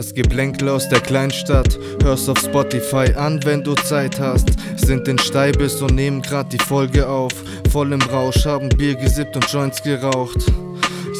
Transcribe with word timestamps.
Das 0.00 0.14
Geblänkel 0.14 0.70
aus 0.70 0.88
der 0.88 1.00
Kleinstadt, 1.00 1.78
hörst 2.02 2.30
auf 2.30 2.38
Spotify 2.38 3.12
an, 3.16 3.38
wenn 3.44 3.62
du 3.62 3.74
Zeit 3.74 4.18
hast. 4.18 4.48
Sind 4.76 5.06
in 5.06 5.18
Steibis 5.18 5.82
und 5.82 5.94
nehmen 5.94 6.22
grad 6.22 6.50
die 6.54 6.58
Folge 6.58 7.06
auf. 7.06 7.34
Voll 7.70 7.92
im 7.92 8.00
Rausch, 8.00 8.46
haben 8.46 8.70
Bier 8.70 8.94
gesippt 8.94 9.36
und 9.36 9.52
Joints 9.52 9.82
geraucht. 9.82 10.38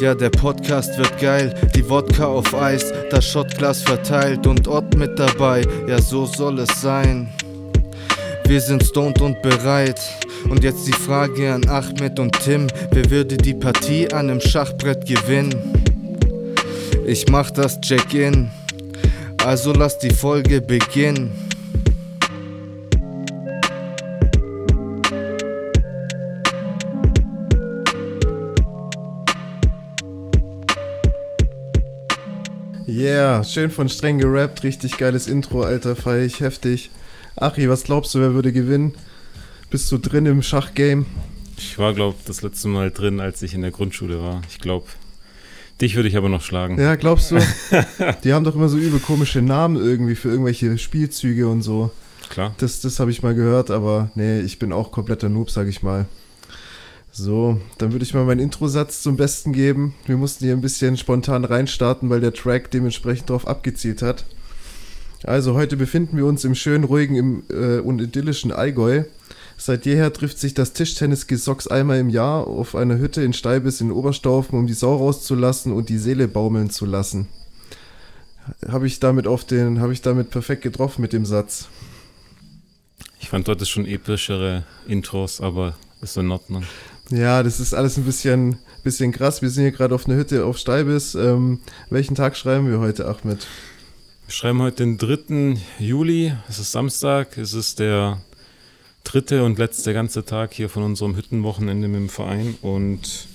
Ja, 0.00 0.14
der 0.14 0.30
Podcast 0.30 0.96
wird 0.96 1.20
geil, 1.20 1.54
die 1.76 1.86
Wodka 1.90 2.24
auf 2.24 2.54
Eis, 2.54 2.90
das 3.10 3.26
Shotglas 3.26 3.82
verteilt 3.82 4.46
und 4.46 4.66
Ott 4.66 4.96
mit 4.96 5.18
dabei. 5.18 5.62
Ja, 5.86 6.00
so 6.00 6.24
soll 6.24 6.60
es 6.60 6.80
sein. 6.80 7.28
Wir 8.46 8.62
sind 8.62 8.82
stoned 8.82 9.20
und 9.20 9.42
bereit. 9.42 10.00
Und 10.48 10.64
jetzt 10.64 10.86
die 10.86 10.92
Frage 10.92 11.52
an 11.52 11.68
Ahmed 11.68 12.18
und 12.18 12.32
Tim: 12.42 12.66
Wer 12.92 13.10
würde 13.10 13.36
die 13.36 13.52
Partie 13.52 14.10
an 14.10 14.30
einem 14.30 14.40
Schachbrett 14.40 15.04
gewinnen? 15.04 15.54
Ich 17.06 17.28
mach 17.28 17.50
das 17.50 17.80
Check-in, 17.80 18.50
also 19.50 19.72
lass 19.72 19.98
die 19.98 20.10
Folge 20.10 20.60
beginnen. 20.60 21.32
Yeah, 32.86 33.42
schön 33.42 33.72
von 33.72 33.88
streng 33.88 34.18
gerappt, 34.18 34.62
richtig 34.62 34.96
geiles 34.98 35.26
Intro, 35.26 35.62
Alter, 35.62 35.96
feier 35.96 36.24
ich 36.24 36.38
heftig. 36.38 36.90
Achi, 37.34 37.68
was 37.68 37.82
glaubst 37.82 38.14
du, 38.14 38.20
wer 38.20 38.34
würde 38.34 38.52
gewinnen? 38.52 38.94
Bist 39.68 39.90
du 39.90 39.98
drin 39.98 40.26
im 40.26 40.42
Schachgame? 40.42 41.06
Ich 41.56 41.76
war, 41.76 41.92
glaube 41.92 42.18
das 42.24 42.42
letzte 42.42 42.68
Mal 42.68 42.92
drin, 42.92 43.18
als 43.18 43.42
ich 43.42 43.54
in 43.54 43.62
der 43.62 43.72
Grundschule 43.72 44.22
war. 44.22 44.42
Ich 44.48 44.60
glaube, 44.60 44.86
dich 45.80 45.96
würde 45.96 46.08
ich 46.08 46.16
aber 46.16 46.28
noch 46.28 46.42
schlagen. 46.42 46.78
Ja, 46.78 46.94
glaubst 46.96 47.30
du? 47.30 47.38
Die 48.24 48.32
haben 48.32 48.44
doch 48.44 48.54
immer 48.54 48.68
so 48.68 48.78
übel 48.78 49.00
komische 49.00 49.42
Namen 49.42 49.76
irgendwie 49.76 50.14
für 50.14 50.28
irgendwelche 50.28 50.78
Spielzüge 50.78 51.48
und 51.48 51.62
so. 51.62 51.90
Klar. 52.28 52.54
Das, 52.58 52.80
das 52.80 53.00
habe 53.00 53.10
ich 53.10 53.22
mal 53.22 53.34
gehört, 53.34 53.70
aber 53.70 54.10
nee, 54.14 54.40
ich 54.40 54.58
bin 54.58 54.72
auch 54.72 54.92
kompletter 54.92 55.28
Noob, 55.28 55.50
sag 55.50 55.66
ich 55.66 55.82
mal. 55.82 56.06
So, 57.12 57.60
dann 57.78 57.90
würde 57.90 58.04
ich 58.04 58.14
mal 58.14 58.24
meinen 58.24 58.40
Introsatz 58.40 59.02
zum 59.02 59.16
Besten 59.16 59.52
geben. 59.52 59.94
Wir 60.06 60.16
mussten 60.16 60.44
hier 60.44 60.54
ein 60.54 60.60
bisschen 60.60 60.96
spontan 60.96 61.44
reinstarten, 61.44 62.08
weil 62.08 62.20
der 62.20 62.32
Track 62.32 62.70
dementsprechend 62.70 63.30
darauf 63.30 63.48
abgezielt 63.48 64.00
hat. 64.00 64.24
Also, 65.24 65.54
heute 65.54 65.76
befinden 65.76 66.16
wir 66.16 66.24
uns 66.24 66.44
im 66.44 66.54
schönen, 66.54 66.84
ruhigen 66.84 67.16
im, 67.16 67.42
äh, 67.50 67.80
und 67.80 68.00
idyllischen 68.00 68.52
Allgäu. 68.52 69.02
Seit 69.62 69.84
jeher 69.84 70.10
trifft 70.10 70.38
sich 70.38 70.54
das 70.54 70.72
Tischtennisgesocks 70.72 71.66
einmal 71.66 71.98
im 71.98 72.08
Jahr 72.08 72.46
auf 72.46 72.74
einer 72.74 72.96
Hütte 72.96 73.20
in 73.20 73.34
Steibis 73.34 73.82
in 73.82 73.92
Oberstaufen, 73.92 74.58
um 74.58 74.66
die 74.66 74.72
Sau 74.72 74.96
rauszulassen 74.96 75.74
und 75.74 75.90
die 75.90 75.98
Seele 75.98 76.28
baumeln 76.28 76.70
zu 76.70 76.86
lassen. 76.86 77.28
Habe 78.66 78.86
ich 78.86 79.00
damit 79.00 79.26
auf 79.26 79.44
den, 79.44 79.80
habe 79.80 79.92
ich 79.92 80.00
damit 80.00 80.30
perfekt 80.30 80.62
getroffen 80.62 81.02
mit 81.02 81.12
dem 81.12 81.26
Satz. 81.26 81.68
Ich 83.18 83.28
fand 83.28 83.48
dort 83.48 83.68
schon 83.68 83.84
epischere 83.84 84.64
Intros, 84.88 85.42
aber 85.42 85.76
ist 86.00 86.16
in 86.16 86.30
Ordnung. 86.30 86.64
Ja, 87.10 87.42
das 87.42 87.60
ist 87.60 87.74
alles 87.74 87.98
ein 87.98 88.04
bisschen, 88.04 88.58
bisschen 88.82 89.12
krass. 89.12 89.42
Wir 89.42 89.50
sind 89.50 89.64
hier 89.64 89.72
gerade 89.72 89.94
auf 89.94 90.06
einer 90.06 90.16
Hütte 90.16 90.46
auf 90.46 90.56
Steibis. 90.56 91.14
Ähm, 91.14 91.60
welchen 91.90 92.14
Tag 92.14 92.34
schreiben 92.34 92.70
wir 92.70 92.78
heute, 92.78 93.06
Ahmed? 93.06 93.46
Wir 94.24 94.32
schreiben 94.32 94.62
heute 94.62 94.84
den 94.84 94.96
3. 94.96 95.60
Juli. 95.78 96.32
Es 96.48 96.58
ist 96.58 96.72
Samstag. 96.72 97.36
Es 97.36 97.52
ist 97.52 97.78
der 97.78 98.22
dritte 99.04 99.44
und 99.44 99.58
letzte 99.58 99.92
ganze 99.92 100.24
Tag 100.24 100.54
hier 100.54 100.68
von 100.68 100.82
unserem 100.82 101.16
Hüttenwochenende 101.16 101.88
mit 101.88 102.00
dem 102.00 102.08
Verein. 102.08 102.56
Und 102.62 103.28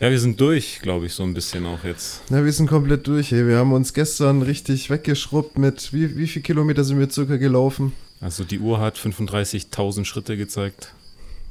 ja, 0.00 0.10
wir 0.10 0.20
sind 0.20 0.40
durch, 0.40 0.80
glaube 0.80 1.06
ich, 1.06 1.14
so 1.14 1.24
ein 1.24 1.34
bisschen 1.34 1.66
auch 1.66 1.82
jetzt. 1.84 2.22
Na, 2.30 2.44
wir 2.44 2.52
sind 2.52 2.68
komplett 2.68 3.06
durch. 3.06 3.32
Hey. 3.32 3.46
Wir 3.46 3.58
haben 3.58 3.72
uns 3.72 3.94
gestern 3.94 4.42
richtig 4.42 4.90
weggeschrubbt 4.90 5.58
mit, 5.58 5.92
wie, 5.92 6.16
wie 6.16 6.28
viel 6.28 6.42
Kilometer 6.42 6.84
sind 6.84 6.98
wir 7.00 7.10
circa 7.10 7.36
gelaufen? 7.36 7.92
Also 8.20 8.44
die 8.44 8.60
Uhr 8.60 8.80
hat 8.80 8.96
35.000 8.96 10.04
Schritte 10.04 10.36
gezeigt. 10.36 10.92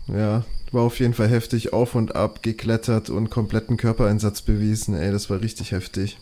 Ja, 0.08 0.46
war 0.72 0.84
auf 0.84 1.00
jeden 1.00 1.14
Fall 1.14 1.28
heftig, 1.28 1.74
auf 1.74 1.96
und 1.96 2.16
ab 2.16 2.42
geklettert 2.42 3.10
und 3.10 3.30
kompletten 3.30 3.78
Körpereinsatz 3.78 4.42
bewiesen. 4.42 4.96
Ey, 4.96 5.12
das 5.12 5.30
war 5.30 5.42
richtig 5.42 5.72
heftig. 5.72 6.18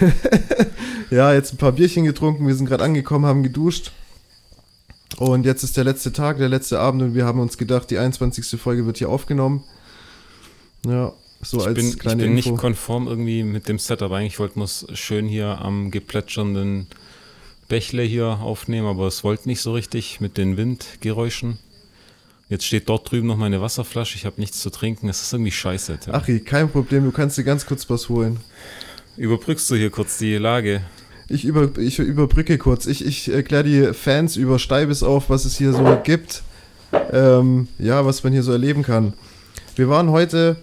ja, 1.10 1.32
jetzt 1.32 1.54
ein 1.54 1.58
paar 1.58 1.72
Bierchen 1.72 2.04
getrunken, 2.04 2.46
wir 2.46 2.54
sind 2.54 2.66
gerade 2.66 2.84
angekommen, 2.84 3.26
haben 3.26 3.42
geduscht. 3.42 3.92
Und 5.16 5.46
jetzt 5.46 5.62
ist 5.62 5.76
der 5.76 5.84
letzte 5.84 6.12
Tag, 6.12 6.38
der 6.38 6.48
letzte 6.48 6.78
Abend 6.78 7.02
und 7.02 7.14
wir 7.14 7.24
haben 7.24 7.40
uns 7.40 7.58
gedacht, 7.58 7.90
die 7.90 7.98
21. 7.98 8.60
Folge 8.60 8.86
wird 8.86 8.98
hier 8.98 9.08
aufgenommen. 9.08 9.64
Ja, 10.86 11.12
so 11.40 11.58
ich 11.58 11.66
als 11.66 11.74
bin, 11.74 11.98
kleine 11.98 12.22
Ich 12.22 12.28
bin 12.28 12.36
Info. 12.36 12.50
nicht 12.50 12.60
konform 12.60 13.08
irgendwie 13.08 13.42
mit 13.42 13.68
dem 13.68 13.78
Setup. 13.78 14.12
Eigentlich 14.12 14.38
wollte 14.38 14.58
man 14.58 14.66
es 14.66 14.86
schön 14.94 15.26
hier 15.26 15.60
am 15.60 15.90
geplätschernden 15.90 16.86
Bächle 17.68 18.02
hier 18.02 18.26
aufnehmen, 18.26 18.86
aber 18.86 19.06
es 19.06 19.24
wollte 19.24 19.48
nicht 19.48 19.60
so 19.60 19.72
richtig 19.72 20.20
mit 20.20 20.36
den 20.36 20.56
Windgeräuschen. 20.56 21.58
Jetzt 22.48 22.64
steht 22.64 22.88
dort 22.88 23.10
drüben 23.10 23.26
noch 23.26 23.36
meine 23.36 23.60
Wasserflasche. 23.60 24.16
Ich 24.16 24.24
habe 24.24 24.40
nichts 24.40 24.60
zu 24.60 24.70
trinken. 24.70 25.08
Es 25.08 25.20
ist 25.20 25.32
irgendwie 25.32 25.50
scheiße. 25.50 25.98
Tim. 25.98 26.14
Achi, 26.14 26.40
kein 26.40 26.70
Problem, 26.70 27.04
du 27.04 27.12
kannst 27.12 27.36
dir 27.36 27.44
ganz 27.44 27.66
kurz 27.66 27.88
was 27.90 28.08
holen. 28.08 28.40
Überbrückst 29.18 29.70
du 29.70 29.74
hier 29.74 29.90
kurz 29.90 30.16
die 30.18 30.36
Lage? 30.36 30.82
Ich, 31.28 31.44
über, 31.44 31.70
ich 31.78 31.98
überbrücke 31.98 32.56
kurz. 32.58 32.86
Ich, 32.86 33.04
ich 33.04 33.30
erkläre 33.32 33.64
die 33.64 33.92
Fans 33.94 34.36
über 34.36 34.58
Steibis 34.58 35.02
auf, 35.02 35.28
was 35.28 35.44
es 35.44 35.58
hier 35.58 35.72
so 35.72 35.98
gibt. 36.02 36.42
Ähm, 37.12 37.68
ja, 37.78 38.06
was 38.06 38.24
man 38.24 38.32
hier 38.32 38.42
so 38.42 38.52
erleben 38.52 38.82
kann. 38.82 39.12
Wir 39.76 39.90
waren 39.90 40.10
heute 40.10 40.56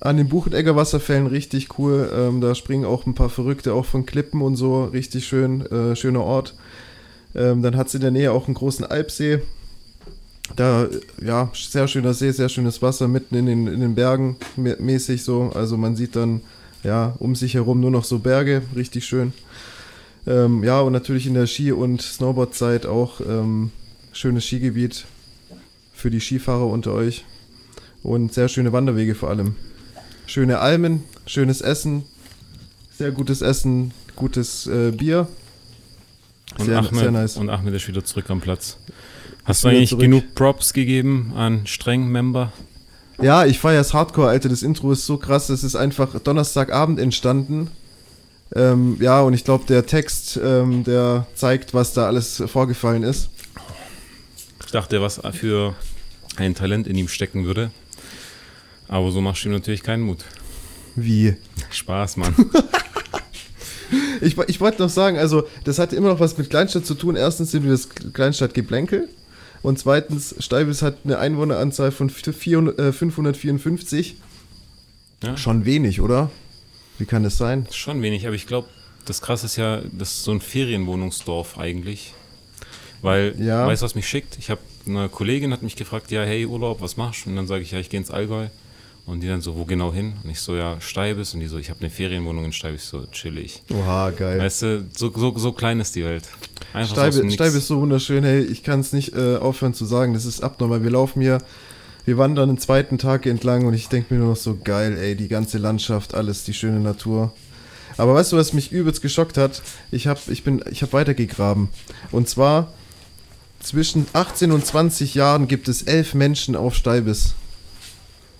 an 0.00 0.16
den 0.16 0.28
Buchenegger 0.28 0.76
Wasserfällen 0.76 1.26
richtig 1.26 1.78
cool. 1.78 2.10
Ähm, 2.14 2.40
da 2.40 2.54
springen 2.54 2.86
auch 2.86 3.04
ein 3.04 3.14
paar 3.14 3.28
Verrückte 3.28 3.74
auch 3.74 3.84
von 3.84 4.06
Klippen 4.06 4.40
und 4.40 4.56
so. 4.56 4.84
Richtig 4.84 5.26
schön, 5.26 5.66
äh, 5.66 5.94
schöner 5.94 6.22
Ort. 6.22 6.54
Ähm, 7.34 7.62
dann 7.62 7.76
hat 7.76 7.88
es 7.88 7.94
in 7.94 8.00
der 8.00 8.10
Nähe 8.10 8.32
auch 8.32 8.46
einen 8.46 8.54
großen 8.54 8.86
Alpsee. 8.86 9.42
Da, 10.56 10.88
ja, 11.22 11.50
sehr 11.52 11.86
schöner 11.86 12.14
See, 12.14 12.30
sehr 12.30 12.48
schönes 12.48 12.80
Wasser 12.80 13.06
mitten 13.06 13.34
in 13.34 13.44
den, 13.44 13.66
in 13.66 13.80
den 13.80 13.94
Bergen 13.94 14.36
mä- 14.56 14.80
mäßig 14.80 15.22
so. 15.22 15.50
Also 15.54 15.76
man 15.76 15.94
sieht 15.94 16.16
dann, 16.16 16.40
ja, 16.82 17.14
um 17.18 17.34
sich 17.34 17.52
herum 17.52 17.80
nur 17.80 17.90
noch 17.90 18.04
so 18.04 18.18
Berge, 18.20 18.62
richtig 18.74 19.04
schön. 19.04 19.34
Ähm, 20.28 20.62
ja, 20.62 20.80
und 20.80 20.92
natürlich 20.92 21.26
in 21.26 21.32
der 21.32 21.46
Ski- 21.46 21.72
und 21.72 22.02
Snowboard-Zeit 22.02 22.84
auch 22.84 23.20
ähm, 23.20 23.70
schönes 24.12 24.44
Skigebiet 24.44 25.06
für 25.94 26.10
die 26.10 26.20
Skifahrer 26.20 26.66
unter 26.66 26.92
euch. 26.92 27.24
Und 28.02 28.34
sehr 28.34 28.48
schöne 28.48 28.72
Wanderwege 28.72 29.14
vor 29.14 29.30
allem. 29.30 29.56
Schöne 30.26 30.58
Almen, 30.58 31.02
schönes 31.26 31.62
Essen, 31.62 32.04
sehr 32.96 33.10
gutes 33.10 33.40
Essen, 33.40 33.92
gutes 34.16 34.66
äh, 34.66 34.92
Bier. 34.92 35.28
Und, 36.58 36.66
Sehr, 36.66 36.78
Ahmed, 36.78 36.94
sehr 36.94 37.10
nice. 37.10 37.36
und 37.36 37.50
Ahmed 37.50 37.74
ist 37.74 37.88
wieder 37.88 38.04
zurück 38.04 38.28
am 38.30 38.40
Platz. 38.40 38.78
Hast 39.44 39.64
du 39.64 39.68
eigentlich 39.68 39.90
zurück. 39.90 40.02
genug 40.02 40.34
Props 40.34 40.72
gegeben 40.72 41.32
an 41.36 41.66
Streng-Member? 41.66 42.52
Ja, 43.20 43.46
ich 43.46 43.58
feiere 43.58 43.80
es 43.80 43.94
Hardcore, 43.94 44.28
Alter. 44.28 44.48
Das 44.48 44.62
Intro 44.62 44.92
ist 44.92 45.06
so 45.06 45.16
krass. 45.18 45.48
Es 45.50 45.62
ist 45.64 45.74
einfach 45.74 46.18
Donnerstagabend 46.20 46.98
entstanden. 47.00 47.70
Ähm, 48.54 48.96
ja, 49.00 49.20
und 49.20 49.34
ich 49.34 49.44
glaube, 49.44 49.64
der 49.66 49.86
Text, 49.86 50.38
ähm, 50.42 50.84
der 50.84 51.26
zeigt, 51.34 51.74
was 51.74 51.92
da 51.92 52.06
alles 52.06 52.42
vorgefallen 52.46 53.02
ist. 53.02 53.30
Ich 54.64 54.72
dachte, 54.72 55.00
was 55.00 55.20
für 55.32 55.74
ein 56.36 56.54
Talent 56.54 56.86
in 56.86 56.96
ihm 56.96 57.08
stecken 57.08 57.44
würde. 57.44 57.70
Aber 58.86 59.10
so 59.10 59.20
machst 59.20 59.44
du 59.44 59.48
ihm 59.48 59.54
natürlich 59.54 59.82
keinen 59.82 60.02
Mut. 60.02 60.24
Wie? 60.96 61.36
Spaß, 61.70 62.16
Mann. 62.16 62.34
Ich, 64.20 64.36
ich 64.36 64.60
wollte 64.60 64.82
noch 64.82 64.90
sagen, 64.90 65.16
also, 65.18 65.46
das 65.64 65.78
hat 65.78 65.92
immer 65.92 66.08
noch 66.08 66.20
was 66.20 66.36
mit 66.36 66.50
Kleinstadt 66.50 66.84
zu 66.84 66.94
tun. 66.94 67.16
Erstens 67.16 67.52
sind 67.52 67.64
wir 67.64 67.70
das 67.70 67.88
Kleinstadt 67.88 68.52
Geblänkel. 68.52 69.08
Und 69.62 69.78
zweitens, 69.78 70.34
Steibis 70.38 70.82
hat 70.82 70.98
eine 71.04 71.18
Einwohneranzahl 71.18 71.90
von 71.90 72.10
400, 72.10 72.78
äh, 72.78 72.92
554. 72.92 74.16
Ja. 75.22 75.36
Schon 75.36 75.64
wenig, 75.64 76.00
oder? 76.00 76.30
Wie 76.98 77.04
kann 77.06 77.22
das 77.22 77.36
sein? 77.38 77.66
Schon 77.70 78.02
wenig, 78.02 78.26
aber 78.26 78.34
ich 78.36 78.46
glaube, 78.46 78.68
das 79.04 79.20
Krasse 79.22 79.46
ist 79.46 79.56
ja, 79.56 79.80
das 79.92 80.10
ist 80.12 80.24
so 80.24 80.32
ein 80.32 80.40
Ferienwohnungsdorf 80.40 81.58
eigentlich. 81.58 82.12
Weil, 83.00 83.34
Ja. 83.40 83.66
weißt 83.66 83.82
du, 83.82 83.84
was 83.84 83.94
mich 83.94 84.08
schickt? 84.08 84.36
Ich 84.38 84.50
habe 84.50 84.60
eine 84.86 85.08
Kollegin 85.08 85.52
hat 85.52 85.62
mich 85.62 85.76
gefragt, 85.76 86.10
ja, 86.10 86.22
hey, 86.22 86.46
Urlaub, 86.46 86.80
was 86.80 86.96
machst 86.96 87.24
du? 87.26 87.30
Und 87.30 87.36
dann 87.36 87.46
sage 87.46 87.62
ich, 87.62 87.70
ja, 87.70 87.78
ich 87.78 87.90
gehe 87.90 88.00
ins 88.00 88.10
Allgäu. 88.10 88.48
Und 89.06 89.20
die 89.20 89.26
dann 89.28 89.40
so, 89.40 89.56
wo 89.56 89.64
genau 89.64 89.90
hin? 89.92 90.14
Und 90.22 90.28
ich 90.28 90.40
so, 90.40 90.54
ja, 90.54 90.78
Steibis. 90.80 91.32
Und 91.32 91.40
die 91.40 91.46
so, 91.46 91.56
ich 91.56 91.70
habe 91.70 91.80
eine 91.80 91.88
Ferienwohnung 91.88 92.44
in 92.44 92.52
Steibis, 92.52 92.88
so 92.90 93.06
chillig. 93.06 93.62
Oha, 93.72 94.10
geil. 94.10 94.38
Weißt 94.38 94.62
du, 94.62 94.86
so, 94.94 95.10
so, 95.16 95.38
so 95.38 95.52
klein 95.52 95.80
ist 95.80 95.94
die 95.96 96.04
Welt. 96.04 96.24
Einfach 96.74 96.94
so 96.94 97.00
aus 97.00 97.06
dem 97.06 97.12
Steibe, 97.12 97.22
Nix. 97.26 97.34
Steibe 97.34 97.56
ist 97.58 97.66
so 97.68 97.80
wunderschön, 97.80 98.22
hey, 98.24 98.42
ich 98.42 98.62
kann 98.62 98.80
es 98.80 98.92
nicht 98.92 99.14
äh, 99.14 99.36
aufhören 99.36 99.72
zu 99.72 99.86
sagen, 99.86 100.12
das 100.12 100.26
ist 100.26 100.42
abnormal. 100.42 100.82
Wir 100.82 100.90
laufen 100.90 101.22
hier, 101.22 101.38
wir 102.08 102.16
wandern 102.16 102.48
den 102.48 102.58
zweiten 102.58 102.96
Tag 102.96 103.26
entlang 103.26 103.66
und 103.66 103.74
ich 103.74 103.88
denke 103.88 104.14
mir 104.14 104.20
nur 104.20 104.30
noch 104.30 104.36
so 104.36 104.56
geil, 104.56 104.96
ey, 104.96 105.14
die 105.14 105.28
ganze 105.28 105.58
Landschaft, 105.58 106.14
alles, 106.14 106.42
die 106.42 106.54
schöne 106.54 106.80
Natur. 106.80 107.34
Aber 107.98 108.14
weißt 108.14 108.32
du, 108.32 108.38
was 108.38 108.54
mich 108.54 108.72
übelst 108.72 109.02
geschockt 109.02 109.36
hat? 109.36 109.60
Ich 109.90 110.06
habe 110.06 110.18
ich 110.28 110.42
bin, 110.42 110.64
ich 110.70 110.82
hab 110.82 110.94
weitergegraben. 110.94 111.68
Und 112.10 112.26
zwar 112.26 112.72
zwischen 113.60 114.06
18 114.14 114.52
und 114.52 114.64
20 114.64 115.16
Jahren 115.16 115.48
gibt 115.48 115.68
es 115.68 115.82
elf 115.82 116.14
Menschen 116.14 116.56
auf 116.56 116.74
Steibis. 116.74 117.34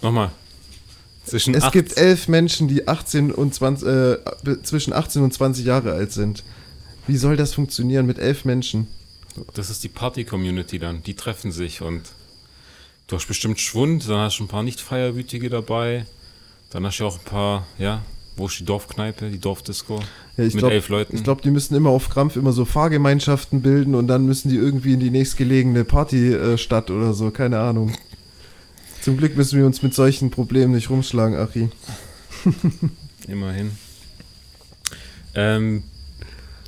Nochmal. 0.00 0.30
Zwischen 1.26 1.52
Es 1.52 1.64
18 1.64 1.72
gibt 1.78 1.98
elf 1.98 2.26
Menschen, 2.26 2.68
die 2.68 2.88
18 2.88 3.30
und 3.30 3.52
20, 3.52 3.86
äh, 3.86 4.62
zwischen 4.62 4.94
18 4.94 5.22
und 5.22 5.34
20 5.34 5.66
Jahre 5.66 5.92
alt 5.92 6.12
sind. 6.12 6.42
Wie 7.06 7.18
soll 7.18 7.36
das 7.36 7.52
funktionieren 7.52 8.06
mit 8.06 8.18
elf 8.18 8.46
Menschen? 8.46 8.86
Das 9.52 9.68
ist 9.68 9.84
die 9.84 9.88
Party-Community 9.88 10.78
dann. 10.78 11.02
Die 11.02 11.14
treffen 11.14 11.52
sich 11.52 11.82
und 11.82 12.04
du 13.08 13.16
hast 13.16 13.26
bestimmt 13.26 13.58
Schwund, 13.58 14.08
dann 14.08 14.19
hast 14.19 14.38
du 14.38 14.44
ein 14.44 14.49
paar 14.49 14.62
Nicht-Feierwütige 14.62 15.50
dabei. 15.50 16.06
Dann 16.70 16.87
hast 16.87 17.00
du 17.00 17.06
auch 17.06 17.19
ein 17.19 17.25
paar, 17.25 17.66
ja, 17.78 18.02
wo 18.37 18.46
ist 18.46 18.60
die 18.60 18.64
Dorfkneipe, 18.64 19.31
die 19.31 19.38
Dorfdisco? 19.40 20.00
Ja, 20.37 20.44
ich 20.44 20.55
mit 20.55 20.62
glaub- 20.62 20.70
elf 20.70 20.88
Leuten. 20.88 21.16
Ich 21.16 21.25
glaube, 21.25 21.43
die 21.43 21.50
müssen 21.50 21.75
immer 21.75 21.90
auf 21.90 22.10
Krampf 22.10 22.37
immer 22.37 22.52
so 22.52 22.64
Fahrgemeinschaften 22.64 23.62
bilden 23.62 23.94
und 23.94 24.06
dann 24.06 24.26
müssen 24.26 24.50
die 24.50 24.56
irgendwie 24.56 24.93
in 24.93 25.00
die 25.00 25.10
nächstgelegene 25.10 25.84
Partystadt 25.84 26.90
oder 26.90 27.14
so, 27.14 27.31
keine 27.31 27.58
Ahnung. 27.58 27.94
Zum 29.00 29.16
Glück 29.16 29.37
müssen 29.37 29.58
wir 29.58 29.66
uns 29.66 29.82
mit 29.82 29.94
solchen 29.94 30.31
Problemen 30.31 30.75
nicht 30.75 30.90
rumschlagen, 30.90 31.37
Achi. 31.38 31.70
Immerhin. 33.28 33.70
Ähm, 35.34 35.82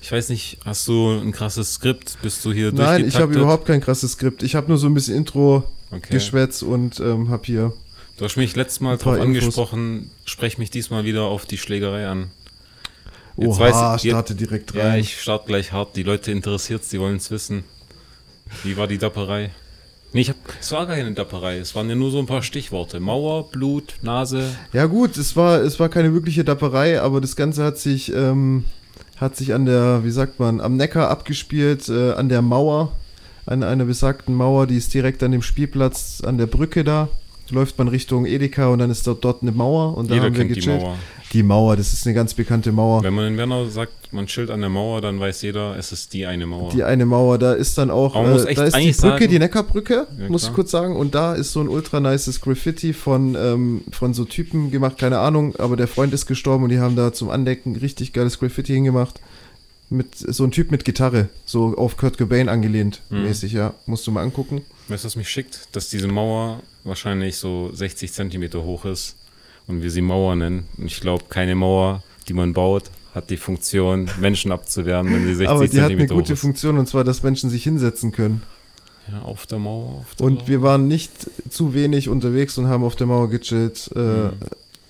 ich 0.01 0.11
weiß 0.11 0.31
nicht, 0.31 0.59
hast 0.65 0.89
du 0.89 1.11
ein 1.11 1.33
krasses 1.33 1.75
Skript? 1.75 2.19
Bist 2.23 2.45
du 2.45 2.53
hier 2.53 2.73
Nein, 2.73 3.07
ich 3.07 3.17
habe 3.17 3.35
überhaupt 3.35 3.67
kein 3.67 3.81
krasses 3.81 4.13
Skript. 4.13 4.43
Ich 4.43 4.55
habe 4.55 4.69
nur 4.69 4.79
so 4.79 4.87
ein 4.87 4.95
bisschen 4.95 5.17
Intro 5.17 5.65
Okay. 5.91 6.13
Geschwätz 6.15 6.63
und 6.63 7.01
ähm, 7.01 7.31
habe 7.31 7.43
hier. 7.45 7.73
Du 8.17 8.25
hast 8.25 8.37
mich 8.37 8.55
letztes 8.55 8.81
Mal 8.81 8.97
drauf 8.99 9.19
angesprochen, 9.19 10.11
sprech 10.25 10.59
mich 10.59 10.71
diesmal 10.71 11.05
wieder 11.05 11.23
auf 11.23 11.47
die 11.47 11.59
Schlägerei 11.59 12.07
an. 12.07 12.31
Jetzt 13.37 13.59
Oha, 13.59 13.61
weiß 13.95 14.05
ich- 14.05 14.11
starte 14.11 14.35
direkt 14.35 14.75
Ja, 14.75 14.89
rein. 14.89 15.01
ich 15.01 15.21
starte 15.21 15.47
gleich 15.47 15.73
hart. 15.73 15.97
Die 15.97 16.03
Leute 16.03 16.31
interessiert 16.31 16.83
die 16.93 17.01
wollen 17.01 17.17
es 17.17 17.31
wissen. 17.31 17.65
Wie 18.63 18.77
war 18.77 18.87
die 18.87 18.99
Dapperei? 18.99 19.51
Nee, 20.13 20.23
ich 20.23 20.29
hab, 20.29 20.37
es 20.61 20.73
war 20.73 20.87
gar 20.87 20.97
keine 20.97 21.13
Dapperei. 21.13 21.59
Es 21.59 21.75
waren 21.77 21.89
ja 21.89 21.95
nur 21.95 22.11
so 22.11 22.19
ein 22.19 22.27
paar 22.27 22.43
Stichworte. 22.43 22.99
Mauer, 23.01 23.49
Blut, 23.51 23.95
Nase. 24.03 24.45
Ja 24.73 24.87
gut, 24.87 25.17
es 25.17 25.37
war, 25.37 25.61
es 25.63 25.79
war 25.79 25.89
keine 25.89 26.13
wirkliche 26.13 26.43
Dapperei, 26.45 27.01
aber 27.01 27.21
das 27.21 27.37
Ganze 27.37 27.63
hat 27.65 27.79
sich, 27.79 28.13
ähm, 28.13 28.65
hat 29.17 29.37
sich 29.37 29.55
an 29.55 29.67
der, 29.67 30.03
wie 30.05 30.11
sagt 30.11 30.41
man, 30.41 30.61
am 30.61 30.77
Neckar 30.77 31.09
abgespielt, 31.09 31.89
äh, 31.89 32.13
an 32.13 32.29
der 32.29 32.43
Mauer, 32.43 32.93
an 33.51 33.63
einer 33.63 33.85
besagten 33.85 34.35
Mauer, 34.35 34.67
die 34.67 34.77
ist 34.77 34.95
direkt 34.95 35.23
an 35.23 35.33
dem 35.33 35.43
Spielplatz, 35.43 36.23
an 36.25 36.39
der 36.39 36.47
Brücke 36.47 36.85
da. 36.85 37.09
Läuft 37.51 37.79
man 37.79 37.89
Richtung 37.89 38.27
Edeka 38.27 38.69
und 38.69 38.79
dann 38.79 38.91
ist 38.93 39.05
dort, 39.09 39.25
dort 39.25 39.43
eine 39.43 39.51
Mauer 39.51 39.97
und 39.99 40.09
da 40.09 40.15
Jeder 40.15 40.27
haben 40.27 40.35
wir 40.35 40.45
kennt 40.45 40.55
die 40.57 40.61
gechillt. 40.61 40.83
Mauer. 40.83 40.97
Die 41.33 41.43
Mauer, 41.43 41.77
das 41.77 41.93
ist 41.93 42.07
eine 42.07 42.15
ganz 42.15 42.35
bekannte 42.35 42.71
Mauer. 42.71 43.03
Wenn 43.03 43.15
man 43.15 43.27
in 43.27 43.37
Werner 43.37 43.67
sagt, 43.67 44.13
man 44.13 44.27
chillt 44.27 44.51
an 44.51 44.61
der 44.61 44.69
Mauer, 44.71 45.01
dann 45.01 45.19
weiß 45.19 45.43
jeder, 45.43 45.77
es 45.77 45.91
ist 45.91 46.13
die 46.13 46.27
eine 46.27 46.47
Mauer. 46.47 46.71
Die 46.71 46.85
eine 46.85 47.07
Mauer, 47.07 47.39
da 47.39 47.53
ist 47.53 47.77
dann 47.77 47.91
auch, 47.91 48.15
äh, 48.15 48.55
da 48.55 48.65
ist 48.65 48.77
die 48.77 48.83
Brücke, 48.83 48.93
sagen- 48.95 49.29
die 49.29 49.39
Neckarbrücke, 49.41 50.07
Ja, 50.21 50.29
muss 50.29 50.45
ich 50.45 50.53
kurz 50.53 50.71
sagen. 50.71 50.95
Und 50.97 51.17
da 51.17 51.35
ist 51.35 51.51
so 51.53 51.61
ein 51.61 51.69
ultra 51.69 51.99
nices 51.99 52.41
Graffiti 52.41 52.93
von, 52.93 53.35
ähm, 53.37 53.83
von 53.91 54.15
so 54.15 54.25
Typen 54.25 54.71
gemacht, 54.71 54.97
keine 54.99 55.19
Ahnung, 55.19 55.57
aber 55.57 55.77
der 55.77 55.89
Freund 55.89 56.13
ist 56.15 56.27
gestorben 56.27 56.63
und 56.65 56.71
die 56.71 56.79
haben 56.79 56.95
da 56.95 57.13
zum 57.13 57.31
Andecken 57.31 57.75
richtig 57.77 58.13
geiles 58.13 58.39
Graffiti 58.39 58.75
hingemacht. 58.75 59.21
Mit 59.93 60.15
so 60.17 60.45
ein 60.45 60.53
Typ 60.53 60.71
mit 60.71 60.85
Gitarre, 60.85 61.29
so 61.45 61.77
auf 61.77 61.97
Kurt 61.97 62.17
Cobain 62.17 62.49
angelehnt, 62.49 63.01
Mhm. 63.11 63.23
mäßig, 63.25 63.53
ja. 63.53 63.75
Musst 63.87 64.07
du 64.07 64.13
mal 64.13 64.23
angucken. 64.23 64.63
Weißt 64.89 65.03
du, 65.05 65.07
was 65.07 65.17
mich 65.17 65.29
schickt? 65.29 65.69
Dass 65.73 65.89
diese 65.89 66.07
Mauer 66.07 66.63
wahrscheinlich 66.85 67.37
so 67.37 67.71
60 67.73 68.13
Zentimeter 68.13 68.63
hoch 68.63 68.85
ist 68.85 69.17
und 69.67 69.83
wir 69.83 69.91
sie 69.91 70.01
Mauer 70.01 70.37
nennen. 70.37 70.67
Und 70.79 70.87
ich 70.87 71.01
glaube, 71.01 71.25
keine 71.29 71.57
Mauer, 71.57 72.03
die 72.29 72.35
man 72.35 72.53
baut, 72.53 72.85
hat 73.17 73.31
die 73.31 73.37
Funktion, 73.37 74.09
Menschen 74.21 74.53
abzuwehren, 74.53 75.13
wenn 75.13 75.27
sie 75.27 75.35
60 75.35 75.49
aber 75.49 75.67
die 75.67 75.67
hat 75.67 75.73
eine 75.75 75.83
Zentimeter 75.89 76.15
gute 76.15 76.29
hoch 76.29 76.33
ist. 76.35 76.41
Funktion 76.41 76.79
und 76.79 76.87
zwar, 76.89 77.03
dass 77.03 77.25
Menschen 77.25 77.51
sich 77.51 77.65
hinsetzen 77.65 78.13
können. 78.13 78.43
Ja, 79.11 79.23
auf 79.23 79.47
der 79.47 79.59
Mauer. 79.59 79.99
Auf 80.09 80.15
der 80.15 80.27
Und 80.27 80.35
Mauer. 80.35 80.49
wir 80.49 80.63
waren 80.63 80.87
nicht 80.87 81.11
zu 81.51 81.75
wenig 81.75 82.09
unterwegs 82.09 82.57
und 82.59 82.69
haben 82.69 82.85
auf 82.85 82.95
der 82.95 83.09
Mauer 83.09 83.29
gechillt 83.29 83.91
äh, 83.97 83.99
Mhm. 83.99 84.31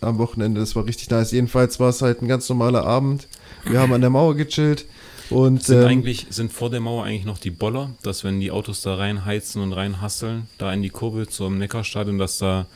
am 0.03 0.19
Wochenende. 0.19 0.61
Das 0.61 0.77
war 0.77 0.85
richtig 0.85 1.09
nice. 1.09 1.31
Jedenfalls 1.33 1.81
war 1.81 1.89
es 1.89 2.03
halt 2.03 2.21
ein 2.21 2.29
ganz 2.29 2.47
normaler 2.51 2.85
Abend. 2.85 3.27
Wir 3.65 3.81
haben 3.81 3.93
an 3.93 4.01
der 4.01 4.11
Mauer 4.11 4.35
gechillt 4.37 4.87
und 5.31 5.63
Sind 5.65 5.83
ähm, 5.83 5.87
eigentlich, 5.89 6.27
sind 6.31 6.53
vor 6.53 6.71
der 6.71 6.81
Mauer 6.81 7.05
eigentlich 7.05 7.25
noch 7.25 7.39
die 7.39 7.51
Boller, 7.51 7.91
dass 8.03 8.25
wenn 8.25 8.41
die 8.41 8.51
Autos 8.51 8.83
da 8.83 8.95
reinheizen 8.97 9.63
und 9.63 9.73
reinhasseln, 9.73 10.49
da 10.59 10.73
in 10.73 10.83
die 10.83 10.91
Kurve 10.91 11.29
zum 11.29 11.59
Neckarstadion, 11.59 12.19
dass 12.19 12.39
da 12.39 12.67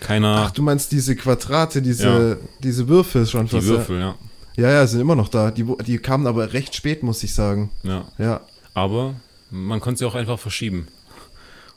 keiner 0.00 0.44
ach, 0.46 0.50
du 0.52 0.62
meinst 0.62 0.92
diese 0.92 1.16
Quadrate, 1.16 1.82
diese, 1.82 2.38
Ja. 2.40 2.48
diese 2.62 2.88
Würfel 2.88 3.26
schon 3.26 3.46
die 3.46 3.56
fast. 3.56 3.66
Würfel, 3.66 3.98
ja. 4.00 4.14
Ja, 4.56 4.70
ja, 4.70 4.86
sind 4.86 5.00
immer 5.00 5.14
noch 5.16 5.28
da. 5.28 5.50
Die, 5.52 5.64
die 5.86 5.98
kamen 5.98 6.26
aber 6.26 6.52
recht 6.52 6.74
spät, 6.74 7.02
muss 7.02 7.22
ich 7.22 7.32
sagen. 7.34 7.70
ja. 7.84 8.04
Ja. 8.18 8.40
Aber 8.74 9.14
man 9.50 9.80
konnte 9.80 9.98
sie 10.00 10.04
auch 10.04 10.14
einfach 10.14 10.38
verschieben. 10.38 10.88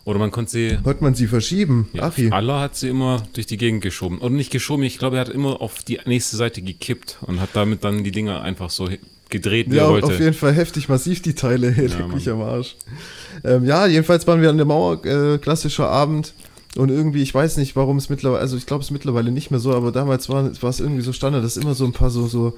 Oder 0.04 0.18
man 0.20 0.32
konnte 0.32 0.52
sie. 0.52 0.78
Wollte 0.84 1.04
man 1.04 1.14
sie 1.14 1.28
verschieben? 1.28 1.88
Ja, 1.94 2.04
Achi. 2.08 2.32
Allah 2.32 2.62
hat 2.62 2.76
sie 2.76 2.90
immer 2.90 3.24
durch 3.34 3.46
die 3.46 3.58
Gegend 3.58 3.82
geschoben. 3.82 4.18
Oder 4.18 4.32
nicht 4.32 4.52
geschoben, 4.52 4.84
ich 4.84 4.98
glaube, 4.98 5.18
er 5.18 5.22
hat 5.22 5.30
immer 5.30 5.62
auf 5.62 5.84
die 5.84 6.00
nächste 6.06 6.38
Seite 6.38 6.62
gekippt 6.62 7.20
und 7.22 7.40
hat 7.40 7.50
damit 7.54 7.84
dann 7.84 8.04
die 8.04 8.12
Dinger 8.12 8.42
einfach 8.42 8.70
so 8.72 8.90
gedreht, 9.30 9.68
wie 9.70 9.76
Ja, 9.76 9.84
er 9.84 9.90
auf 9.90 10.02
wollte. 10.02 10.24
jeden 10.24 10.34
Fall 10.34 10.54
heftig 10.54 10.90
massiv 10.90 11.22
die 11.22 11.36
Teile. 11.36 11.72
Ja, 12.00 12.08
mich 12.08 12.28
am 12.30 12.42
Arsch. 12.42 12.76
Ähm, 13.44 13.64
ja, 13.66 13.86
jedenfalls 13.86 14.26
waren 14.28 14.42
wir 14.42 14.50
an 14.50 14.58
der 14.58 14.66
Mauer, 14.66 15.06
äh, 15.06 15.38
klassischer 15.38 15.88
Abend. 15.88 16.34
Und 16.78 16.90
irgendwie, 16.90 17.22
ich 17.22 17.34
weiß 17.34 17.58
nicht, 17.58 17.76
warum 17.76 17.98
es 17.98 18.10
mittlerweile, 18.10 18.40
also 18.42 18.56
ich 18.58 18.66
glaube 18.66 18.82
es 18.82 18.88
ist 18.88 18.92
mittlerweile 18.92 19.30
nicht 19.32 19.52
mehr 19.52 19.60
so, 19.60 19.74
aber 19.74 19.92
damals 19.92 20.30
war, 20.30 20.46
war 20.62 20.70
es 20.70 20.80
irgendwie 20.80 21.02
so 21.02 21.12
Standard, 21.12 21.44
dass 21.44 21.58
immer 21.58 21.76
so 21.76 21.84
ein 21.86 21.92
paar 21.92 22.10
so, 22.10 22.28
so 22.28 22.58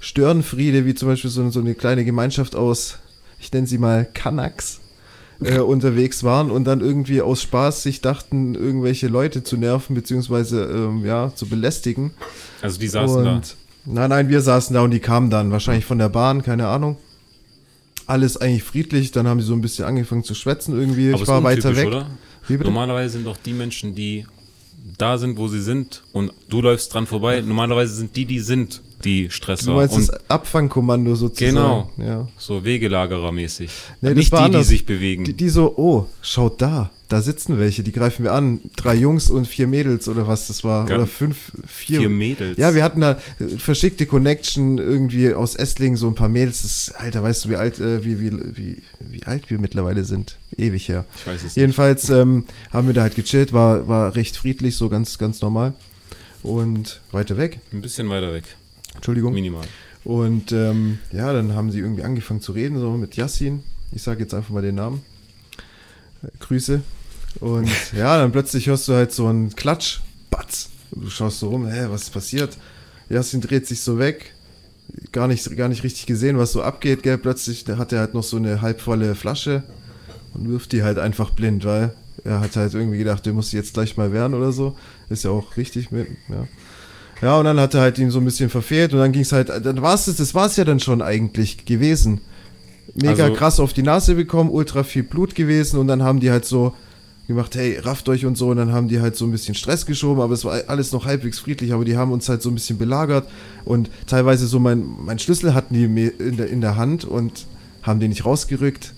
Störenfriede, 0.00 0.84
wie 0.84 0.94
zum 0.94 1.08
Beispiel 1.08 1.30
so, 1.30 1.48
so 1.50 1.60
eine 1.60 1.74
kleine 1.74 2.04
Gemeinschaft 2.04 2.54
aus, 2.54 2.98
ich 3.40 3.50
nenne 3.52 3.66
sie 3.66 3.78
mal 3.78 4.06
Kanaks, 4.12 4.80
äh, 5.42 5.58
unterwegs 5.58 6.24
waren 6.24 6.50
und 6.50 6.64
dann 6.64 6.80
irgendwie 6.80 7.20
aus 7.20 7.42
Spaß 7.42 7.82
sich 7.82 8.00
dachten, 8.00 8.54
irgendwelche 8.54 9.08
Leute 9.08 9.44
zu 9.44 9.56
nerven, 9.56 9.94
beziehungsweise, 9.94 10.64
ähm, 10.64 11.04
ja, 11.04 11.32
zu 11.34 11.46
belästigen. 11.46 12.12
Also 12.62 12.78
die 12.78 12.88
saßen 12.88 13.24
da. 13.24 13.34
und, 13.36 13.56
Nein, 13.88 14.10
nein, 14.10 14.28
wir 14.28 14.40
saßen 14.40 14.74
da 14.74 14.82
und 14.82 14.90
die 14.90 14.98
kamen 14.98 15.30
dann, 15.30 15.52
wahrscheinlich 15.52 15.84
von 15.84 15.98
der 15.98 16.08
Bahn, 16.08 16.42
keine 16.42 16.66
Ahnung. 16.66 16.96
Alles 18.06 18.36
eigentlich 18.36 18.64
friedlich, 18.64 19.12
dann 19.12 19.28
haben 19.28 19.40
sie 19.40 19.46
so 19.46 19.52
ein 19.52 19.60
bisschen 19.60 19.84
angefangen 19.84 20.24
zu 20.24 20.34
schwätzen 20.34 20.78
irgendwie. 20.78 21.12
Aber 21.12 21.22
ich 21.22 21.28
war 21.28 21.42
weiter 21.44 21.76
weg. 21.76 21.86
oder? 21.86 22.06
Normalerweise 22.48 23.14
sind 23.14 23.26
doch 23.26 23.36
die 23.36 23.52
Menschen, 23.52 23.94
die 23.94 24.26
da 24.98 25.18
sind, 25.18 25.36
wo 25.36 25.48
sie 25.48 25.60
sind 25.60 26.02
und 26.12 26.32
du 26.48 26.62
läufst 26.62 26.94
dran 26.94 27.06
vorbei. 27.06 27.40
Normalerweise 27.40 27.94
sind 27.94 28.14
die, 28.16 28.24
die 28.24 28.40
sind, 28.40 28.82
die 29.04 29.30
Stresser. 29.30 29.66
Du 29.66 29.72
meinst 29.72 29.94
und 29.94 30.08
das 30.08 30.30
Abfangkommando 30.30 31.14
sozusagen. 31.14 31.54
Genau. 31.54 31.90
Ja. 31.98 32.28
so 32.38 32.64
Wegelagerer-mäßig. 32.64 33.70
Nee, 34.00 34.14
Nicht 34.14 34.32
die, 34.32 34.36
die 34.36 34.42
anders. 34.42 34.68
sich 34.68 34.86
bewegen. 34.86 35.24
Die, 35.24 35.34
die 35.34 35.48
so, 35.48 35.74
oh, 35.76 36.06
schaut 36.22 36.60
da, 36.62 36.90
da 37.08 37.22
sitzen 37.22 37.58
welche, 37.58 37.82
die 37.82 37.92
greifen 37.92 38.24
wir 38.24 38.32
an. 38.32 38.60
Drei 38.74 38.94
Jungs 38.94 39.30
und 39.30 39.46
vier 39.46 39.66
Mädels 39.68 40.08
oder 40.08 40.26
was 40.26 40.48
das 40.48 40.64
war. 40.64 40.88
Ja. 40.88 40.96
Oder 40.96 41.06
fünf, 41.06 41.52
vier. 41.66 42.00
Vier 42.00 42.08
Mädels. 42.08 42.58
Ja, 42.58 42.74
wir 42.74 42.82
hatten 42.82 43.00
da 43.00 43.18
äh, 43.38 43.58
verschickte 43.58 44.06
Connection 44.06 44.78
irgendwie 44.78 45.32
aus 45.32 45.54
Esslingen, 45.54 45.96
so 45.96 46.08
ein 46.08 46.14
paar 46.14 46.28
Mädels. 46.28 46.62
Das, 46.62 46.92
Alter, 46.96 47.22
weißt 47.22 47.44
du, 47.44 47.50
wie 47.50 47.56
alt, 47.56 47.78
äh, 47.78 48.04
wie, 48.04 48.20
wie, 48.20 48.32
wie, 48.56 48.82
wie 48.98 49.22
alt 49.24 49.50
wir 49.50 49.58
mittlerweile 49.60 50.04
sind? 50.04 50.36
Ewig 50.56 50.88
her. 50.88 51.04
Ich 51.16 51.26
weiß 51.26 51.36
es 51.36 51.42
nicht. 51.44 51.56
Jedenfalls 51.56 52.08
ähm, 52.10 52.44
haben 52.72 52.86
wir 52.88 52.94
da 52.94 53.02
halt 53.02 53.14
gechillt, 53.14 53.52
war, 53.52 53.86
war 53.86 54.16
recht 54.16 54.36
friedlich, 54.36 54.76
so 54.76 54.88
ganz, 54.88 55.18
ganz 55.18 55.40
normal. 55.42 55.74
Und 56.42 57.00
weiter 57.12 57.36
weg, 57.36 57.60
Ein 57.72 57.82
bisschen 57.82 58.08
weiter 58.08 58.32
weg. 58.32 58.44
Entschuldigung. 58.96 59.32
Minimal. 59.32 59.66
Und 60.04 60.52
ähm, 60.52 60.98
ja, 61.12 61.32
dann 61.32 61.54
haben 61.54 61.70
sie 61.70 61.80
irgendwie 61.80 62.04
angefangen 62.04 62.40
zu 62.40 62.52
reden, 62.52 62.78
so 62.78 62.92
mit 62.92 63.16
Yassin. 63.16 63.62
Ich 63.92 64.02
sage 64.02 64.20
jetzt 64.20 64.34
einfach 64.34 64.50
mal 64.50 64.62
den 64.62 64.76
Namen. 64.76 65.02
Äh, 66.22 66.28
Grüße. 66.40 66.80
Und 67.40 67.68
ja, 67.92 68.18
dann 68.18 68.32
plötzlich 68.32 68.68
hörst 68.68 68.88
du 68.88 68.94
halt 68.94 69.12
so 69.12 69.26
einen 69.26 69.54
Klatsch. 69.54 70.00
Batz. 70.30 70.70
Und 70.92 71.04
du 71.04 71.10
schaust 71.10 71.40
so 71.40 71.48
rum, 71.48 71.66
hä, 71.66 71.86
was 71.88 72.04
ist 72.04 72.10
passiert? 72.10 72.56
Yassin 73.08 73.40
dreht 73.40 73.66
sich 73.66 73.80
so 73.80 73.98
weg. 73.98 74.32
Gar 75.12 75.28
nicht, 75.28 75.56
gar 75.56 75.68
nicht 75.68 75.82
richtig 75.82 76.06
gesehen, 76.06 76.38
was 76.38 76.52
so 76.52 76.62
abgeht, 76.62 77.02
gell? 77.02 77.18
Plötzlich 77.18 77.64
hat 77.66 77.92
er 77.92 78.00
halt 78.00 78.14
noch 78.14 78.22
so 78.22 78.36
eine 78.36 78.62
halbvolle 78.62 79.14
Flasche 79.14 79.64
und 80.34 80.48
wirft 80.48 80.72
die 80.72 80.82
halt 80.84 80.98
einfach 80.98 81.30
blind, 81.30 81.64
weil 81.64 81.92
er 82.24 82.40
hat 82.40 82.56
halt 82.56 82.74
irgendwie 82.74 82.98
gedacht, 82.98 83.26
der 83.26 83.32
muss 83.32 83.52
jetzt 83.52 83.74
gleich 83.74 83.96
mal 83.96 84.12
werden 84.12 84.34
oder 84.34 84.52
so. 84.52 84.76
Ist 85.08 85.24
ja 85.24 85.30
auch 85.30 85.56
richtig 85.56 85.90
mit, 85.90 86.08
ja. 86.28 86.46
Ja, 87.22 87.38
und 87.38 87.44
dann 87.46 87.58
hat 87.58 87.74
er 87.74 87.80
halt 87.80 87.98
ihn 87.98 88.10
so 88.10 88.18
ein 88.18 88.24
bisschen 88.24 88.50
verfehlt 88.50 88.92
und 88.92 88.98
dann 88.98 89.12
ging 89.12 89.22
es 89.22 89.32
halt, 89.32 89.48
dann 89.48 89.80
war 89.82 89.94
es 89.94 90.04
das, 90.04 90.16
das 90.16 90.34
war 90.34 90.46
es 90.46 90.56
ja 90.56 90.64
dann 90.64 90.80
schon 90.80 91.00
eigentlich 91.02 91.64
gewesen. 91.64 92.20
Mega 92.94 93.24
Also- 93.24 93.34
krass 93.34 93.60
auf 93.60 93.72
die 93.72 93.82
Nase 93.82 94.14
bekommen, 94.14 94.50
ultra 94.50 94.82
viel 94.84 95.02
Blut 95.02 95.34
gewesen 95.34 95.78
und 95.78 95.88
dann 95.88 96.02
haben 96.02 96.20
die 96.20 96.30
halt 96.30 96.44
so 96.44 96.74
gemacht, 97.26 97.56
hey, 97.56 97.78
rafft 97.78 98.08
euch 98.08 98.24
und 98.24 98.36
so 98.38 98.48
und 98.50 98.58
dann 98.58 98.72
haben 98.72 98.86
die 98.88 99.00
halt 99.00 99.16
so 99.16 99.24
ein 99.24 99.32
bisschen 99.32 99.54
Stress 99.54 99.84
geschoben, 99.86 100.22
aber 100.22 100.34
es 100.34 100.44
war 100.44 100.60
alles 100.68 100.92
noch 100.92 101.06
halbwegs 101.06 101.40
friedlich, 101.40 101.72
aber 101.72 101.84
die 101.84 101.96
haben 101.96 102.12
uns 102.12 102.28
halt 102.28 102.40
so 102.40 102.50
ein 102.50 102.54
bisschen 102.54 102.78
belagert 102.78 103.26
und 103.64 103.90
teilweise 104.06 104.46
so 104.46 104.60
mein, 104.60 104.84
mein 105.04 105.18
Schlüssel 105.18 105.52
hatten 105.54 105.74
die 105.74 105.88
mir 105.88 106.18
in 106.20 106.36
der, 106.36 106.48
in 106.48 106.60
der 106.60 106.76
Hand 106.76 107.04
und 107.04 107.46
haben 107.82 107.98
den 107.98 108.10
nicht 108.10 108.24
rausgerückt, 108.24 108.94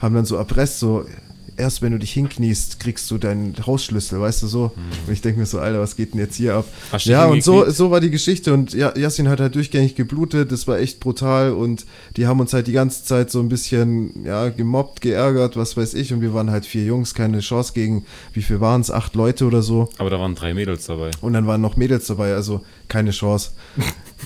haben 0.00 0.14
dann 0.14 0.26
so 0.26 0.36
erpresst, 0.36 0.80
so, 0.80 1.06
erst 1.56 1.82
wenn 1.82 1.92
du 1.92 1.98
dich 1.98 2.12
hinkniest, 2.12 2.80
kriegst 2.80 3.10
du 3.10 3.18
deinen 3.18 3.54
Hausschlüssel, 3.66 4.20
weißt 4.20 4.42
du 4.42 4.46
so. 4.46 4.72
Mhm. 4.74 5.06
Und 5.06 5.12
ich 5.12 5.20
denke 5.20 5.40
mir 5.40 5.46
so, 5.46 5.58
Alter, 5.58 5.80
was 5.80 5.96
geht 5.96 6.14
denn 6.14 6.20
jetzt 6.20 6.36
hier 6.36 6.54
ab? 6.54 6.64
Hast 6.90 7.06
Ja, 7.06 7.26
und 7.26 7.42
so, 7.42 7.68
so 7.70 7.90
war 7.90 8.00
die 8.00 8.10
Geschichte 8.10 8.52
und 8.52 8.72
ja, 8.72 8.96
Yassin 8.96 9.28
hat 9.28 9.40
halt 9.40 9.54
durchgängig 9.54 9.94
geblutet, 9.94 10.52
das 10.52 10.66
war 10.66 10.78
echt 10.78 11.00
brutal 11.00 11.52
und 11.52 11.86
die 12.16 12.26
haben 12.26 12.40
uns 12.40 12.52
halt 12.52 12.66
die 12.66 12.72
ganze 12.72 13.04
Zeit 13.04 13.30
so 13.30 13.40
ein 13.40 13.48
bisschen, 13.48 14.24
ja, 14.24 14.48
gemobbt, 14.48 15.00
geärgert, 15.00 15.56
was 15.56 15.76
weiß 15.76 15.94
ich 15.94 16.12
und 16.12 16.20
wir 16.20 16.34
waren 16.34 16.50
halt 16.50 16.66
vier 16.66 16.84
Jungs, 16.84 17.14
keine 17.14 17.40
Chance 17.40 17.72
gegen, 17.74 18.04
wie 18.32 18.42
viel 18.42 18.60
waren 18.60 18.80
es, 18.80 18.90
acht 18.90 19.14
Leute 19.14 19.46
oder 19.46 19.62
so 19.62 19.88
Aber 19.98 20.10
da 20.10 20.18
waren 20.18 20.34
drei 20.34 20.54
Mädels 20.54 20.86
dabei. 20.86 21.10
und 21.20 21.32
dann 21.32 21.46
waren 21.46 21.60
noch 21.60 21.76
Mädels 21.76 22.06
dabei, 22.06 22.34
also 22.34 22.62
keine 22.92 23.10
Chance. 23.10 23.52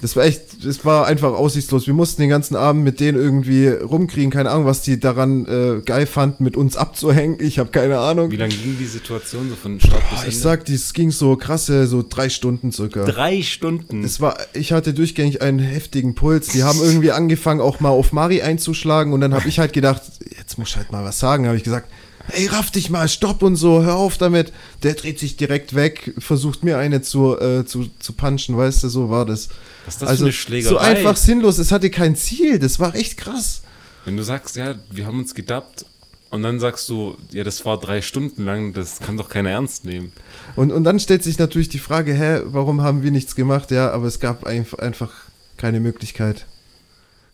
Das 0.03 0.15
war 0.15 0.25
echt, 0.25 0.63
das 0.63 0.85
war 0.85 1.07
einfach 1.07 1.33
aussichtslos. 1.33 1.87
Wir 1.87 1.95
mussten 1.95 2.21
den 2.21 2.29
ganzen 2.29 2.55
Abend 2.55 2.85
mit 2.85 3.01
denen 3.01 3.17
irgendwie 3.17 3.69
rumkriegen, 3.69 4.31
keine 4.31 4.51
Ahnung, 4.51 4.67
was 4.67 4.83
die 4.83 5.01
daran 5.01 5.47
äh, 5.47 5.81
geil 5.81 6.05
fanden, 6.05 6.45
mit 6.45 6.55
uns 6.55 6.77
abzuhängen. 6.77 7.39
Ich 7.41 7.59
habe 7.59 7.71
keine 7.71 7.99
Ahnung. 7.99 8.31
Wie 8.31 8.37
lange 8.37 8.55
ging 8.55 8.77
die 8.79 8.85
Situation 8.85 9.49
so 9.49 9.57
von 9.57 9.81
Start 9.81 10.03
bis 10.11 10.19
Ende? 10.19 10.29
ich 10.29 10.39
sag, 10.39 10.69
es 10.69 10.93
ging 10.93 11.11
so 11.11 11.37
krasse, 11.37 11.87
so 11.87 12.05
drei 12.07 12.29
Stunden 12.29 12.73
circa. 12.73 13.07
Drei 13.07 13.41
Stunden. 13.41 14.05
Es 14.05 14.21
war, 14.21 14.37
ich 14.53 14.73
hatte 14.73 14.93
durchgängig 14.93 15.41
einen 15.41 15.61
heftigen 15.61 16.15
Puls. 16.15 16.49
Die 16.49 16.63
haben 16.63 16.81
irgendwie 16.83 17.13
angefangen, 17.13 17.63
auch 17.63 17.81
mal 17.81 17.89
auf 17.89 18.13
Mari 18.13 18.43
einzuschlagen 18.43 19.15
und 19.15 19.23
dann 19.23 19.33
habe 19.33 19.49
ich 19.49 19.59
halt 19.59 19.73
gedacht, 19.73 20.03
jetzt 20.37 20.59
muss 20.59 20.69
ich 20.69 20.77
halt 20.77 20.93
mal 20.93 21.05
was 21.05 21.19
sagen. 21.19 21.47
Habe 21.47 21.57
ich 21.57 21.65
gesagt, 21.65 21.89
ey, 22.33 22.47
raff 22.47 22.71
dich 22.71 22.91
mal, 22.91 23.09
stopp 23.09 23.43
und 23.43 23.57
so, 23.57 23.83
hör 23.83 23.97
auf 23.97 24.19
damit. 24.19 24.53
Der 24.83 24.95
dreht 24.95 25.19
sich 25.19 25.37
direkt 25.37 25.75
weg, 25.75 26.15
versucht 26.19 26.65
mir 26.65 26.79
eine 26.79 27.03
zu, 27.03 27.39
äh, 27.39 27.65
zu, 27.65 27.89
zu 27.99 28.13
punchen, 28.13 28.57
weißt 28.57 28.83
du, 28.85 28.89
so 28.89 29.11
war 29.11 29.25
das. 29.27 29.49
Was 29.85 29.95
ist 29.95 30.03
das 30.03 30.09
also 30.09 30.21
für 30.21 30.27
eine 30.27 30.33
Schlägerei? 30.33 30.71
so 30.71 30.79
einfach 30.79 31.17
sinnlos, 31.17 31.59
es 31.59 31.73
hatte 31.73 31.91
kein 31.91 32.17
Ziel, 32.17 32.59
das 32.59 32.79
war 32.81 32.95
echt 32.95 33.17
krass. 33.17 33.63
Wenn 34.05 34.17
du 34.17 34.23
sagst, 34.23 34.57
ja, 34.57 34.75
wir 34.91 35.07
haben 35.07 35.19
uns 35.19 35.35
gedappt 35.35 35.85
und 36.31 36.43
dann 36.43 36.59
sagst 36.61 36.89
du, 36.89 37.17
ja, 37.31 37.45
das 37.45 37.65
war 37.65 37.79
drei 37.79 38.03
Stunden 38.03 38.45
lang, 38.45 38.73
das 38.73 38.99
kann 39.01 39.17
doch 39.17 39.29
keiner 39.29 39.51
ernst 39.51 39.85
nehmen. 39.85 40.13
Und, 40.57 40.73
und 40.73 40.85
dann 40.85 40.99
stellt 41.01 41.23
sich 41.25 41.39
natürlich 41.39 41.69
die 41.69 41.79
Frage, 41.79 42.15
hä, 42.15 42.41
warum 42.47 42.83
haben 42.83 43.03
wir 43.03 43.11
nichts 43.11 43.35
gemacht? 43.37 43.71
Ja, 43.71 43.91
aber 43.93 44.07
es 44.07 44.21
gab 44.21 44.47
einf- 44.47 44.79
einfach 44.79 45.13
keine 45.57 45.81
Möglichkeit. 45.81 46.47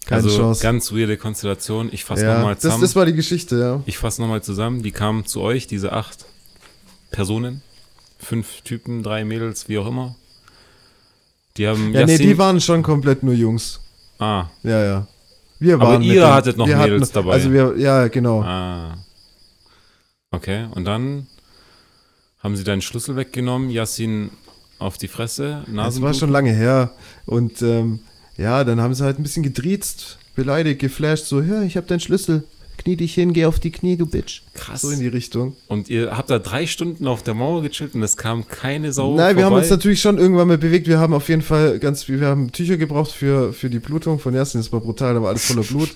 Keine 0.07 0.25
also 0.25 0.37
Chance. 0.37 0.63
ganz 0.63 0.93
weirde 0.93 1.17
Konstellation. 1.17 1.89
Ich 1.93 2.05
fasse 2.05 2.25
ja, 2.25 2.35
nochmal 2.39 2.55
das, 2.55 2.63
zusammen. 2.63 2.81
das 2.83 2.97
war 2.97 3.07
die 3.07 3.15
Geschichte, 3.15 3.59
ja. 3.59 3.83
ich 3.87 3.99
fasse 3.99 4.21
nochmal 4.21 4.43
zusammen. 4.43 4.83
Die 4.83 4.91
kamen 4.93 5.27
zu 5.27 5.41
euch, 5.41 5.67
diese 5.67 5.93
acht 5.93 6.25
Personen. 7.11 7.63
Fünf 8.19 8.63
Typen, 8.63 9.03
drei 9.03 9.25
Mädels, 9.25 9.69
wie 9.69 9.79
auch 9.79 9.87
immer. 9.87 10.15
Die 11.57 11.67
haben 11.69 11.93
Ja, 11.93 12.07
nee, 12.07 12.13
Yassin- 12.15 12.23
die 12.27 12.39
waren 12.39 12.61
schon 12.61 12.83
komplett 12.83 13.23
nur 13.23 13.35
Jungs. 13.35 13.81
Ah, 14.19 14.47
Ja, 14.63 14.83
ja. 14.85 15.07
Wir 15.59 15.75
Aber 15.75 15.89
waren 15.89 16.03
ihr 16.03 16.15
mit 16.15 16.23
den- 16.23 16.31
hattet 16.33 16.57
noch 16.57 16.67
Mädels 16.67 17.03
hatten, 17.03 17.13
dabei. 17.15 17.33
Also 17.35 17.53
wir, 17.53 17.75
ja, 17.77 18.09
genau. 18.09 18.43
ah. 18.43 18.97
Okay, 20.33 20.67
und 20.75 20.85
dann 20.85 21.27
haben 22.41 22.57
sie 22.57 22.65
deinen 22.65 22.83
Schlüssel 22.83 23.15
weggenommen, 23.17 23.71
Yassin 23.71 24.31
auf 24.81 24.99
die 24.99 25.07
Fresse, 25.09 25.63
Das 25.67 25.73
Nasenblut. 25.75 26.09
war 26.09 26.15
schon 26.15 26.31
lange 26.31 26.51
her. 26.53 26.91
Und 27.27 27.63
ähm, 27.63 28.01
ja, 28.37 28.65
dann 28.65 28.81
haben 28.81 28.95
sie 28.95 29.05
halt 29.05 29.19
ein 29.19 29.23
bisschen 29.23 29.43
gedriezt, 29.43 30.19
beleidigt, 30.35 30.81
geflasht, 30.81 31.27
so, 31.27 31.41
ja, 31.41 31.63
ich 31.63 31.77
hab 31.77 31.87
deinen 31.87 32.01
Schlüssel. 32.01 32.45
Knie 32.79 32.97
dich 32.97 33.15
hin, 33.15 33.33
geh 33.33 33.45
auf 33.45 33.61
die 33.61 33.71
Knie, 33.71 33.97
du 33.97 34.07
Bitch. 34.07 34.43
Krass. 34.55 34.81
So 34.81 34.91
in 34.91 34.99
die 34.99 35.07
Richtung. 35.07 35.55
Und 35.69 35.89
ihr 35.89 36.17
habt 36.17 36.31
da 36.31 36.39
drei 36.39 36.67
Stunden 36.67 37.07
auf 37.07 37.23
der 37.23 37.35
Mauer 37.35 37.63
gechillt 37.63 37.95
und 37.95 38.03
es 38.03 38.17
kam 38.17 38.49
keine 38.49 38.93
Sau 38.93 39.15
Nein, 39.15 39.37
wir 39.37 39.45
haben 39.45 39.51
vorbei? 39.51 39.63
uns 39.63 39.71
natürlich 39.71 40.01
schon 40.01 40.19
irgendwann 40.19 40.49
mal 40.49 40.59
bewegt. 40.59 40.89
Wir 40.89 40.99
haben 40.99 41.13
auf 41.15 41.29
jeden 41.29 41.43
Fall 41.43 41.79
ganz, 41.79 42.09
wir 42.09 42.27
haben 42.27 42.51
Tücher 42.51 42.79
gebraucht 42.79 43.13
für, 43.13 43.53
für 43.53 43.71
die 43.71 43.79
Blutung 43.79 44.19
von 44.19 44.35
Yasin. 44.35 44.61
Das 44.61 44.73
war 44.73 44.81
brutal, 44.81 45.15
da 45.15 45.23
war 45.23 45.29
alles 45.29 45.45
voller 45.45 45.63
Blut. 45.63 45.91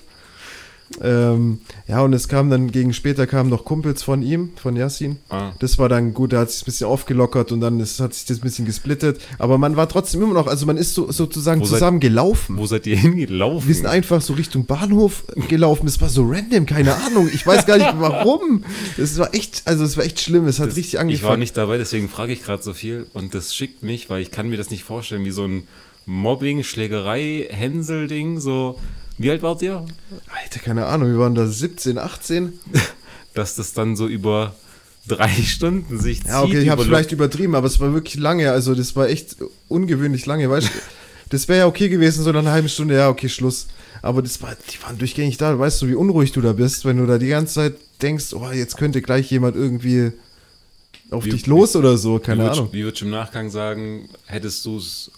Ähm, 1.01 1.59
ja, 1.87 2.01
und 2.01 2.13
es 2.13 2.27
kam 2.27 2.49
dann 2.49 2.71
gegen 2.71 2.93
später 2.93 3.27
kamen 3.27 3.49
noch 3.49 3.65
Kumpels 3.65 4.03
von 4.03 4.21
ihm, 4.21 4.51
von 4.55 4.75
Yasin. 4.75 5.17
Ah. 5.29 5.51
Das 5.59 5.77
war 5.77 5.89
dann 5.89 6.13
gut, 6.13 6.31
da 6.33 6.39
hat 6.39 6.51
sich 6.51 6.61
ein 6.61 6.65
bisschen 6.65 6.87
aufgelockert 6.87 7.51
und 7.51 7.59
dann 7.61 7.79
ist, 7.79 7.99
hat 7.99 8.13
sich 8.13 8.25
das 8.25 8.37
ein 8.37 8.41
bisschen 8.41 8.65
gesplittet. 8.65 9.19
Aber 9.37 9.57
man 9.57 9.75
war 9.75 9.89
trotzdem 9.89 10.21
immer 10.23 10.33
noch, 10.33 10.47
also 10.47 10.65
man 10.65 10.77
ist 10.77 10.93
so, 10.93 11.11
sozusagen 11.11 11.61
Wo 11.61 11.65
seid- 11.65 11.73
zusammen 11.79 11.99
gelaufen. 11.99 12.57
Wo 12.57 12.65
seid 12.65 12.87
ihr 12.87 12.95
hingelaufen? 12.97 13.67
Wir 13.67 13.75
sind 13.75 13.85
einfach 13.85 14.21
so 14.21 14.33
Richtung 14.33 14.65
Bahnhof 14.65 15.23
gelaufen. 15.49 15.87
Es 15.87 15.99
war 16.01 16.09
so 16.09 16.23
random, 16.25 16.65
keine 16.65 16.95
Ahnung. 16.95 17.29
Ich 17.33 17.45
weiß 17.45 17.65
gar 17.65 17.77
nicht 17.77 17.93
warum. 17.99 18.63
Es 18.97 19.17
war 19.17 19.33
echt, 19.33 19.63
also 19.65 19.83
es 19.83 19.97
war 19.97 20.05
echt 20.05 20.19
schlimm. 20.21 20.47
Es 20.47 20.59
hat 20.59 20.69
Das- 20.69 20.75
richtig 20.77 20.99
angefangen. 20.99 21.15
Ich 21.15 21.23
war 21.29 21.37
nicht 21.37 21.57
dabei, 21.57 21.77
deswegen 21.77 22.07
frage 22.09 22.33
ich 22.33 22.43
gerade 22.43 22.63
so 22.63 22.73
viel. 22.73 23.07
Und 23.13 23.35
das 23.35 23.53
schickt 23.55 23.83
mich, 23.83 24.09
weil 24.09 24.21
ich 24.21 24.31
kann 24.31 24.49
mir 24.49 24.57
das 24.57 24.69
nicht 24.71 24.83
vorstellen, 24.83 25.25
wie 25.25 25.31
so 25.31 25.43
ein 25.45 25.63
Mobbing, 26.05 26.63
Schlägerei, 26.63 27.47
Hänsel-Ding. 27.49 28.39
So, 28.39 28.79
wie 29.17 29.29
alt 29.31 29.41
wart 29.41 29.61
ihr? 29.61 29.85
Alter, 30.43 30.59
keine 30.59 30.85
Ahnung. 30.85 31.09
Wir 31.11 31.19
waren 31.19 31.35
da 31.35 31.47
17, 31.47 31.97
18. 31.97 32.53
Dass 33.33 33.55
das 33.55 33.73
dann 33.73 33.95
so 33.95 34.07
über 34.07 34.55
drei 35.07 35.29
Stunden 35.29 35.99
sich 35.99 36.19
zieht. 36.21 36.27
Ja, 36.29 36.43
okay, 36.43 36.59
ich 36.61 36.69
habe 36.69 36.83
vielleicht 36.83 37.11
übertrieben, 37.11 37.55
aber 37.55 37.67
es 37.67 37.79
war 37.79 37.93
wirklich 37.93 38.15
lange. 38.15 38.51
Also 38.51 38.73
das 38.75 38.95
war 38.95 39.07
echt 39.09 39.37
ungewöhnlich 39.67 40.25
lange. 40.25 40.49
Weißt 40.49 40.67
du, 40.67 40.71
das 41.29 41.47
wäre 41.47 41.59
ja 41.59 41.67
okay 41.67 41.87
gewesen, 41.89 42.23
so 42.23 42.31
nach 42.31 42.39
einer 42.39 42.51
halben 42.51 42.69
Stunde. 42.69 42.95
Ja, 42.95 43.09
okay, 43.09 43.29
Schluss. 43.29 43.67
Aber 44.01 44.21
das 44.21 44.41
war, 44.41 44.55
die 44.71 44.81
waren 44.83 44.97
durchgängig 44.97 45.37
da. 45.37 45.57
Weißt 45.57 45.81
du, 45.81 45.87
wie 45.87 45.95
unruhig 45.95 46.31
du 46.31 46.41
da 46.41 46.53
bist, 46.53 46.85
wenn 46.85 46.97
du 46.97 47.05
da 47.05 47.17
die 47.17 47.27
ganze 47.27 47.53
Zeit 47.55 47.75
denkst, 48.01 48.33
oh, 48.33 48.49
jetzt 48.51 48.77
könnte 48.77 49.01
gleich 49.01 49.29
jemand 49.31 49.55
irgendwie 49.55 50.11
auf 51.11 51.25
Wie- 51.25 51.29
dich 51.31 51.47
los 51.47 51.75
oder 51.75 51.97
so. 51.97 52.17
Wie 52.19 52.23
Keine 52.23 52.43
würdest- 52.43 52.59
Ahnung. 52.59 52.73
Wie 52.73 52.83
würdest 52.83 53.01
du 53.01 53.05
im 53.05 53.11
Nachgang 53.11 53.49
sagen, 53.49 54.09
hättest 54.25 54.65
du 54.65 54.77
es 54.77 55.11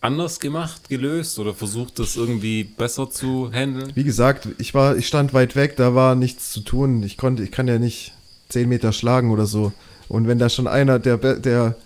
anders 0.00 0.40
gemacht, 0.40 0.88
gelöst 0.88 1.38
oder 1.38 1.54
versucht, 1.54 1.98
das 1.98 2.16
irgendwie 2.16 2.64
besser 2.64 3.10
zu 3.10 3.50
handeln? 3.52 3.92
Wie 3.94 4.04
gesagt, 4.04 4.48
ich 4.58 4.74
war, 4.74 4.96
ich 4.96 5.06
stand 5.06 5.34
weit 5.34 5.56
weg, 5.56 5.76
da 5.76 5.94
war 5.94 6.14
nichts 6.14 6.52
zu 6.52 6.60
tun. 6.60 7.02
Ich 7.02 7.16
konnte, 7.16 7.42
ich 7.42 7.50
kann 7.50 7.68
ja 7.68 7.78
nicht 7.78 8.12
10 8.48 8.68
Meter 8.68 8.92
schlagen 8.92 9.30
oder 9.30 9.46
so. 9.46 9.72
Und 10.08 10.26
wenn 10.26 10.38
da 10.38 10.48
schon 10.48 10.66
einer, 10.66 10.98
der, 10.98 11.16
der 11.18 11.76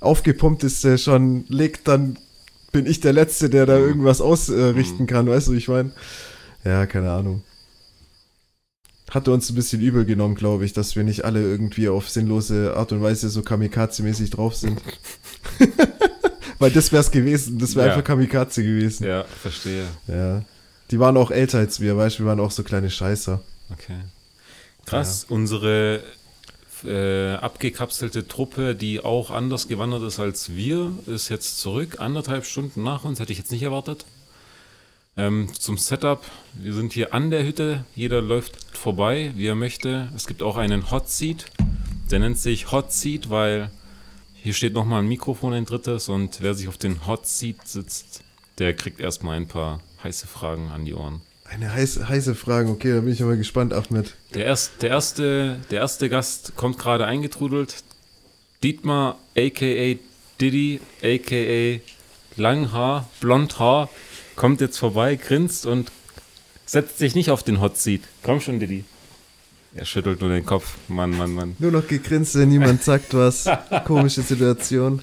aufgepumpt 0.00 0.62
ist, 0.64 0.84
der 0.84 0.98
schon 0.98 1.44
liegt, 1.48 1.88
dann 1.88 2.18
bin 2.70 2.86
ich 2.86 3.00
der 3.00 3.12
Letzte, 3.12 3.50
der 3.50 3.66
da 3.66 3.78
irgendwas 3.78 4.20
ausrichten 4.20 5.06
kann, 5.06 5.26
weißt 5.26 5.48
du, 5.48 5.54
ich 5.54 5.68
meine? 5.68 5.90
Ja, 6.64 6.86
keine 6.86 7.10
Ahnung. 7.10 7.42
Hatte 9.10 9.32
uns 9.32 9.48
ein 9.48 9.54
bisschen 9.54 9.80
übel 9.80 10.04
genommen, 10.04 10.34
glaube 10.34 10.66
ich, 10.66 10.74
dass 10.74 10.94
wir 10.94 11.02
nicht 11.02 11.24
alle 11.24 11.40
irgendwie 11.40 11.88
auf 11.88 12.10
sinnlose 12.10 12.76
Art 12.76 12.92
und 12.92 13.00
Weise 13.00 13.30
so 13.30 13.40
Kamikaze-mäßig 13.40 14.30
drauf 14.30 14.54
sind. 14.54 14.82
Weil 16.58 16.70
das 16.70 16.90
wäre 16.92 17.00
es 17.02 17.10
gewesen, 17.10 17.58
das 17.58 17.74
wäre 17.76 17.86
Ja. 17.86 17.92
einfach 17.92 18.04
Kamikaze 18.04 18.62
gewesen. 18.62 19.06
Ja, 19.06 19.24
verstehe. 19.24 19.84
Ja. 20.06 20.42
Die 20.90 20.98
waren 20.98 21.16
auch 21.16 21.30
älter 21.30 21.58
als 21.58 21.80
wir, 21.80 21.96
weißt 21.96 22.18
du, 22.18 22.22
wir 22.24 22.26
waren 22.30 22.40
auch 22.40 22.50
so 22.50 22.62
kleine 22.62 22.90
Scheißer. 22.90 23.40
Okay. 23.72 23.98
Krass, 24.86 25.26
unsere 25.28 26.02
äh, 26.84 27.34
abgekapselte 27.34 28.26
Truppe, 28.26 28.74
die 28.74 29.00
auch 29.00 29.30
anders 29.30 29.68
gewandert 29.68 30.02
ist 30.04 30.18
als 30.18 30.54
wir, 30.54 30.92
ist 31.06 31.28
jetzt 31.28 31.58
zurück, 31.58 31.96
anderthalb 32.00 32.46
Stunden 32.46 32.82
nach 32.82 33.04
uns, 33.04 33.20
hätte 33.20 33.32
ich 33.32 33.38
jetzt 33.38 33.52
nicht 33.52 33.62
erwartet. 33.62 34.04
Ähm, 35.16 35.48
zum 35.58 35.76
Setup, 35.76 36.22
wir 36.54 36.72
sind 36.72 36.92
hier 36.92 37.12
an 37.12 37.30
der 37.30 37.44
Hütte, 37.44 37.84
jeder 37.94 38.22
läuft 38.22 38.56
vorbei, 38.76 39.32
wie 39.34 39.48
er 39.48 39.56
möchte. 39.56 40.08
Es 40.14 40.26
gibt 40.26 40.42
auch 40.42 40.56
einen 40.56 40.90
Hot 40.92 41.10
Seat, 41.10 41.46
der 42.10 42.20
nennt 42.20 42.38
sich 42.38 42.70
Hot 42.72 42.92
Seat, 42.92 43.28
weil 43.28 43.70
hier 44.42 44.54
steht 44.54 44.74
nochmal 44.74 45.02
ein 45.02 45.08
Mikrofon, 45.08 45.52
ein 45.52 45.64
drittes, 45.64 46.08
und 46.08 46.40
wer 46.40 46.54
sich 46.54 46.68
auf 46.68 46.78
den 46.78 47.06
Hot 47.06 47.26
Seat 47.26 47.66
sitzt, 47.66 48.22
der 48.58 48.74
kriegt 48.74 49.00
erstmal 49.00 49.36
ein 49.36 49.48
paar 49.48 49.80
heiße 50.02 50.26
Fragen 50.26 50.70
an 50.70 50.84
die 50.84 50.94
Ohren. 50.94 51.20
Eine 51.44 51.72
heiße, 51.72 52.08
heiße 52.08 52.34
Frage, 52.34 52.68
okay, 52.68 52.94
da 52.94 53.00
bin 53.00 53.12
ich 53.12 53.22
aber 53.22 53.36
gespannt, 53.36 53.72
Ahmed. 53.72 54.14
Der, 54.34 54.44
erst, 54.44 54.82
der, 54.82 54.90
erste, 54.90 55.58
der 55.70 55.80
erste 55.80 56.08
Gast 56.08 56.56
kommt 56.56 56.78
gerade 56.78 57.06
eingetrudelt. 57.06 57.82
Dietmar, 58.62 59.18
a.k.a. 59.36 59.98
Diddy, 60.40 60.80
a.k.a. 61.02 61.80
Langhaar, 62.36 63.08
Blondhaar, 63.20 63.88
kommt 64.36 64.60
jetzt 64.60 64.78
vorbei, 64.78 65.16
grinst 65.16 65.64
und 65.66 65.90
setzt 66.66 66.98
sich 66.98 67.14
nicht 67.14 67.30
auf 67.30 67.42
den 67.42 67.60
Hot 67.60 67.78
Seat. 67.78 68.02
Komm 68.22 68.40
schon, 68.40 68.60
Diddy. 68.60 68.84
Er 69.78 69.84
schüttelt 69.84 70.20
nur 70.20 70.28
den 70.28 70.44
Kopf. 70.44 70.76
Mann, 70.88 71.16
Mann, 71.16 71.34
Mann. 71.34 71.56
Nur 71.60 71.70
noch 71.70 71.86
gegrinst, 71.86 72.34
wenn 72.36 72.48
niemand 72.48 72.82
sagt 72.82 73.14
was. 73.14 73.44
Komische 73.86 74.22
Situation. 74.22 75.02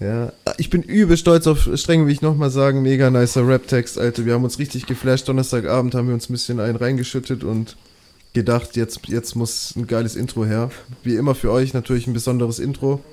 Ja, 0.00 0.32
ich 0.56 0.70
bin 0.70 0.82
übel 0.82 1.18
stolz 1.18 1.46
auf 1.46 1.68
Streng, 1.74 2.06
will 2.06 2.12
ich 2.12 2.22
nochmal 2.22 2.50
sagen. 2.50 2.80
Mega 2.80 3.10
nicer 3.10 3.46
Rap-Text, 3.46 3.98
Alter. 3.98 4.24
Wir 4.24 4.32
haben 4.32 4.44
uns 4.44 4.58
richtig 4.58 4.86
geflasht. 4.86 5.28
Donnerstagabend 5.28 5.94
haben 5.94 6.06
wir 6.08 6.14
uns 6.14 6.30
ein 6.30 6.32
bisschen 6.32 6.60
einen 6.60 6.76
reingeschüttet 6.76 7.44
und 7.44 7.76
gedacht, 8.32 8.74
jetzt, 8.74 9.00
jetzt 9.08 9.36
muss 9.36 9.76
ein 9.76 9.86
geiles 9.86 10.16
Intro 10.16 10.46
her. 10.46 10.70
Wie 11.02 11.16
immer 11.16 11.34
für 11.34 11.52
euch 11.52 11.74
natürlich 11.74 12.06
ein 12.06 12.14
besonderes 12.14 12.58
Intro. 12.58 13.04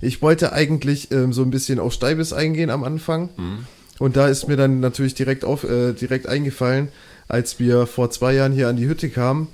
Ich 0.00 0.22
wollte 0.22 0.52
eigentlich 0.52 1.10
ähm, 1.10 1.32
so 1.32 1.42
ein 1.42 1.50
bisschen 1.50 1.80
auf 1.80 1.92
Steibis 1.92 2.32
eingehen 2.32 2.70
am 2.70 2.84
Anfang. 2.84 3.30
Und 3.98 4.16
da 4.16 4.28
ist 4.28 4.46
mir 4.46 4.56
dann 4.56 4.78
natürlich 4.78 5.14
direkt, 5.14 5.44
auf, 5.44 5.64
äh, 5.64 5.92
direkt 5.92 6.28
eingefallen, 6.28 6.88
als 7.28 7.58
wir 7.58 7.86
vor 7.86 8.10
zwei 8.10 8.34
Jahren 8.34 8.52
hier 8.52 8.68
an 8.68 8.76
die 8.76 8.88
Hütte 8.88 9.08
kamen. 9.08 9.48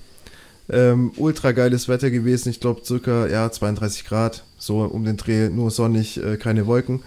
Ähm, 0.70 1.12
ultra 1.16 1.52
geiles 1.52 1.88
Wetter 1.88 2.10
gewesen, 2.10 2.50
ich 2.50 2.60
glaube 2.60 2.82
circa 2.84 3.26
ja, 3.26 3.50
32 3.50 4.04
Grad, 4.04 4.44
so 4.58 4.80
um 4.82 5.04
den 5.04 5.16
Dreh, 5.16 5.48
nur 5.48 5.70
sonnig, 5.70 6.22
äh, 6.22 6.36
keine 6.36 6.66
Wolken. 6.66 7.02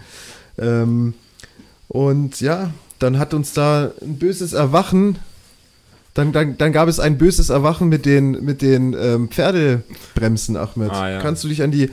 Ähm, 0.58 1.14
und 1.86 2.40
ja, 2.40 2.72
dann 2.98 3.18
hat 3.18 3.34
uns 3.34 3.52
da 3.52 3.92
ein 4.00 4.16
böses 4.18 4.52
Erwachen 4.52 5.18
Dann, 6.14 6.32
dann, 6.32 6.58
dann 6.58 6.72
gab 6.72 6.88
es 6.88 7.00
ein 7.00 7.16
böses 7.16 7.48
Erwachen 7.48 7.88
mit 7.88 8.04
den, 8.04 8.44
mit 8.44 8.60
den 8.60 8.94
ähm, 8.98 9.28
Pferdebremsen, 9.28 10.56
Ahmed. 10.56 10.90
Ah, 10.90 11.10
ja. 11.10 11.20
Kannst 11.20 11.42
du 11.42 11.48
dich 11.48 11.62
an 11.62 11.70
die, 11.70 11.84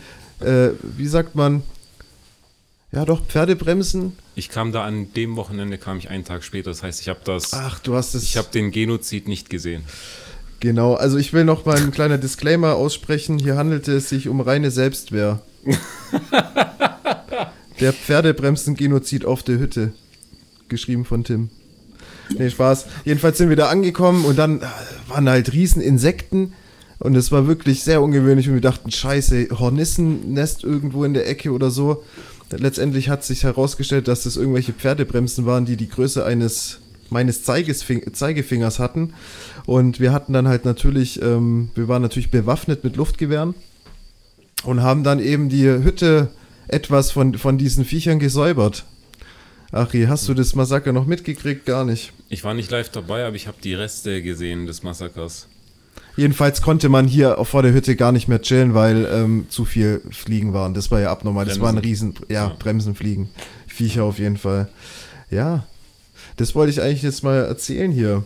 äh, 0.42 0.72
wie 0.98 1.08
sagt 1.08 1.36
man, 1.36 1.64
ja 2.92 3.06
doch, 3.06 3.26
Pferdebremsen? 3.26 4.14
Ich 4.36 4.50
kam 4.50 4.72
da 4.72 4.84
an 4.84 5.14
dem 5.14 5.36
Wochenende, 5.36 5.78
kam 5.78 5.98
ich 5.98 6.10
einen 6.10 6.24
Tag 6.24 6.44
später. 6.44 6.72
Das 6.72 6.84
heißt, 6.84 7.02
ich 7.02 7.10
habe 7.10 7.20
das, 7.24 7.54
Ach, 7.54 7.80
du 7.80 7.96
hast 7.96 8.16
es. 8.16 8.24
ich 8.24 8.38
habe 8.38 8.50
den 8.54 8.72
Genozid 8.72 9.28
nicht 9.28 9.50
gesehen. 9.50 9.84
Genau, 10.60 10.94
also 10.94 11.18
ich 11.18 11.32
will 11.32 11.46
noch 11.46 11.66
mal 11.66 11.78
ein 11.78 11.92
kleiner 11.92 12.18
Disclaimer 12.18 12.76
aussprechen. 12.76 13.40
Hier 13.40 13.56
handelte 13.56 13.94
es 13.94 14.10
sich 14.10 14.28
um 14.28 14.42
reine 14.42 14.72
Selbstwehr. 14.72 15.42
der 17.80 17.94
Pferdebremsen-Genozid 17.94 19.26
auf 19.26 19.44
der 19.44 19.60
Hütte. 19.60 19.94
Geschrieben 20.68 21.06
von 21.06 21.24
Tim. 21.24 21.50
Nee, 22.38 22.50
Spaß. 22.50 22.86
Jedenfalls 23.06 23.38
sind 23.38 23.50
wir 23.50 23.56
da 23.56 23.70
angekommen 23.70 24.26
und 24.26 24.38
dann 24.38 24.62
äh, 24.62 24.66
waren 25.08 25.30
halt 25.30 25.54
riesen 25.54 25.82
Insekten 25.82 26.54
und 27.00 27.16
es 27.16 27.32
war 27.32 27.48
wirklich 27.48 27.84
sehr 27.84 28.02
ungewöhnlich 28.02 28.48
und 28.48 28.56
wir 28.56 28.62
dachten, 28.62 28.92
scheiße, 28.92 29.48
Hornissennest 29.52 30.64
irgendwo 30.64 31.06
in 31.06 31.14
der 31.14 31.28
Ecke 31.28 31.52
oder 31.52 31.72
so. 31.72 32.04
Letztendlich 32.52 33.10
hat 33.10 33.24
sich 33.24 33.44
herausgestellt, 33.44 34.08
dass 34.08 34.24
das 34.24 34.38
irgendwelche 34.38 34.74
Pferdebremsen 34.74 35.46
waren, 35.46 35.66
die 35.66 35.78
die 35.78 35.90
Größe 35.90 36.26
eines 36.26 36.80
meines 37.12 37.44
Zeigefingers 37.44 38.80
hatten. 38.80 39.14
Und 39.66 40.00
wir 40.00 40.12
hatten 40.12 40.34
dann 40.34 40.48
halt 40.48 40.66
natürlich, 40.66 41.22
ähm, 41.22 41.70
wir 41.76 41.88
waren 41.88 42.02
natürlich 42.02 42.32
bewaffnet 42.32 42.84
mit 42.84 42.96
Luftgewehren 42.96 43.56
und 44.64 44.82
haben 44.82 45.04
dann 45.04 45.20
eben 45.20 45.50
die 45.50 45.66
Hütte 45.66 46.30
etwas 46.68 47.12
von, 47.12 47.38
von 47.38 47.58
diesen 47.58 47.86
Viechern 47.86 48.20
gesäubert. 48.20 48.86
Achi, 49.72 50.06
hast 50.08 50.28
du 50.28 50.34
das 50.34 50.56
Massaker 50.56 50.94
noch 50.94 51.06
mitgekriegt? 51.06 51.66
Gar 51.66 51.86
nicht. 51.86 52.14
Ich 52.30 52.44
war 52.44 52.54
nicht 52.54 52.72
live 52.72 52.90
dabei, 52.90 53.26
aber 53.26 53.36
ich 53.36 53.48
habe 53.48 53.58
die 53.64 53.74
Reste 53.74 54.22
gesehen 54.24 54.66
des 54.66 54.82
Massakers. 54.84 55.48
Jedenfalls 56.20 56.62
konnte 56.62 56.90
man 56.90 57.08
hier 57.08 57.38
vor 57.46 57.64
der 57.64 57.74
Hütte 57.74 57.96
gar 57.96 58.12
nicht 58.12 58.28
mehr 58.28 58.42
chillen, 58.42 58.74
weil 58.74 59.08
ähm, 59.12 59.46
zu 59.50 59.66
viel 59.66 60.02
Fliegen 60.12 60.54
waren. 60.54 60.74
Das 60.74 60.92
war 60.92 61.00
ja 61.00 61.12
abnormal. 61.12 61.46
Das 61.46 61.58
Bremsen. 61.60 61.76
waren 61.76 61.78
riesen, 61.84 62.14
ja, 62.30 62.48
Ja. 62.50 62.56
Bremsenfliegen. 62.60 63.30
Viecher 63.68 64.04
auf 64.04 64.20
jeden 64.20 64.38
Fall. 64.38 64.68
Ja, 65.32 65.66
das 66.38 66.56
wollte 66.56 66.72
ich 66.72 66.82
eigentlich 66.82 67.04
jetzt 67.04 67.24
mal 67.24 67.38
erzählen 67.46 67.92
hier. 67.92 68.24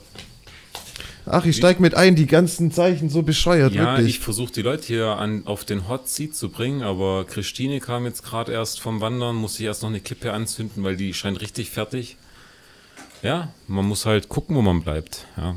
Ach, 1.26 1.46
ich 1.46 1.56
steig 1.56 1.80
mit 1.80 1.96
ein, 1.96 2.16
die 2.16 2.26
ganzen 2.26 2.70
Zeichen 2.72 3.10
so 3.10 3.22
bescheuert, 3.22 3.74
Ja, 3.74 3.96
wirklich. 3.96 4.16
ich 4.16 4.20
versuche 4.20 4.52
die 4.52 4.62
Leute 4.62 4.86
hier 4.88 5.08
an, 5.08 5.44
auf 5.46 5.64
den 5.64 5.88
Hot 5.88 6.10
Seat 6.10 6.36
zu 6.36 6.50
bringen, 6.50 6.82
aber 6.84 7.24
Christine 7.26 7.80
kam 7.80 8.04
jetzt 8.06 8.24
gerade 8.26 8.52
erst 8.52 8.82
vom 8.82 9.00
Wandern, 9.00 9.38
muss 9.38 9.56
sich 9.56 9.66
erst 9.66 9.84
noch 9.84 9.90
eine 9.90 10.02
Kippe 10.02 10.34
anzünden, 10.34 10.84
weil 10.84 10.98
die 10.98 11.14
scheint 11.14 11.40
richtig 11.40 11.70
fertig. 11.70 12.18
Ja, 13.22 13.54
man 13.68 13.86
muss 13.86 14.06
halt 14.06 14.28
gucken, 14.28 14.56
wo 14.58 14.62
man 14.62 14.82
bleibt. 14.82 15.26
Ja. 15.38 15.56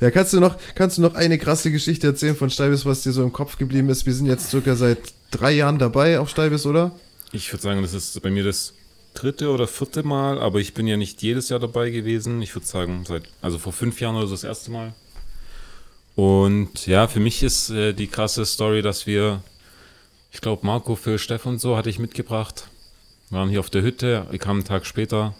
Ja, 0.00 0.10
kannst 0.10 0.32
du 0.32 0.40
noch, 0.40 0.56
kannst 0.74 0.98
du 0.98 1.02
noch 1.02 1.14
eine 1.14 1.38
krasse 1.38 1.70
Geschichte 1.70 2.06
erzählen 2.08 2.36
von 2.36 2.50
Steibis, 2.50 2.84
was 2.84 3.02
dir 3.02 3.12
so 3.12 3.22
im 3.22 3.32
Kopf 3.32 3.58
geblieben 3.58 3.88
ist? 3.88 4.06
Wir 4.06 4.14
sind 4.14 4.26
jetzt 4.26 4.50
circa 4.50 4.76
seit 4.76 4.98
drei 5.30 5.52
Jahren 5.52 5.78
dabei 5.78 6.18
auf 6.18 6.28
Steibis, 6.28 6.66
oder? 6.66 6.92
Ich 7.32 7.52
würde 7.52 7.62
sagen, 7.62 7.82
das 7.82 7.94
ist 7.94 8.20
bei 8.22 8.30
mir 8.30 8.44
das 8.44 8.74
dritte 9.14 9.50
oder 9.50 9.66
vierte 9.66 10.02
Mal, 10.02 10.40
aber 10.40 10.60
ich 10.60 10.74
bin 10.74 10.86
ja 10.86 10.96
nicht 10.96 11.22
jedes 11.22 11.48
Jahr 11.48 11.60
dabei 11.60 11.90
gewesen. 11.90 12.42
Ich 12.42 12.54
würde 12.54 12.66
sagen, 12.66 13.04
seit, 13.06 13.24
also 13.40 13.58
vor 13.58 13.72
fünf 13.72 14.00
Jahren 14.00 14.16
oder 14.16 14.26
so 14.26 14.34
das 14.34 14.44
erste 14.44 14.70
Mal. 14.70 14.92
Und 16.16 16.86
ja, 16.86 17.08
für 17.08 17.20
mich 17.20 17.42
ist 17.42 17.70
äh, 17.70 17.92
die 17.92 18.06
krasse 18.06 18.44
Story, 18.44 18.82
dass 18.82 19.06
wir, 19.06 19.42
ich 20.30 20.40
glaube, 20.40 20.66
Marco, 20.66 20.94
Phil, 20.94 21.18
Steff 21.18 21.46
und 21.46 21.60
so 21.60 21.76
hatte 21.76 21.90
ich 21.90 21.98
mitgebracht. 21.98 22.68
Wir 23.30 23.38
waren 23.38 23.48
hier 23.48 23.60
auf 23.60 23.70
der 23.70 23.82
Hütte, 23.82 24.26
ich 24.30 24.38
kam 24.38 24.58
einen 24.58 24.64
Tag 24.64 24.86
später. 24.86 25.34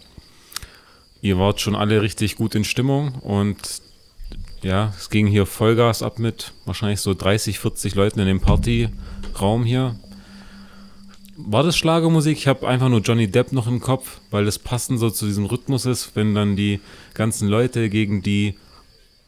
Ihr 1.21 1.37
wart 1.37 1.61
schon 1.61 1.75
alle 1.75 2.01
richtig 2.01 2.35
gut 2.35 2.55
in 2.55 2.65
Stimmung 2.65 3.15
und 3.15 3.57
ja, 4.65 4.91
es 4.97 5.11
ging 5.11 5.27
hier 5.27 5.45
Vollgas 5.45 6.01
ab 6.01 6.17
mit 6.17 6.51
wahrscheinlich 6.65 6.99
so 6.99 7.13
30, 7.13 7.59
40 7.59 7.93
Leuten 7.93 8.19
in 8.19 8.25
dem 8.25 8.39
Partyraum 8.39 9.63
hier. 9.63 9.95
War 11.37 11.61
das 11.61 11.77
Schlagermusik? 11.77 12.35
Ich 12.35 12.47
habe 12.47 12.67
einfach 12.67 12.89
nur 12.89 13.01
Johnny 13.01 13.27
Depp 13.27 13.51
noch 13.51 13.67
im 13.67 13.79
Kopf, 13.79 14.21
weil 14.31 14.43
das 14.45 14.57
passend 14.57 14.99
so 14.99 15.11
zu 15.11 15.27
diesem 15.27 15.45
Rhythmus 15.45 15.85
ist, 15.85 16.15
wenn 16.15 16.33
dann 16.33 16.55
die 16.55 16.79
ganzen 17.13 17.47
Leute 17.47 17.89
gegen 17.89 18.23
die 18.23 18.55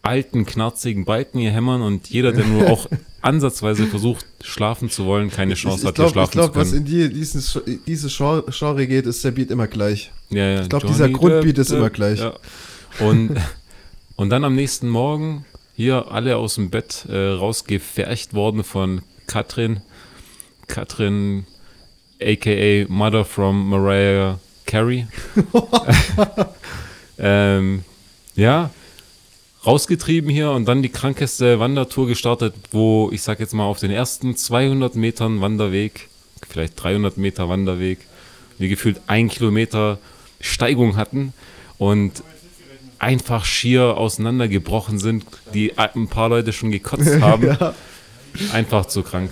alten, 0.01 0.47
knarzigen 0.47 1.05
Balken 1.05 1.37
hier 1.37 1.51
hämmern 1.51 1.83
und 1.83 2.09
jeder, 2.09 2.31
der 2.31 2.45
nur 2.45 2.67
auch 2.71 2.87
ansatzweise 3.21 3.85
versucht, 3.85 4.25
schlafen 4.41 4.89
zu 4.89 5.05
wollen, 5.05 5.29
keine 5.29 5.53
Chance 5.53 5.81
ich 5.81 5.85
hat, 5.85 5.95
glaube, 5.95 6.09
hier 6.09 6.13
schlafen 6.13 6.31
glaub, 6.31 6.53
zu 6.53 6.59
was 6.59 6.71
können. 6.71 6.87
in 6.87 6.91
die, 6.91 7.13
dieses, 7.13 7.61
dieses 7.85 8.17
Genre 8.17 8.87
geht, 8.87 9.05
ist 9.05 9.23
der 9.23 9.31
Beat 9.31 9.51
immer 9.51 9.67
gleich. 9.67 10.11
Ja, 10.31 10.47
ja, 10.47 10.61
Ich 10.61 10.69
glaub, 10.69 10.81
Johnny 10.81 10.95
dieser 10.95 11.09
Grundbeat 11.09 11.57
ist 11.59 11.69
Depp, 11.69 11.77
immer 11.77 11.89
gleich. 11.91 12.19
Ja. 12.21 12.33
Und, 13.01 13.35
und 14.17 14.31
dann 14.31 14.43
am 14.43 14.55
nächsten 14.55 14.89
Morgen 14.89 15.45
hier 15.75 16.11
alle 16.11 16.37
aus 16.37 16.55
dem 16.55 16.69
Bett 16.69 17.05
äh, 17.07 17.29
rausgefercht 17.29 18.33
worden 18.33 18.63
von 18.63 19.03
Katrin. 19.27 19.81
Katrin, 20.67 21.45
aka 22.21 22.85
Mother 22.89 23.23
from 23.23 23.69
Mariah 23.69 24.39
Carey. 24.65 25.07
ähm, 27.19 27.83
ja, 28.35 28.71
rausgetrieben 29.65 30.31
hier 30.31 30.49
und 30.51 30.65
dann 30.65 30.81
die 30.81 30.89
krankeste 30.89 31.59
Wandertour 31.59 32.07
gestartet, 32.07 32.55
wo 32.71 33.09
ich 33.13 33.21
sag 33.21 33.39
jetzt 33.39 33.53
mal 33.53 33.65
auf 33.65 33.79
den 33.79 33.91
ersten 33.91 34.35
200 34.35 34.95
Metern 34.95 35.41
Wanderweg, 35.41 36.09
vielleicht 36.49 36.81
300 36.81 37.17
Meter 37.17 37.49
Wanderweg, 37.49 37.99
wir 38.57 38.67
gefühlt 38.67 38.99
ein 39.05 39.29
Kilometer 39.29 39.99
Steigung 40.41 40.97
hatten 40.97 41.33
und 41.77 42.23
einfach 42.99 43.45
schier 43.45 43.97
auseinandergebrochen 43.97 44.99
sind, 44.99 45.25
die 45.53 45.77
ein 45.77 46.07
paar 46.07 46.29
Leute 46.29 46.53
schon 46.53 46.71
gekotzt 46.71 47.21
haben. 47.21 47.47
Ja. 47.47 47.73
Einfach 48.53 48.85
zu 48.85 49.03
krank. 49.03 49.31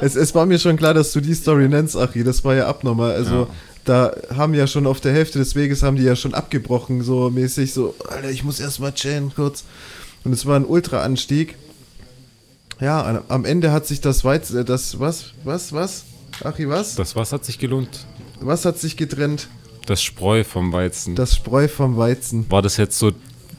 Es, 0.00 0.14
es 0.14 0.34
war 0.34 0.46
mir 0.46 0.58
schon 0.58 0.76
klar, 0.76 0.94
dass 0.94 1.12
du 1.12 1.20
die 1.20 1.34
Story 1.34 1.68
nennst, 1.68 1.96
Achi. 1.96 2.22
Das 2.24 2.44
war 2.44 2.54
ja 2.54 2.66
abnormal. 2.66 3.12
Also, 3.12 3.34
Ja. 3.42 3.46
da 3.84 4.12
haben 4.36 4.52
ja 4.54 4.66
schon 4.66 4.86
auf 4.86 5.00
der 5.00 5.12
Hälfte 5.12 5.38
des 5.38 5.54
Weges 5.54 5.82
haben 5.82 5.96
die 5.96 6.02
ja 6.02 6.16
schon 6.16 6.34
abgebrochen, 6.34 7.02
so 7.02 7.30
mäßig, 7.30 7.72
so, 7.72 7.94
Alter, 8.08 8.30
ich 8.30 8.44
muss 8.44 8.60
erstmal 8.60 8.92
chillen, 8.92 9.32
kurz. 9.34 9.64
Und 10.24 10.32
es 10.32 10.44
war 10.44 10.56
ein 10.56 10.64
Ultra-Anstieg. 10.64 11.54
Ja, 12.80 13.22
am 13.28 13.44
Ende 13.46 13.72
hat 13.72 13.86
sich 13.86 14.00
das 14.00 14.22
Weiz, 14.24 14.50
äh, 14.52 14.64
das, 14.64 15.00
was, 15.00 15.32
was, 15.44 15.72
was? 15.72 16.04
Achi, 16.44 16.68
was? 16.68 16.94
Das 16.96 17.16
was 17.16 17.32
hat 17.32 17.44
sich 17.44 17.58
gelohnt? 17.58 18.04
Was 18.40 18.66
hat 18.66 18.78
sich 18.78 18.96
getrennt? 18.98 19.48
Das 19.86 20.02
Spreu 20.02 20.44
vom 20.44 20.72
Weizen. 20.72 21.14
Das 21.14 21.34
Spreu 21.36 21.68
vom 21.68 21.96
Weizen. 21.96 22.50
War 22.50 22.62
das 22.62 22.76
jetzt 22.76 22.98
so 22.98 23.08
ein 23.08 23.14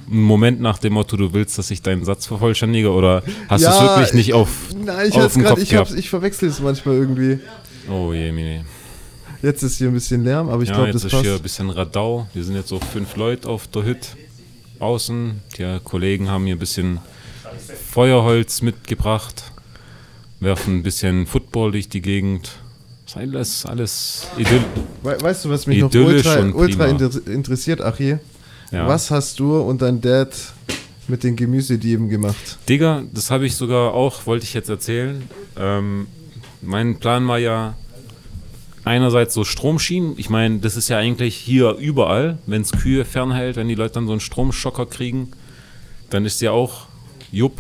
Moment 0.10 0.62
nach 0.62 0.78
dem 0.78 0.94
Motto, 0.94 1.18
du 1.18 1.34
willst, 1.34 1.58
dass 1.58 1.70
ich 1.72 1.82
deinen 1.82 2.06
Satz 2.06 2.26
vervollständige 2.28 2.92
oder 2.92 3.24
hast 3.50 3.64
du 3.66 3.70
es 3.70 3.76
Ja, 3.76 3.82
wirklich 3.98 4.14
nicht 4.14 4.34
auf, 4.34 4.50
Nein, 4.78 5.10
ich 5.10 5.16
auf 5.16 5.34
dem 5.34 5.42
grad, 5.44 5.52
Kopf 5.56 5.64
ich, 5.64 5.76
hab's, 5.76 5.90
gehabt? 5.90 6.00
ich 6.00 6.10
verwechsel 6.10 6.48
es 6.50 6.60
manchmal 6.62 6.96
irgendwie. 6.96 7.40
Oh 7.90 8.14
je, 8.14 8.32
mine. 8.32 8.64
Jetzt 9.42 9.64
ist 9.64 9.78
hier 9.78 9.88
ein 9.88 9.94
bisschen 9.94 10.24
Lärm, 10.24 10.50
aber 10.50 10.64
ich 10.64 10.70
ja, 10.70 10.76
glaube, 10.76 10.90
jetzt 10.92 11.04
das 11.04 11.14
ist 11.14 11.20
hier 11.20 11.20
ein 11.20 11.26
passt. 11.34 11.44
bisschen 11.44 11.70
Radau. 11.70 12.28
Wir 12.34 12.44
sind 12.44 12.56
jetzt 12.56 12.70
so 12.70 12.80
fünf 12.80 13.16
Leute 13.18 13.48
auf 13.50 13.68
der 13.68 13.84
Hütte 13.84 14.08
außen. 14.80 15.42
Die 15.58 15.80
Kollegen 15.84 16.30
haben 16.30 16.46
hier 16.46 16.56
ein 16.56 16.60
bisschen 16.60 17.00
Feuerholz 17.92 18.62
mitgebracht, 18.62 19.52
werfen 20.40 20.78
ein 20.78 20.84
bisschen 20.84 21.26
Football 21.28 21.72
durch 21.74 21.90
die 21.90 22.02
Gegend. 22.02 22.52
Das 23.08 23.16
ist 23.16 23.22
alles, 23.22 23.66
alles 23.66 24.28
Idyll. 24.38 24.62
We 25.02 25.18
weißt 25.22 25.46
du, 25.46 25.50
was 25.50 25.66
mich 25.66 25.80
noch 25.80 25.94
ultra, 25.94 26.42
ultra 26.54 26.88
inter 26.88 27.10
interessiert, 27.28 27.82
Achi? 27.82 28.18
Ja. 28.70 28.86
Was 28.86 29.10
hast 29.12 29.40
du 29.40 29.58
und 29.62 29.82
dein 29.82 30.02
Dad 30.02 30.36
mit 31.08 31.24
den 31.24 31.38
Gemüsedieben 31.38 32.10
gemacht? 32.10 32.58
Digga, 32.68 33.04
das 33.14 33.32
habe 33.32 33.46
ich 33.46 33.56
sogar 33.56 33.94
auch, 33.94 34.26
wollte 34.26 34.44
ich 34.44 34.54
jetzt 34.54 34.68
erzählen. 34.68 35.24
Ähm, 35.58 36.08
mein 36.62 37.00
Plan 37.00 37.26
war 37.30 37.40
ja 37.40 37.76
einerseits 38.84 39.34
so 39.34 39.46
Stromschienen. 39.46 40.16
Ich 40.18 40.30
meine, 40.30 40.60
das 40.60 40.76
ist 40.76 40.90
ja 40.90 40.98
eigentlich 40.98 41.38
hier 41.38 41.76
überall, 41.76 42.40
wenn 42.46 42.62
es 42.62 42.74
Kühe 42.74 43.06
fernhält, 43.06 43.56
wenn 43.56 43.70
die 43.70 43.76
Leute 43.76 43.94
dann 43.94 44.08
so 44.08 44.12
einen 44.12 44.20
Stromschocker 44.20 44.86
kriegen, 44.86 45.32
dann 46.10 46.26
ist 46.26 46.42
ja 46.42 46.52
auch 46.52 46.88
Jupp. 47.32 47.58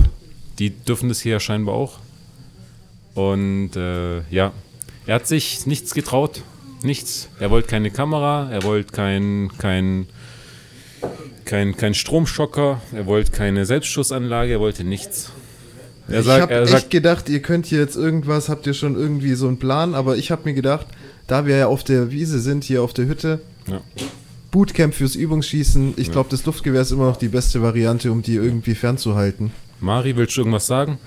Die 0.59 0.71
dürfen 0.71 1.07
das 1.07 1.21
hier 1.21 1.33
ja 1.33 1.39
scheinbar 1.39 1.75
auch. 1.75 1.99
Und 3.15 3.77
äh, 3.77 4.23
ja, 4.29 4.51
er 5.07 5.15
hat 5.15 5.27
sich 5.27 5.65
nichts 5.65 5.93
getraut. 5.93 6.43
Nichts. 6.83 7.29
Er 7.39 7.49
wollte 7.49 7.69
keine 7.69 7.89
Kamera, 7.89 8.51
er 8.51 8.63
wollte 8.63 8.91
kein, 8.91 9.49
kein, 9.57 10.05
kein, 11.45 11.75
kein 11.75 11.93
Stromschocker, 11.93 12.81
er 12.93 13.05
wollte 13.07 13.31
keine 13.31 13.65
Selbstschussanlage, 13.65 14.53
er 14.53 14.59
wollte 14.59 14.83
nichts. 14.83 15.31
Er 16.07 16.19
ich 16.19 16.25
sagt, 16.25 16.41
habe 16.43 16.53
er 16.53 16.61
echt 16.63 16.71
sagt, 16.71 16.89
gedacht, 16.91 17.29
ihr 17.29 17.41
könnt 17.41 17.65
hier 17.65 17.79
jetzt 17.79 17.95
irgendwas, 17.95 18.47
habt 18.49 18.67
ihr 18.67 18.73
schon 18.73 18.95
irgendwie 18.95 19.33
so 19.33 19.47
einen 19.47 19.57
Plan, 19.57 19.95
aber 19.95 20.17
ich 20.17 20.29
habe 20.29 20.43
mir 20.45 20.53
gedacht, 20.53 20.87
da 21.25 21.45
wir 21.45 21.57
ja 21.57 21.67
auf 21.67 21.83
der 21.83 22.11
Wiese 22.11 22.39
sind, 22.39 22.63
hier 22.63 22.83
auf 22.83 22.93
der 22.93 23.07
Hütte, 23.07 23.41
ja. 23.67 23.81
Bootcamp 24.51 24.93
fürs 24.93 25.15
Übungsschießen, 25.15 25.95
ich 25.97 26.11
glaube, 26.11 26.29
das 26.29 26.45
Luftgewehr 26.45 26.81
ist 26.81 26.91
immer 26.91 27.05
noch 27.05 27.17
die 27.17 27.27
beste 27.27 27.61
Variante, 27.61 28.11
um 28.11 28.21
die 28.21 28.35
irgendwie 28.35 28.75
fernzuhalten. 28.75 29.51
Mari, 29.79 30.15
willst 30.15 30.37
du 30.37 30.41
irgendwas 30.41 30.67
sagen? 30.67 30.99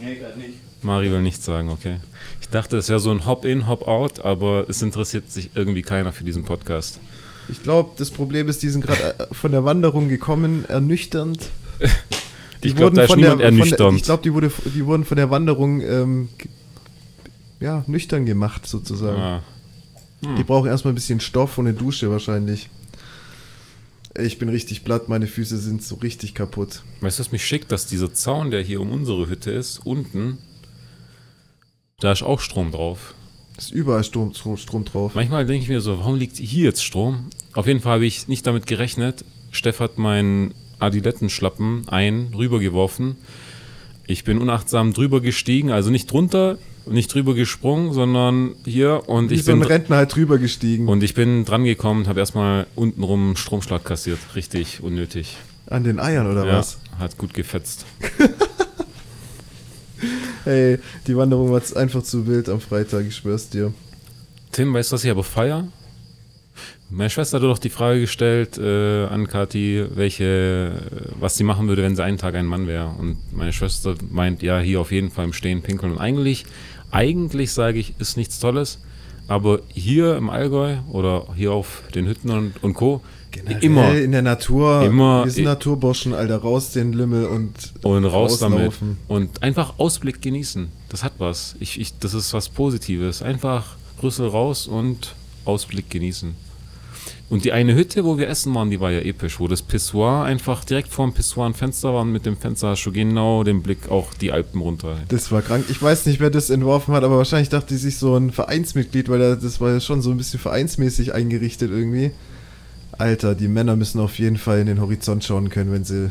Nee, 0.00 0.16
gerade 0.16 0.38
nicht. 0.38 0.54
Mari 0.82 1.10
will 1.10 1.22
nichts 1.22 1.44
sagen, 1.44 1.68
okay. 1.70 1.96
Ich 2.50 2.52
dachte, 2.52 2.78
es 2.78 2.88
wäre 2.88 2.98
so 2.98 3.12
ein 3.12 3.26
Hop-in, 3.26 3.68
Hop-out, 3.68 4.24
aber 4.24 4.68
es 4.68 4.82
interessiert 4.82 5.30
sich 5.30 5.50
irgendwie 5.54 5.82
keiner 5.82 6.10
für 6.10 6.24
diesen 6.24 6.42
Podcast. 6.44 6.98
Ich 7.48 7.62
glaube, 7.62 7.90
das 7.96 8.10
Problem 8.10 8.48
ist, 8.48 8.64
die 8.64 8.68
sind 8.70 8.84
gerade 8.84 9.20
äh, 9.20 9.26
von 9.32 9.52
der 9.52 9.64
Wanderung 9.64 10.08
gekommen, 10.08 10.64
ernüchternd. 10.66 11.38
Die 12.64 12.68
Ich 12.68 12.74
glaube, 12.76 12.96
wurden 12.96 12.96
da 12.96 13.02
ist 13.04 13.16
niemand 13.16 13.22
der, 13.22 13.30
von 13.30 13.38
der, 13.38 13.46
ernüchternd. 13.46 13.96
Ich 13.98 14.02
glaube, 14.02 14.22
die, 14.24 14.34
wurde- 14.34 14.50
die 14.74 14.84
wurden 14.84 15.04
von 15.04 15.16
der 15.16 15.30
Wanderung 15.30 15.80
ähm, 15.80 16.28
ja, 17.60 17.84
nüchtern 17.86 18.26
gemacht, 18.26 18.66
sozusagen. 18.66 19.20
Ah, 19.20 19.42
Die 20.36 20.42
brauchen 20.42 20.66
erstmal 20.68 20.92
ein 20.92 20.96
bisschen 20.96 21.20
Stoff 21.20 21.56
und 21.56 21.68
eine 21.68 21.76
Dusche 21.78 22.10
wahrscheinlich. 22.10 22.68
Ich 24.18 24.38
bin 24.40 24.48
richtig 24.48 24.82
platt, 24.84 25.08
meine 25.08 25.28
Füße 25.28 25.56
sind 25.56 25.84
so 25.84 25.94
richtig 25.94 26.34
kaputt. 26.34 26.82
Weißt 27.00 27.18
du, 27.20 27.22
was 27.24 27.30
mich 27.32 27.44
schickt, 27.46 27.70
dass 27.70 27.86
dieser 27.86 28.12
Zaun, 28.12 28.50
der 28.50 28.60
hier 28.60 28.80
um 28.80 28.90
unsere 28.90 29.28
Hütte 29.28 29.52
ist, 29.52 29.86
unten, 29.86 30.38
da 32.00 32.12
ist 32.12 32.22
auch 32.22 32.40
Strom 32.40 32.72
drauf. 32.72 33.14
Ist 33.56 33.72
überall 33.72 34.02
Strom, 34.04 34.32
Strom, 34.34 34.56
Strom 34.56 34.84
drauf. 34.84 35.14
Manchmal 35.14 35.44
denke 35.44 35.62
ich 35.62 35.68
mir 35.68 35.80
so, 35.80 35.98
warum 35.98 36.16
liegt 36.16 36.36
hier 36.36 36.64
jetzt 36.64 36.82
Strom? 36.82 37.26
Auf 37.52 37.66
jeden 37.66 37.80
Fall 37.80 37.94
habe 37.94 38.06
ich 38.06 38.26
nicht 38.26 38.46
damit 38.46 38.66
gerechnet. 38.66 39.24
Steff 39.50 39.80
hat 39.80 39.98
meinen 39.98 40.54
Adilettenschlappen 40.78 41.88
ein, 41.88 42.32
rübergeworfen. 42.34 43.16
Ich 44.06 44.24
bin 44.24 44.38
unachtsam 44.38 44.92
drüber 44.92 45.20
gestiegen, 45.20 45.70
also 45.70 45.90
nicht 45.90 46.10
drunter, 46.10 46.58
nicht 46.86 47.12
drüber 47.12 47.34
gesprungen, 47.34 47.92
sondern 47.92 48.54
hier 48.64 49.02
und 49.06 49.30
Wie 49.30 49.34
ich 49.34 49.44
so 49.44 49.52
bin 49.52 49.62
ein 49.62 49.66
Rentner 49.68 49.96
halt 49.96 50.14
drüber 50.14 50.38
gestiegen. 50.38 50.88
und 50.88 51.02
ich 51.02 51.14
bin 51.14 51.44
dran 51.44 51.64
gekommen 51.64 52.00
und 52.00 52.08
habe 52.08 52.18
erstmal 52.18 52.66
untenrum 52.74 53.26
einen 53.28 53.36
Stromschlag 53.36 53.84
kassiert. 53.84 54.18
Richtig 54.34 54.82
unnötig. 54.82 55.36
An 55.66 55.84
den 55.84 56.00
Eiern 56.00 56.28
oder 56.28 56.46
ja, 56.46 56.58
was? 56.58 56.78
hat 56.98 57.18
gut 57.18 57.34
gefetzt. 57.34 57.84
Hey, 60.44 60.78
die 61.06 61.16
Wanderung 61.16 61.50
war 61.50 61.62
einfach 61.76 62.02
zu 62.02 62.26
wild 62.26 62.48
am 62.48 62.60
Freitag, 62.60 63.06
ich 63.06 63.16
schwör's 63.16 63.48
dir. 63.48 63.72
Tim, 64.52 64.72
weißt 64.74 64.90
du, 64.90 64.94
was 64.94 65.04
ich 65.04 65.10
aber 65.10 65.24
feier? 65.24 65.68
Meine 66.92 67.08
Schwester 67.08 67.36
hat 67.36 67.44
doch 67.44 67.58
die 67.58 67.70
Frage 67.70 68.00
gestellt 68.00 68.58
äh, 68.58 69.04
an 69.06 69.28
Kathi, 69.28 69.86
welche, 69.94 70.24
äh, 70.24 71.10
was 71.20 71.36
sie 71.36 71.44
machen 71.44 71.68
würde, 71.68 71.82
wenn 71.82 71.94
sie 71.94 72.02
einen 72.02 72.18
Tag 72.18 72.34
ein 72.34 72.46
Mann 72.46 72.66
wäre. 72.66 72.88
Und 72.88 73.18
meine 73.32 73.52
Schwester 73.52 73.94
meint, 74.10 74.42
ja, 74.42 74.58
hier 74.58 74.80
auf 74.80 74.90
jeden 74.90 75.10
Fall 75.10 75.26
im 75.26 75.32
Stehen 75.32 75.62
pinkeln. 75.62 75.92
Und 75.92 75.98
eigentlich, 75.98 76.46
eigentlich 76.90 77.52
sage 77.52 77.78
ich, 77.78 77.94
ist 78.00 78.16
nichts 78.16 78.40
Tolles. 78.40 78.80
Aber 79.30 79.60
hier 79.72 80.16
im 80.16 80.28
Allgäu 80.28 80.78
oder 80.90 81.28
hier 81.36 81.52
auf 81.52 81.82
den 81.94 82.06
Hütten 82.08 82.30
und, 82.30 82.62
und 82.64 82.74
Co. 82.74 83.00
immer 83.60 83.94
in 83.96 84.10
der 84.10 84.22
Natur. 84.22 84.82
Immer- 84.82 85.24
Wir 85.24 85.30
sind 85.30 85.44
Naturburschen, 85.44 86.14
Alter, 86.14 86.38
raus 86.38 86.72
den 86.72 86.92
Lümmel 86.92 87.26
und 87.26 87.52
und 87.82 88.04
raus 88.06 88.40
damit. 88.40 88.58
rauslaufen. 88.58 88.98
Und 89.06 89.40
einfach 89.42 89.74
Ausblick 89.78 90.20
genießen. 90.20 90.68
Das 90.88 91.04
hat 91.04 91.12
was. 91.18 91.54
Ich, 91.60 91.78
ich, 91.80 91.96
das 92.00 92.12
ist 92.12 92.34
was 92.34 92.48
Positives. 92.48 93.22
Einfach 93.22 93.76
Rüssel 94.02 94.26
raus 94.26 94.66
und 94.66 95.14
Ausblick 95.44 95.90
genießen. 95.90 96.34
Und 97.30 97.44
die 97.44 97.52
eine 97.52 97.76
Hütte, 97.76 98.04
wo 98.04 98.18
wir 98.18 98.28
essen 98.28 98.52
waren, 98.56 98.70
die 98.70 98.80
war 98.80 98.90
ja 98.90 99.00
episch, 99.00 99.38
wo 99.38 99.46
das 99.46 99.62
Pissoir 99.62 100.24
einfach 100.24 100.64
direkt 100.64 100.88
vor 100.88 101.06
dem 101.06 101.14
Pissoir 101.14 101.46
ein 101.46 101.54
Fenster 101.54 101.94
war 101.94 102.02
und 102.02 102.10
mit 102.10 102.26
dem 102.26 102.36
Fenster 102.36 102.70
hast 102.70 102.84
du 102.84 102.90
genau 102.90 103.44
den 103.44 103.62
Blick 103.62 103.88
auch 103.88 104.12
die 104.14 104.32
Alpen 104.32 104.60
runter. 104.60 104.98
Das 105.08 105.30
war 105.30 105.40
krank. 105.40 105.66
Ich 105.68 105.80
weiß 105.80 106.06
nicht, 106.06 106.18
wer 106.18 106.30
das 106.30 106.50
entworfen 106.50 106.92
hat, 106.92 107.04
aber 107.04 107.18
wahrscheinlich 107.18 107.48
dachte 107.48 107.68
die 107.68 107.76
sich 107.76 107.98
so 107.98 108.16
ein 108.16 108.32
Vereinsmitglied, 108.32 109.08
weil 109.08 109.36
das 109.36 109.60
war 109.60 109.70
ja 109.70 109.78
schon 109.78 110.02
so 110.02 110.10
ein 110.10 110.16
bisschen 110.16 110.40
vereinsmäßig 110.40 111.14
eingerichtet 111.14 111.70
irgendwie. 111.70 112.10
Alter, 112.98 113.36
die 113.36 113.46
Männer 113.46 113.76
müssen 113.76 114.00
auf 114.00 114.18
jeden 114.18 114.36
Fall 114.36 114.58
in 114.58 114.66
den 114.66 114.80
Horizont 114.80 115.22
schauen 115.22 115.50
können, 115.50 115.70
wenn 115.70 115.84
sie 115.84 116.10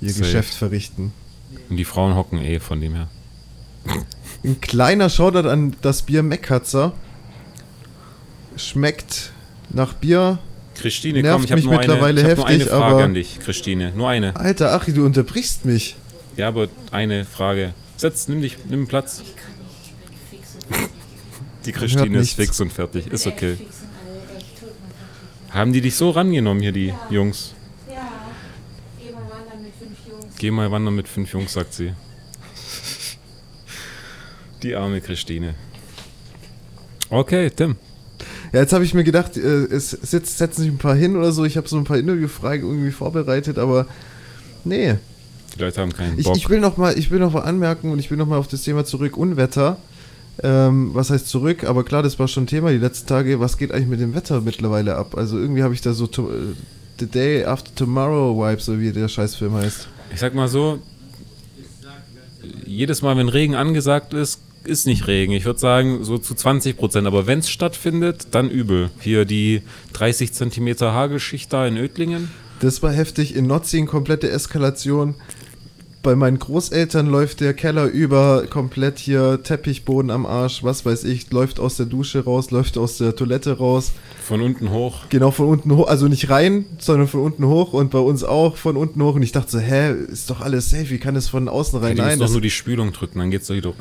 ihr 0.00 0.10
Safe. 0.10 0.24
Geschäft 0.24 0.54
verrichten. 0.54 1.12
Und 1.70 1.76
die 1.76 1.84
Frauen 1.84 2.16
hocken 2.16 2.40
eh 2.40 2.58
von 2.58 2.80
dem 2.80 2.94
her. 2.94 3.08
Ein 4.44 4.60
kleiner 4.60 5.08
Shoutout 5.08 5.48
an 5.48 5.76
das 5.82 6.02
Bier 6.02 6.24
Meckatzer. 6.24 6.92
Schmeckt 8.56 9.32
nach 9.70 9.94
Bier. 9.94 10.40
Christine, 10.78 11.22
Nervt 11.22 11.36
komm, 11.36 11.44
ich 11.44 11.50
habe 11.50 11.60
mich 11.60 11.64
nur, 11.64 11.78
eine, 11.78 11.88
mittlerweile 11.88 12.20
ich 12.20 12.26
hab 12.28 12.36
nur 12.36 12.46
eine 12.46 12.58
heftig, 12.58 12.78
Frage 12.78 13.04
an 13.04 13.14
dich, 13.14 13.38
Christine. 13.40 13.92
Nur 13.94 14.08
eine. 14.08 14.36
Alter, 14.36 14.72
Achi, 14.74 14.92
du 14.92 15.04
unterbrichst 15.04 15.64
mich. 15.64 15.96
Ja, 16.36 16.48
aber 16.48 16.68
eine 16.92 17.24
Frage. 17.24 17.74
Setz, 17.96 18.28
nimm 18.28 18.40
dich, 18.40 18.56
nimm 18.68 18.86
Platz. 18.86 19.22
Die 21.64 21.72
Christine 21.72 22.18
ist 22.18 22.34
fix 22.34 22.60
und 22.60 22.72
fertig. 22.72 23.08
Ist 23.08 23.26
okay. 23.26 23.58
Haben 25.50 25.72
die 25.72 25.80
dich 25.80 25.96
so 25.96 26.10
rangenommen 26.10 26.62
hier, 26.62 26.72
die 26.72 26.94
Jungs? 27.10 27.54
Ja, 27.88 28.08
geh 29.00 29.10
mal 29.10 29.22
wandern 29.30 29.62
mit 29.62 29.72
fünf 29.78 29.98
Jungs. 30.06 30.36
Geh 30.38 30.50
mal 30.50 30.70
wandern 30.70 30.94
mit 30.94 31.08
fünf 31.08 31.32
Jungs, 31.32 31.52
sagt 31.52 31.74
sie. 31.74 31.92
Die 34.62 34.74
arme 34.74 35.00
Christine. 35.00 35.54
Okay, 37.10 37.50
Tim. 37.50 37.76
Ja, 38.52 38.60
jetzt 38.60 38.72
habe 38.72 38.84
ich 38.84 38.94
mir 38.94 39.04
gedacht, 39.04 39.36
äh, 39.36 39.40
es 39.40 39.90
sitzt, 39.90 40.38
setzen 40.38 40.62
sich 40.62 40.70
ein 40.70 40.78
paar 40.78 40.94
hin 40.94 41.16
oder 41.16 41.32
so. 41.32 41.44
Ich 41.44 41.56
habe 41.56 41.68
so 41.68 41.76
ein 41.76 41.84
paar 41.84 41.98
Interviewfragen 41.98 42.66
irgendwie 42.68 42.90
vorbereitet, 42.90 43.58
aber 43.58 43.86
nee. 44.64 44.94
Die 45.56 45.60
Leute 45.60 45.80
haben 45.80 45.92
keinen 45.92 46.18
Ich, 46.18 46.24
Bock. 46.24 46.36
ich 46.36 46.48
will 46.48 46.60
noch 46.60 46.76
mal, 46.76 46.96
ich 46.98 47.10
will 47.10 47.18
noch 47.18 47.32
mal 47.32 47.40
anmerken 47.42 47.90
und 47.92 47.98
ich 47.98 48.10
will 48.10 48.16
noch 48.18 48.26
mal 48.26 48.38
auf 48.38 48.48
das 48.48 48.62
Thema 48.62 48.84
zurück. 48.84 49.16
Unwetter. 49.16 49.76
Ähm, 50.42 50.90
was 50.94 51.10
heißt 51.10 51.26
zurück? 51.28 51.64
Aber 51.64 51.84
klar, 51.84 52.02
das 52.02 52.18
war 52.18 52.28
schon 52.28 52.46
Thema 52.46 52.70
die 52.70 52.78
letzten 52.78 53.08
Tage. 53.08 53.40
Was 53.40 53.58
geht 53.58 53.72
eigentlich 53.72 53.88
mit 53.88 54.00
dem 54.00 54.14
Wetter 54.14 54.40
mittlerweile 54.40 54.94
ab? 54.96 55.16
Also 55.16 55.36
irgendwie 55.38 55.62
habe 55.64 55.74
ich 55.74 55.80
da 55.80 55.92
so 55.92 56.06
to, 56.06 56.30
äh, 56.30 56.34
The 57.00 57.06
Day 57.06 57.44
After 57.44 57.74
Tomorrow 57.74 58.36
Vibes, 58.40 58.66
so 58.66 58.78
wie 58.78 58.92
der 58.92 59.08
Scheißfilm 59.08 59.54
heißt. 59.54 59.88
Ich 60.12 60.20
sag 60.20 60.34
mal 60.34 60.48
so, 60.48 60.78
jedes 62.64 63.02
Mal, 63.02 63.16
wenn 63.16 63.28
Regen 63.28 63.54
angesagt 63.54 64.14
ist, 64.14 64.40
ist 64.68 64.86
nicht 64.86 65.06
Regen. 65.06 65.32
Ich 65.32 65.44
würde 65.44 65.58
sagen, 65.58 66.04
so 66.04 66.18
zu 66.18 66.34
20 66.34 66.76
Prozent. 66.76 67.06
Aber 67.06 67.26
wenn 67.26 67.40
es 67.40 67.50
stattfindet, 67.50 68.28
dann 68.32 68.50
übel. 68.50 68.90
Hier 69.00 69.24
die 69.24 69.62
30 69.94 70.32
Zentimeter 70.32 70.92
Hagelschicht 70.92 71.52
da 71.52 71.66
in 71.66 71.76
Ödlingen. 71.76 72.30
Das 72.60 72.82
war 72.82 72.92
heftig. 72.92 73.34
In 73.34 73.46
Notzing 73.46 73.86
komplette 73.86 74.30
Eskalation. 74.30 75.14
Bei 76.02 76.14
meinen 76.14 76.38
Großeltern 76.38 77.08
läuft 77.08 77.40
der 77.40 77.54
Keller 77.54 77.86
über, 77.86 78.46
komplett 78.48 79.00
hier 79.00 79.42
Teppichboden 79.42 80.12
am 80.12 80.26
Arsch, 80.26 80.62
was 80.62 80.86
weiß 80.86 81.02
ich, 81.04 81.30
läuft 81.32 81.58
aus 81.58 81.76
der 81.76 81.86
Dusche 81.86 82.24
raus, 82.24 82.52
läuft 82.52 82.78
aus 82.78 82.98
der 82.98 83.16
Toilette 83.16 83.58
raus. 83.58 83.92
Von 84.22 84.40
unten 84.40 84.70
hoch. 84.70 85.00
Genau, 85.08 85.32
von 85.32 85.48
unten 85.48 85.74
hoch, 85.74 85.88
also 85.88 86.06
nicht 86.06 86.30
rein, 86.30 86.66
sondern 86.78 87.08
von 87.08 87.20
unten 87.20 87.44
hoch 87.46 87.72
und 87.72 87.90
bei 87.90 87.98
uns 87.98 88.22
auch 88.22 88.56
von 88.56 88.76
unten 88.76 89.02
hoch. 89.02 89.16
Und 89.16 89.22
ich 89.22 89.32
dachte 89.32 89.50
so, 89.50 89.58
hä, 89.58 89.92
ist 89.92 90.30
doch 90.30 90.40
alles 90.40 90.70
safe, 90.70 90.88
wie 90.90 90.98
kann 90.98 91.16
das 91.16 91.28
von 91.28 91.48
außen 91.48 91.80
rein? 91.80 91.88
Ja, 91.88 91.94
die 91.94 92.00
Nein, 92.00 92.18
müssen 92.18 92.20
doch 92.28 92.32
nur 92.32 92.40
die 92.42 92.50
Spülung 92.50 92.92
drücken, 92.92 93.18
dann 93.18 93.32
geht's 93.32 93.48
doch 93.48 93.56
wieder. 93.56 93.74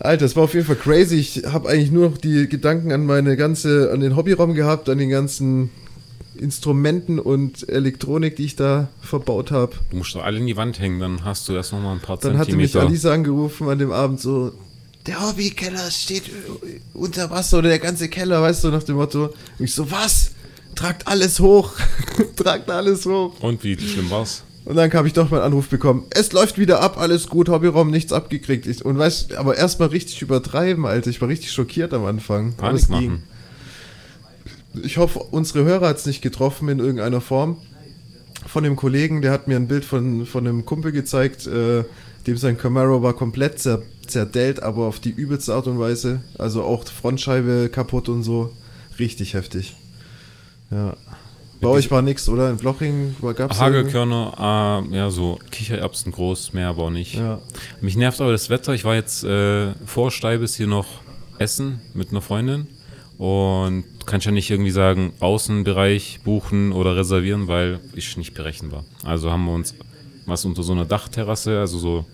Alter, 0.00 0.24
das 0.24 0.34
war 0.34 0.44
auf 0.44 0.54
jeden 0.54 0.66
Fall 0.66 0.76
crazy. 0.76 1.16
Ich 1.16 1.44
habe 1.46 1.68
eigentlich 1.68 1.90
nur 1.90 2.08
noch 2.08 2.18
die 2.18 2.48
Gedanken 2.48 2.90
an 2.90 3.04
meine 3.04 3.36
ganze, 3.36 3.90
an 3.92 4.00
den 4.00 4.16
Hobbyraum 4.16 4.54
gehabt, 4.54 4.88
an 4.88 4.96
den 4.96 5.10
ganzen 5.10 5.70
Instrumenten 6.34 7.18
und 7.18 7.68
Elektronik, 7.68 8.36
die 8.36 8.46
ich 8.46 8.56
da 8.56 8.88
verbaut 9.02 9.50
habe. 9.50 9.74
Du 9.90 9.98
musst 9.98 10.14
doch 10.14 10.24
alle 10.24 10.38
in 10.38 10.46
die 10.46 10.56
Wand 10.56 10.80
hängen, 10.80 11.00
dann 11.00 11.24
hast 11.24 11.46
du 11.48 11.52
erst 11.52 11.72
noch 11.72 11.80
mal 11.80 11.92
ein 11.92 12.00
paar 12.00 12.16
Dann 12.16 12.38
hatte 12.38 12.56
mich 12.56 12.72
Zentimeter. 12.72 12.88
Alisa 12.88 13.12
angerufen 13.12 13.68
an 13.68 13.78
dem 13.78 13.92
Abend 13.92 14.20
so, 14.20 14.52
der 15.06 15.20
Hobbykeller 15.20 15.90
steht 15.90 16.24
unter 16.94 17.30
Wasser 17.30 17.58
oder 17.58 17.68
der 17.68 17.78
ganze 17.78 18.08
Keller, 18.08 18.40
weißt 18.40 18.64
du, 18.64 18.68
nach 18.68 18.82
dem 18.82 18.96
Motto. 18.96 19.34
Und 19.58 19.64
ich 19.64 19.74
so, 19.74 19.90
was? 19.90 20.32
Tragt 20.74 21.06
alles 21.06 21.40
hoch. 21.40 21.74
Tragt 22.36 22.70
alles 22.70 23.04
hoch. 23.04 23.34
Und 23.40 23.62
wie 23.64 23.76
schlimm 23.76 24.08
war's? 24.10 24.44
Und 24.64 24.76
dann 24.76 24.92
habe 24.92 25.08
ich 25.08 25.14
doch 25.14 25.30
mal 25.30 25.38
einen 25.38 25.46
Anruf 25.46 25.68
bekommen. 25.68 26.04
Es 26.10 26.32
läuft 26.32 26.58
wieder 26.58 26.80
ab, 26.80 26.98
alles 26.98 27.28
gut, 27.28 27.48
Hobbyraum, 27.48 27.90
nichts 27.90 28.12
abgekriegt. 28.12 28.66
Ich, 28.66 28.84
und 28.84 28.98
weißt, 28.98 29.34
aber 29.34 29.56
erstmal 29.56 29.88
richtig 29.88 30.20
übertreiben, 30.22 30.86
Alter. 30.86 31.10
Ich 31.10 31.20
war 31.20 31.28
richtig 31.28 31.50
schockiert 31.50 31.94
am 31.94 32.04
Anfang. 32.04 32.54
Panik 32.54 32.82
es 32.82 32.88
machen. 32.88 33.22
Ich 34.82 34.98
hoffe, 34.98 35.18
unsere 35.18 35.64
Hörer 35.64 35.88
hat 35.88 35.98
es 35.98 36.06
nicht 36.06 36.22
getroffen 36.22 36.68
in 36.68 36.78
irgendeiner 36.78 37.20
Form. 37.20 37.56
Von 38.46 38.64
dem 38.64 38.76
Kollegen, 38.76 39.22
der 39.22 39.32
hat 39.32 39.48
mir 39.48 39.56
ein 39.56 39.66
Bild 39.68 39.84
von, 39.84 40.26
von 40.26 40.46
einem 40.46 40.64
Kumpel 40.64 40.92
gezeigt, 40.92 41.46
äh, 41.46 41.84
dem 42.26 42.36
sein 42.36 42.56
Camaro 42.56 43.02
war 43.02 43.14
komplett 43.14 43.58
zer, 43.58 43.82
zerdellt, 44.06 44.62
aber 44.62 44.86
auf 44.86 45.00
die 45.00 45.10
übelste 45.10 45.54
Art 45.54 45.66
und 45.66 45.78
Weise. 45.78 46.20
Also 46.38 46.62
auch 46.62 46.84
Frontscheibe 46.86 47.70
kaputt 47.70 48.08
und 48.08 48.22
so. 48.22 48.52
Richtig 48.98 49.34
heftig. 49.34 49.76
Ja. 50.70 50.96
Bei 51.60 51.68
euch 51.68 51.90
war 51.90 52.00
nichts, 52.00 52.28
oder? 52.28 52.50
In 52.50 52.56
Bloching 52.56 53.14
gab 53.36 53.50
es 53.50 53.60
Hagelkörner, 53.60 54.86
äh, 54.90 54.96
ja, 54.96 55.10
so 55.10 55.38
Kichererbsen 55.50 56.10
groß, 56.12 56.52
mehr 56.54 56.68
aber 56.68 56.84
auch 56.84 56.90
nicht. 56.90 57.14
Ja. 57.14 57.40
Mich 57.80 57.96
nervt 57.96 58.20
aber 58.20 58.32
das 58.32 58.48
Wetter. 58.48 58.72
Ich 58.72 58.84
war 58.84 58.94
jetzt 58.94 59.24
äh, 59.24 59.72
vor 59.84 60.10
Steibes 60.10 60.56
hier 60.56 60.66
noch 60.66 60.86
essen 61.38 61.80
mit 61.92 62.10
einer 62.10 62.22
Freundin. 62.22 62.66
Und 63.18 63.84
kannst 64.06 64.24
ja 64.24 64.32
nicht 64.32 64.50
irgendwie 64.50 64.70
sagen, 64.70 65.12
Außenbereich 65.20 66.20
buchen 66.24 66.72
oder 66.72 66.96
reservieren, 66.96 67.48
weil 67.48 67.78
ist 67.94 68.16
nicht 68.16 68.32
berechenbar. 68.32 68.84
Also 69.04 69.30
haben 69.30 69.44
wir 69.44 69.52
uns 69.52 69.74
was 70.24 70.46
unter 70.46 70.62
so 70.62 70.72
einer 70.72 70.86
Dachterrasse, 70.86 71.58
also 71.58 71.78
so, 71.78 72.06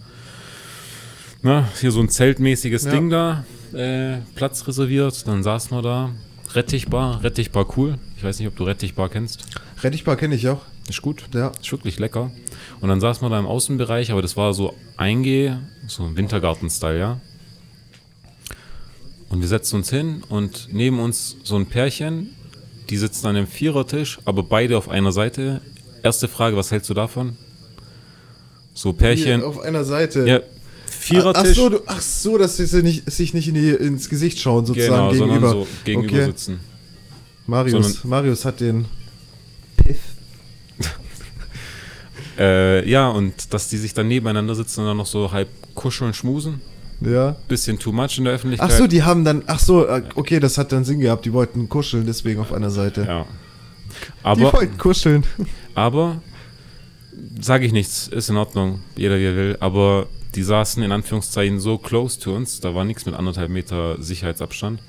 na, 1.42 1.68
hier 1.80 1.92
so 1.92 2.00
ein 2.00 2.08
zeltmäßiges 2.08 2.84
Ja. 2.84 2.90
Ding 2.90 3.10
da, 3.10 3.44
äh, 3.72 4.18
Platz 4.34 4.66
reserviert. 4.66 5.26
Dann 5.28 5.44
saßen 5.44 5.76
wir 5.76 5.82
da. 5.82 6.10
Rettichbar, 6.56 7.22
Rettichbar 7.22 7.66
cool. 7.76 7.98
Ich 8.16 8.24
weiß 8.24 8.38
nicht, 8.38 8.48
ob 8.48 8.56
du 8.56 8.64
Rettichbar 8.64 9.08
kennst. 9.08 9.44
Rettich-Bar 9.82 10.16
kenne 10.16 10.34
ich 10.34 10.48
auch. 10.48 10.62
Ist 10.88 11.02
gut. 11.02 11.24
Ja. 11.34 11.52
Ist 11.60 11.70
wirklich 11.70 11.98
lecker. 11.98 12.30
Und 12.80 12.88
dann 12.88 13.00
saßen 13.00 13.22
wir 13.22 13.30
da 13.30 13.38
im 13.38 13.46
Außenbereich, 13.46 14.10
aber 14.10 14.22
das 14.22 14.36
war 14.36 14.54
so 14.54 14.74
eingeh, 14.96 15.56
so 15.86 16.04
ein 16.04 16.16
Wintergarten-Style, 16.16 16.98
ja. 16.98 17.20
Und 19.28 19.40
wir 19.40 19.48
setzen 19.48 19.76
uns 19.76 19.90
hin 19.90 20.22
und 20.28 20.68
neben 20.72 20.98
uns 20.98 21.36
so 21.42 21.56
ein 21.56 21.66
Pärchen 21.66 22.30
die 22.90 22.96
sitzen 22.96 23.26
an 23.26 23.36
einem 23.36 23.46
Vierertisch, 23.46 24.18
aber 24.24 24.42
beide 24.42 24.78
auf 24.78 24.88
einer 24.88 25.12
Seite. 25.12 25.60
Erste 26.02 26.28
Frage, 26.28 26.56
was 26.56 26.70
hältst 26.70 26.88
du 26.88 26.94
davon? 26.94 27.36
So 28.74 28.92
Pärchen. 28.92 29.40
Hier 29.40 29.46
auf 29.46 29.58
einer 29.58 29.84
Seite. 29.84 30.26
Ja, 30.26 30.40
Ach 31.06 31.14
Vierertisch. 31.14 31.56
so, 31.56 31.68
du, 31.68 31.80
ach 31.86 32.00
so, 32.00 32.36
dass 32.36 32.56
sie 32.56 32.66
sich 32.66 32.82
nicht, 32.82 33.10
sich 33.10 33.32
nicht 33.32 33.48
in 33.48 33.54
die, 33.54 33.70
ins 33.70 34.08
Gesicht 34.08 34.40
schauen, 34.40 34.66
sozusagen 34.66 35.10
genau, 35.10 35.28
gegenüber. 35.28 35.48
sondern 35.50 35.66
so 35.66 35.84
gegenüber 35.84 36.14
okay. 36.14 36.24
sitzen. 36.26 36.60
Marius, 37.46 37.72
sondern- 37.72 38.10
Marius 38.10 38.44
hat 38.44 38.60
den 38.60 38.86
Piff. 39.76 39.98
Äh, 42.38 42.86
ja, 42.86 43.08
und 43.08 43.54
dass 43.54 43.68
die 43.70 43.78
sich 43.78 43.94
dann 43.94 44.08
nebeneinander 44.08 44.54
sitzen 44.54 44.80
und 44.80 44.88
dann 44.88 44.98
noch 44.98 45.06
so 45.06 45.32
halb 45.32 45.48
kuscheln, 45.74 46.12
schmusen. 46.12 46.60
Ja. 47.00 47.36
Bisschen 47.48 47.78
too 47.78 47.92
much 47.92 48.18
in 48.18 48.24
der 48.24 48.34
Öffentlichkeit. 48.34 48.70
Ach 48.70 48.76
so, 48.76 48.86
die 48.86 49.02
haben 49.02 49.24
dann, 49.24 49.42
ach 49.46 49.58
so, 49.58 49.86
äh, 49.86 50.02
okay, 50.16 50.38
das 50.38 50.58
hat 50.58 50.70
dann 50.70 50.84
Sinn 50.84 51.00
gehabt. 51.00 51.24
Die 51.24 51.32
wollten 51.32 51.70
kuscheln, 51.70 52.04
deswegen 52.04 52.40
auf 52.40 52.52
einer 52.52 52.68
Seite. 52.70 53.04
Ja. 53.06 53.22
Die 53.22 54.06
Aber, 54.22 54.52
wollten 54.52 54.76
kuscheln. 54.76 55.24
aber, 55.74 56.20
sage 57.40 57.64
ich 57.64 57.72
nichts, 57.72 58.08
ist 58.08 58.28
in 58.28 58.36
Ordnung, 58.36 58.80
jeder 58.96 59.18
wie 59.18 59.24
er 59.24 59.36
will, 59.36 59.56
aber 59.60 60.06
die 60.36 60.42
saßen 60.42 60.82
in 60.82 60.92
Anführungszeichen 60.92 61.58
so 61.58 61.78
close 61.78 62.20
to 62.20 62.34
uns, 62.36 62.60
da 62.60 62.74
war 62.74 62.84
nichts 62.84 63.06
mit 63.06 63.14
anderthalb 63.14 63.50
Meter 63.50 64.00
Sicherheitsabstand. 64.00 64.80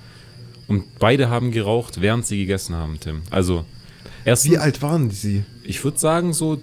Und 0.68 1.00
beide 1.00 1.30
haben 1.30 1.52
geraucht, 1.52 2.02
während 2.02 2.26
sie 2.28 2.38
gegessen 2.38 2.76
haben, 2.76 3.00
Tim. 3.00 3.22
Also, 3.32 3.64
erstens, 4.26 4.52
Wie 4.52 4.58
alt 4.58 4.82
waren 4.82 5.10
sie? 5.10 5.44
ich 5.64 5.84
würde 5.84 5.98
sagen 5.98 6.34
so 6.34 6.62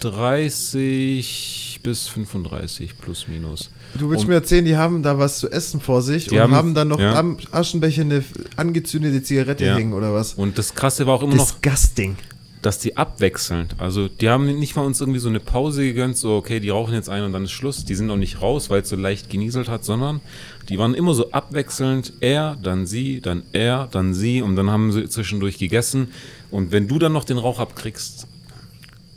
30 0.00 1.80
bis 1.82 2.08
35 2.08 2.98
plus 2.98 3.28
minus. 3.28 3.70
Du 3.94 4.10
willst 4.10 4.24
Und- 4.24 4.28
mir 4.28 4.34
erzählen, 4.36 4.64
die 4.64 4.76
haben 4.76 5.02
da 5.02 5.18
was 5.18 5.38
zu 5.38 5.50
essen 5.50 5.80
vor 5.80 6.02
sich 6.02 6.30
und 6.30 6.38
haben, 6.38 6.54
haben- 6.54 6.74
dann 6.74 6.88
noch 6.88 7.00
ja. 7.00 7.14
am 7.18 7.38
Aschenbecher 7.52 8.02
eine 8.02 8.24
angezündete 8.56 9.22
Zigarette 9.22 9.64
Ja. 9.64 9.76
hängen 9.76 9.92
oder 9.92 10.12
was? 10.14 10.34
Und 10.34 10.58
das 10.58 10.74
Krasse 10.74 11.06
war 11.06 11.14
auch 11.14 11.22
immer 11.22 11.34
noch, 11.36 11.50
Disgusting. 11.60 12.16
Dass 12.62 12.78
die 12.78 12.96
abwechselnd, 12.96 13.76
also 13.78 14.08
die 14.08 14.28
haben 14.28 14.44
nicht 14.58 14.76
mal 14.76 14.84
uns 14.84 15.00
irgendwie 15.00 15.18
so 15.18 15.28
eine 15.30 15.40
Pause 15.40 15.82
gegönnt, 15.82 16.18
so 16.18 16.36
okay, 16.36 16.60
die 16.60 16.68
rauchen 16.68 16.92
jetzt 16.94 17.08
ein 17.08 17.24
und 17.24 17.32
dann 17.32 17.44
ist 17.44 17.52
Schluss. 17.52 17.84
Die 17.86 17.94
sind 17.94 18.10
auch 18.10 18.16
nicht 18.16 18.42
raus, 18.42 18.68
weil 18.68 18.82
es 18.82 18.88
so 18.90 18.96
leicht 18.96 19.30
genieselt 19.30 19.68
hat, 19.68 19.84
sondern 19.84 20.20
die 20.68 20.78
waren 20.78 20.92
immer 20.94 21.14
so 21.14 21.30
abwechselnd, 21.30 22.12
er, 22.20 22.56
dann 22.62 22.84
sie, 22.86 23.20
dann 23.20 23.44
er, 23.52 23.88
dann 23.90 24.12
sie 24.12 24.42
und 24.42 24.56
dann 24.56 24.70
haben 24.70 24.92
sie 24.92 25.08
zwischendurch 25.08 25.58
gegessen. 25.58 26.08
Und 26.50 26.70
wenn 26.70 26.86
du 26.86 26.98
dann 26.98 27.12
noch 27.12 27.24
den 27.24 27.38
Rauch 27.38 27.58
abkriegst, 27.60 28.26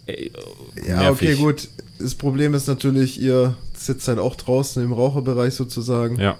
ey, 0.05 0.31
Ja, 0.87 0.97
nervig. 1.01 1.33
okay, 1.33 1.41
gut. 1.41 1.67
Das 1.99 2.15
Problem 2.15 2.53
ist 2.53 2.67
natürlich, 2.67 3.21
ihr 3.21 3.55
sitzt 3.77 4.07
halt 4.07 4.19
auch 4.19 4.35
draußen 4.35 4.81
im 4.83 4.93
Raucherbereich 4.93 5.53
sozusagen. 5.53 6.19
Ja, 6.19 6.37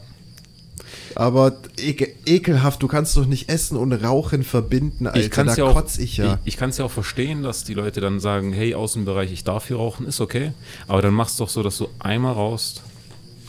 Aber 1.15 1.57
ekel, 1.77 2.07
ekelhaft, 2.25 2.81
du 2.81 2.87
kannst 2.87 3.15
doch 3.17 3.25
nicht 3.25 3.49
Essen 3.49 3.77
und 3.77 3.93
Rauchen 3.93 4.43
verbinden, 4.43 5.07
Alter. 5.07 5.19
ich 5.19 5.29
kann 5.29 5.47
es 5.47 5.55
da 5.55 5.63
ja 5.63 5.69
auch, 5.69 5.75
kotz 5.75 5.97
ich 5.99 6.17
ja. 6.17 6.39
Ich, 6.43 6.53
ich 6.53 6.57
kann's 6.57 6.77
ja 6.77 6.85
auch 6.85 6.91
verstehen, 6.91 7.43
dass 7.43 7.63
die 7.63 7.73
Leute 7.73 8.01
dann 8.01 8.19
sagen, 8.19 8.51
hey, 8.53 8.73
Außenbereich, 8.75 9.31
ich 9.31 9.43
darf 9.43 9.67
hier 9.67 9.77
rauchen, 9.77 10.07
ist 10.07 10.21
okay. 10.21 10.51
Aber 10.87 11.01
dann 11.01 11.13
machst 11.13 11.39
du 11.39 11.43
doch 11.43 11.49
so, 11.49 11.61
dass 11.63 11.77
du 11.77 11.87
einmal 11.99 12.33
rauchst, 12.33 12.81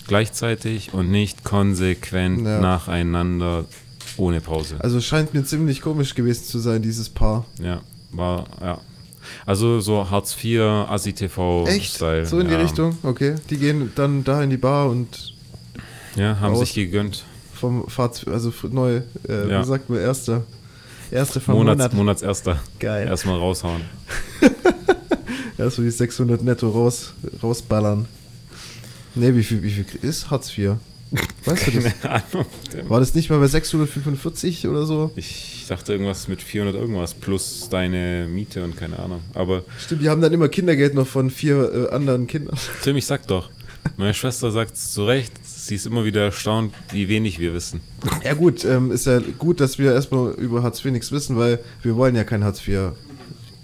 gleichzeitig 0.07 0.93
und 0.93 1.11
nicht 1.11 1.45
konsequent 1.45 2.45
Ja. 2.47 2.61
nacheinander 2.61 3.65
ohne 4.17 4.41
Pause. 4.41 4.77
Also 4.81 5.01
scheint 5.01 5.33
mir 5.35 5.45
ziemlich 5.45 5.81
komisch 5.81 6.15
gewesen 6.15 6.45
zu 6.45 6.59
sein, 6.59 6.83
dieses 6.83 7.09
Paar. 7.09 7.47
Ja, 7.63 7.81
war, 8.13 8.47
ja. 8.61 8.79
Also 9.47 9.81
so 9.81 10.11
Hartz 10.11 10.37
IV, 10.43 10.61
Assi 10.61 11.15
TV 11.15 11.67
Echt? 11.67 11.95
Style. 11.97 12.27
so 12.27 12.39
in 12.39 12.49
die 12.49 12.53
ja. 12.53 12.61
Richtung? 12.61 12.97
Okay. 13.03 13.37
Die 13.49 13.57
gehen 13.57 13.91
dann 13.95 14.23
da 14.23 14.43
in 14.43 14.51
die 14.51 14.59
Bar 14.59 14.91
und 14.91 15.33
Ja, 16.15 16.39
haben 16.41 16.53
Aus. 16.53 16.61
sich 16.61 16.75
gegönnt. 16.75 17.25
Vom 17.55 17.89
Fahrt, 17.89 18.27
also 18.29 18.53
neu, 18.71 19.01
äh, 19.29 19.49
Ja. 19.51 19.63
wie 19.63 19.67
sagt 19.67 19.89
man, 19.91 20.01
erster. 20.01 20.43
Erste 21.11 21.41
vom 21.41 21.55
Monats, 21.57 21.79
Monat. 21.79 21.93
Monatserster. 21.95 22.61
Geil. 22.81 23.07
Erstmal 23.09 23.39
raushauen. 23.39 23.83
Erst 25.59 25.77
so 25.77 25.83
die 25.83 25.91
600 25.91 26.43
netto 26.43 26.69
raus, 26.69 27.13
rausballern. 27.43 28.07
Ne, 29.15 29.37
wie 29.37 29.43
viel, 29.45 29.63
wie 29.63 29.71
viel 29.71 29.87
ist 30.03 30.31
Hartz 30.31 30.57
IV? 30.59 30.73
Weißt 31.45 31.69
du 31.69 31.71
das? 31.81 31.85
Keine 32.03 32.15
Ahnung. 32.33 32.47
War 32.89 32.99
das 32.99 33.15
nicht 33.15 33.31
mal 33.31 33.39
bei 33.39 33.47
645 33.47 34.67
oder 34.67 34.85
so? 34.87 35.13
Ich 35.15 35.67
dachte 35.69 35.93
irgendwas 35.93 36.27
mit 36.27 36.43
400 36.43 36.75
irgendwas 36.75 37.15
plus 37.15 37.69
deine 37.71 38.27
Miete 38.29 38.65
und 38.65 38.77
keine 38.77 38.99
Ahnung. 38.99 39.21
Aber 39.35 39.63
Stimmt, 39.79 40.03
die 40.03 40.09
haben 40.09 40.21
dann 40.21 40.33
immer 40.33 40.49
Kindergeld 40.49 40.95
noch 40.95 41.07
von 41.07 41.31
vier 41.31 41.89
äh, 41.91 41.95
anderen 41.95 42.27
Kindern. 42.27 42.57
Tim, 42.83 42.97
ich 42.97 43.07
sag 43.07 43.27
doch, 43.29 43.51
meine 43.97 44.13
Schwester 44.15 44.51
sagt 44.51 44.77
zu 44.77 45.05
Recht, 45.05 45.33
sie 45.67 45.75
ist 45.77 45.87
immer 45.87 46.05
wieder 46.05 46.23
erstaunt, 46.23 46.75
wie 46.93 47.09
wenig 47.09 47.39
wir 47.39 47.55
wissen. 47.55 47.81
Ja 48.25 48.35
gut, 48.35 48.65
ähm, 48.65 48.91
ist 48.93 49.07
ja 49.07 49.21
gut, 49.39 49.61
dass 49.61 49.79
wir 49.79 49.93
erstmal 49.93 50.33
über 50.33 50.63
Hartz 50.63 50.85
IV 50.85 50.93
nichts 50.93 51.13
wissen, 51.13 51.37
weil 51.37 51.59
wir 51.83 51.97
wollen 51.97 52.15
ja 52.15 52.25
kein 52.25 52.45
Hartz 52.45 52.67
IV 52.67 52.93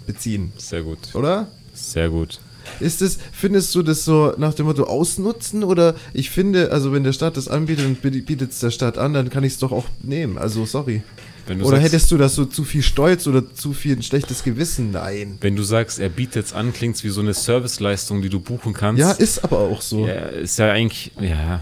beziehen, 0.07 0.53
Sehr 0.57 0.83
gut. 0.83 1.15
oder? 1.15 1.49
Sehr 1.75 2.09
gut. 2.09 2.41
Ist 2.79 3.03
es, 3.03 3.19
findest 3.33 3.75
du 3.75 3.83
das 3.83 4.05
so 4.05 4.33
nach 4.37 4.55
dem 4.55 4.67
Motto 4.67 4.85
ausnutzen 4.85 5.65
oder 5.65 5.95
ich 6.13 6.31
finde, 6.31 6.71
also 6.71 6.93
wenn 6.93 7.05
der 7.05 7.13
Staat 7.13 7.37
das 7.37 7.49
anbietet 7.49 7.87
und 7.87 8.01
bietet 8.01 8.53
es 8.53 8.61
der 8.61 8.71
Staat 8.71 8.97
an, 8.97 9.13
dann 9.13 9.31
kann 9.31 9.45
ich 9.45 9.55
es 9.55 9.59
doch 9.59 9.73
auch 9.73 9.87
nehmen. 10.03 10.39
Also 10.39 10.65
sorry. 10.67 11.03
Wenn 11.47 11.59
du 11.59 11.65
Oder 11.65 11.79
sagst, 11.79 11.93
hättest 11.93 12.11
du 12.13 12.17
das 12.17 12.35
so 12.35 12.45
zu 12.45 12.63
viel 12.65 12.83
Stolz 12.83 13.27
oder 13.27 13.53
zu 13.53 13.73
viel 13.73 13.97
ein 13.97 14.03
schlechtes 14.03 14.45
Gewissen? 14.45 14.93
Nein. 14.93 15.39
Wenn 15.41 15.57
du 15.57 15.63
sagst, 15.63 15.99
er 15.99 16.09
bietet 16.09 16.47
es 16.47 16.53
an, 16.53 16.73
klingt 16.73 17.03
wie 17.03 17.09
so 17.09 17.21
eine 17.21 17.35
Serviceleistung, 17.35 18.23
die 18.23 18.29
du 18.29 18.39
buchen 18.39 18.73
kannst. 18.73 19.01
Ja, 19.01 19.13
ist 19.13 19.43
aber 19.43 19.59
auch 19.59 19.81
so. 19.83 20.07
ja, 20.07 20.15
ist 20.15 20.59
ja 20.59 20.71
eigentlich, 20.71 21.11
ja. 21.21 21.61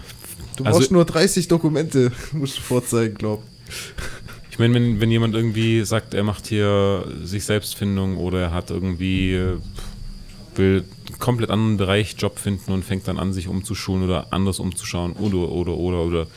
Du 0.59 0.65
Also- 0.65 0.79
brauchst 0.79 0.91
nur 0.91 1.05
30 1.05 1.47
Dokumente, 1.47 2.11
musst 2.33 2.57
du 2.57 2.61
vorzeigen, 2.61 3.15
glaub. 3.15 3.41
Ich 4.51 4.59
meine, 4.59 4.73
wenn, 4.73 4.99
wenn 4.99 5.09
jemand 5.09 5.33
irgendwie 5.35 5.85
sagt, 5.85 6.13
er 6.13 6.23
macht 6.25 6.47
hier 6.47 7.05
sich 7.23 7.45
Selbstfindung 7.45 8.17
oder 8.17 8.41
er 8.41 8.53
hat 8.53 8.71
irgendwie, 8.71 9.33
äh, 9.35 9.57
will 10.55 10.83
einen 11.07 11.19
komplett 11.19 11.49
anderen 11.49 11.77
Bereich 11.77 12.15
Job 12.17 12.37
finden 12.39 12.73
und 12.73 12.83
fängt 12.83 13.07
dann 13.07 13.17
an, 13.17 13.31
sich 13.31 13.47
umzuschulen 13.47 14.03
oder 14.03 14.27
anders 14.33 14.59
umzuschauen 14.59 15.13
oder, 15.13 15.47
oder, 15.49 15.77
oder, 15.77 15.99
oder. 16.03 16.27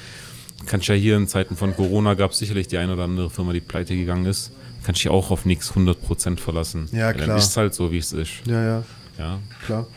Kannst 0.67 0.87
ja 0.87 0.95
hier 0.95 1.17
in 1.17 1.27
Zeiten 1.27 1.57
von 1.57 1.75
Corona 1.75 2.15
gab 2.15 2.31
es 2.31 2.39
sicherlich 2.39 2.69
die 2.69 2.79
eine 2.79 2.93
oder 2.93 3.03
andere 3.05 3.29
Firma, 3.29 3.53
die 3.53 3.61
pleite 3.61 3.97
gegangen 3.97 4.27
ist. 4.27 4.53
Kannst 4.85 5.01
dich 5.03 5.11
auch 5.11 5.33
auf 5.33 5.45
nichts 5.45 5.73
100% 5.73 6.39
verlassen. 6.39 6.89
Ja, 6.93 7.13
klar. 7.13 7.27
Dann 7.27 7.39
ist 7.39 7.47
es 7.51 7.57
halt 7.57 7.75
so, 7.75 7.91
wie 7.91 7.99
es 7.99 8.13
ist. 8.13 8.31
Ja, 8.47 8.63
ja, 8.65 8.85
Ja, 9.19 9.39
klar. 9.67 9.89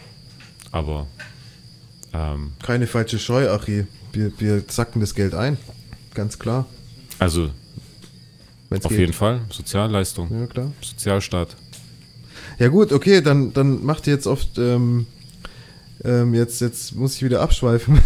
aber 0.71 1.05
ähm, 2.13 2.53
Keine 2.63 2.87
falsche 2.87 3.19
Scheu, 3.19 3.49
Achi. 3.51 3.85
Wir, 4.15 4.31
wir 4.39 4.67
zacken 4.67 5.01
das 5.01 5.13
Geld 5.13 5.33
ein. 5.33 5.57
Ganz 6.13 6.39
klar. 6.39 6.65
also 7.19 7.49
auf 8.71 8.89
geht. 8.89 8.99
jeden 8.99 9.13
Fall 9.13 9.41
Sozialleistung, 9.49 10.29
Ja, 10.31 10.47
klar. 10.47 10.71
Sozialstaat. 10.81 11.55
Ja 12.59 12.69
gut, 12.69 12.93
okay, 12.93 13.21
dann, 13.21 13.53
dann 13.53 13.85
macht 13.85 14.07
ihr 14.07 14.13
jetzt 14.13 14.27
oft, 14.27 14.57
ähm, 14.57 15.05
ähm, 16.03 16.33
jetzt, 16.33 16.61
jetzt 16.61 16.95
muss 16.95 17.15
ich 17.15 17.23
wieder 17.23 17.41
abschweifen. 17.41 17.99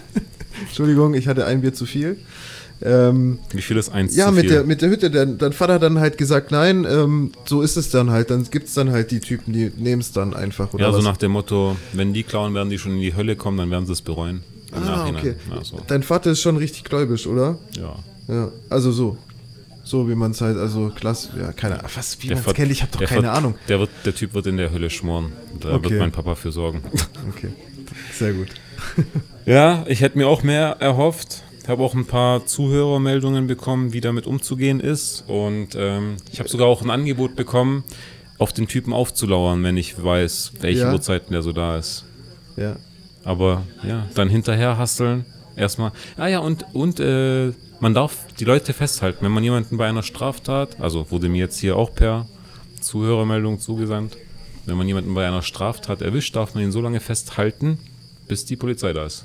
Entschuldigung, 0.66 1.14
ich 1.14 1.28
hatte 1.28 1.46
ein 1.46 1.60
Bier 1.60 1.74
zu 1.74 1.86
viel. 1.86 2.16
Ähm, 2.82 3.38
Wie 3.52 3.60
viel 3.60 3.76
ist 3.76 3.90
eins 3.90 4.16
ja, 4.16 4.30
mit 4.30 4.42
viel? 4.42 4.50
der, 4.50 4.64
mit 4.64 4.80
der 4.80 4.88
Hütte, 4.88 5.10
dein, 5.10 5.36
dein 5.36 5.52
Vater 5.52 5.74
hat 5.74 5.82
dann 5.82 6.00
halt 6.00 6.16
gesagt, 6.16 6.50
nein, 6.50 6.86
ähm, 6.88 7.32
so 7.44 7.60
ist 7.60 7.76
es 7.76 7.90
dann 7.90 8.10
halt. 8.10 8.30
Dann 8.30 8.44
gibt 8.50 8.68
es 8.68 8.74
dann 8.74 8.90
halt 8.90 9.10
die 9.10 9.20
Typen, 9.20 9.52
die 9.52 9.70
nehmen 9.76 10.00
es 10.00 10.12
dann 10.12 10.32
einfach. 10.32 10.72
Ja, 10.78 10.90
so 10.90 10.98
was? 10.98 11.04
nach 11.04 11.18
dem 11.18 11.32
Motto, 11.32 11.76
wenn 11.92 12.14
die 12.14 12.22
klauen, 12.22 12.54
werden 12.54 12.70
die 12.70 12.78
schon 12.78 12.92
in 12.92 13.00
die 13.00 13.14
Hölle 13.14 13.36
kommen, 13.36 13.58
dann 13.58 13.70
werden 13.70 13.84
sie 13.84 13.92
es 13.92 14.00
bereuen. 14.00 14.42
Im 14.72 14.82
Ah, 14.82 14.86
Nachhinein. 14.86 15.16
okay. 15.20 15.34
Ja, 15.54 15.64
so. 15.64 15.80
Dein 15.86 16.02
Vater 16.02 16.30
ist 16.30 16.40
schon 16.40 16.56
richtig 16.56 16.84
gläubisch, 16.84 17.26
oder? 17.26 17.58
ja. 17.76 17.96
Ja, 18.28 18.48
also 18.68 18.92
so. 18.92 19.16
So 19.82 20.08
wie 20.08 20.14
man 20.14 20.30
es 20.30 20.40
halt, 20.40 20.56
also 20.56 20.92
klasse, 20.94 21.30
ja, 21.36 21.52
keine 21.52 21.80
Ahnung, 21.80 21.90
was, 21.96 22.22
wie 22.22 22.28
man 22.28 22.38
es 22.38 22.54
kennt, 22.54 22.70
ich 22.70 22.82
habe 22.82 22.92
doch 22.92 23.00
keine 23.08 23.32
Ahnung. 23.32 23.56
Der, 23.66 23.80
wird, 23.80 23.90
der 24.04 24.14
Typ 24.14 24.34
wird 24.34 24.46
in 24.46 24.56
der 24.56 24.70
Hölle 24.70 24.88
schmoren. 24.88 25.32
Da 25.58 25.74
Okay. 25.74 25.90
wird 25.90 26.00
mein 26.00 26.12
Papa 26.12 26.34
für 26.36 26.52
sorgen. 26.52 26.82
Okay, 27.34 27.48
sehr 28.12 28.32
gut. 28.34 28.48
Ja, 29.46 29.84
ich 29.88 30.00
hätte 30.02 30.16
mir 30.18 30.28
auch 30.28 30.42
mehr 30.44 30.76
erhofft. 30.80 31.42
Habe 31.66 31.82
auch 31.82 31.94
ein 31.94 32.04
paar 32.04 32.46
Zuhörermeldungen 32.46 33.46
bekommen, 33.48 33.92
wie 33.92 34.00
damit 34.00 34.26
umzugehen 34.26 34.78
ist. 34.80 35.24
Und 35.26 35.70
ähm, 35.76 36.16
ich 36.30 36.38
habe 36.38 36.48
sogar 36.48 36.68
auch 36.68 36.82
ein 36.82 36.90
Angebot 36.90 37.34
bekommen, 37.36 37.82
auf 38.38 38.52
den 38.52 38.68
Typen 38.68 38.92
aufzulauern, 38.92 39.64
wenn 39.64 39.76
ich 39.76 40.00
weiß, 40.02 40.52
welche 40.60 40.80
Ja. 40.82 40.92
Uhrzeiten 40.92 41.32
der 41.32 41.42
so 41.42 41.52
da 41.52 41.76
ist. 41.78 42.04
Ja. 42.56 42.76
Aber 43.24 43.62
ja, 43.86 44.06
dann 44.14 44.28
hinterher 44.28 44.78
hasseln. 44.78 45.24
Erstmal. 45.56 45.92
Ah 46.16 46.28
ja, 46.28 46.38
und, 46.38 46.64
und 46.72 47.00
äh, 47.00 47.52
man 47.80 47.94
darf 47.94 48.16
die 48.38 48.44
Leute 48.44 48.72
festhalten. 48.72 49.24
Wenn 49.24 49.32
man 49.32 49.44
jemanden 49.44 49.76
bei 49.76 49.88
einer 49.88 50.02
Straftat, 50.02 50.80
also 50.80 51.10
wurde 51.10 51.28
mir 51.28 51.38
jetzt 51.38 51.58
hier 51.58 51.76
auch 51.76 51.94
per 51.94 52.26
Zuhörermeldung 52.80 53.58
zugesandt, 53.60 54.16
wenn 54.66 54.76
man 54.76 54.86
jemanden 54.86 55.14
bei 55.14 55.26
einer 55.26 55.42
Straftat 55.42 56.02
erwischt, 56.02 56.36
darf 56.36 56.54
man 56.54 56.64
ihn 56.64 56.72
so 56.72 56.80
lange 56.80 57.00
festhalten, 57.00 57.78
bis 58.28 58.44
die 58.44 58.56
Polizei 58.56 58.92
da 58.92 59.04
ist. 59.06 59.24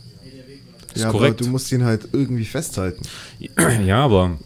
Ist 0.94 1.04
ja, 1.04 1.12
korrekt. 1.12 1.40
aber 1.40 1.46
du 1.46 1.52
musst 1.52 1.72
ihn 1.72 1.84
halt 1.84 2.08
irgendwie 2.14 2.46
festhalten. 2.46 3.04
ja, 3.86 4.04
aber 4.04 4.38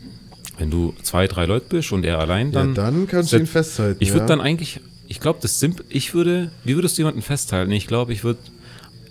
wenn 0.58 0.72
du 0.72 0.94
zwei, 1.04 1.28
drei 1.28 1.46
Leute 1.46 1.68
bist 1.70 1.92
und 1.92 2.04
er 2.04 2.20
allein, 2.20 2.52
dann. 2.52 2.70
ja, 2.70 2.74
dann 2.74 3.08
kannst 3.08 3.32
du 3.32 3.38
ihn 3.38 3.46
festhalten. 3.46 3.98
Ich 4.02 4.10
würde 4.10 4.22
ja. 4.22 4.28
dann 4.28 4.42
eigentlich, 4.42 4.82
ich 5.08 5.20
glaube, 5.20 5.40
das 5.42 5.60
simp 5.60 5.84
ich 5.90 6.14
würde, 6.14 6.52
wie 6.64 6.76
würdest 6.76 6.98
du 6.98 7.02
jemanden 7.02 7.22
festhalten? 7.22 7.72
Ich 7.72 7.88
glaube, 7.88 8.14
ich 8.14 8.24
würde 8.24 8.40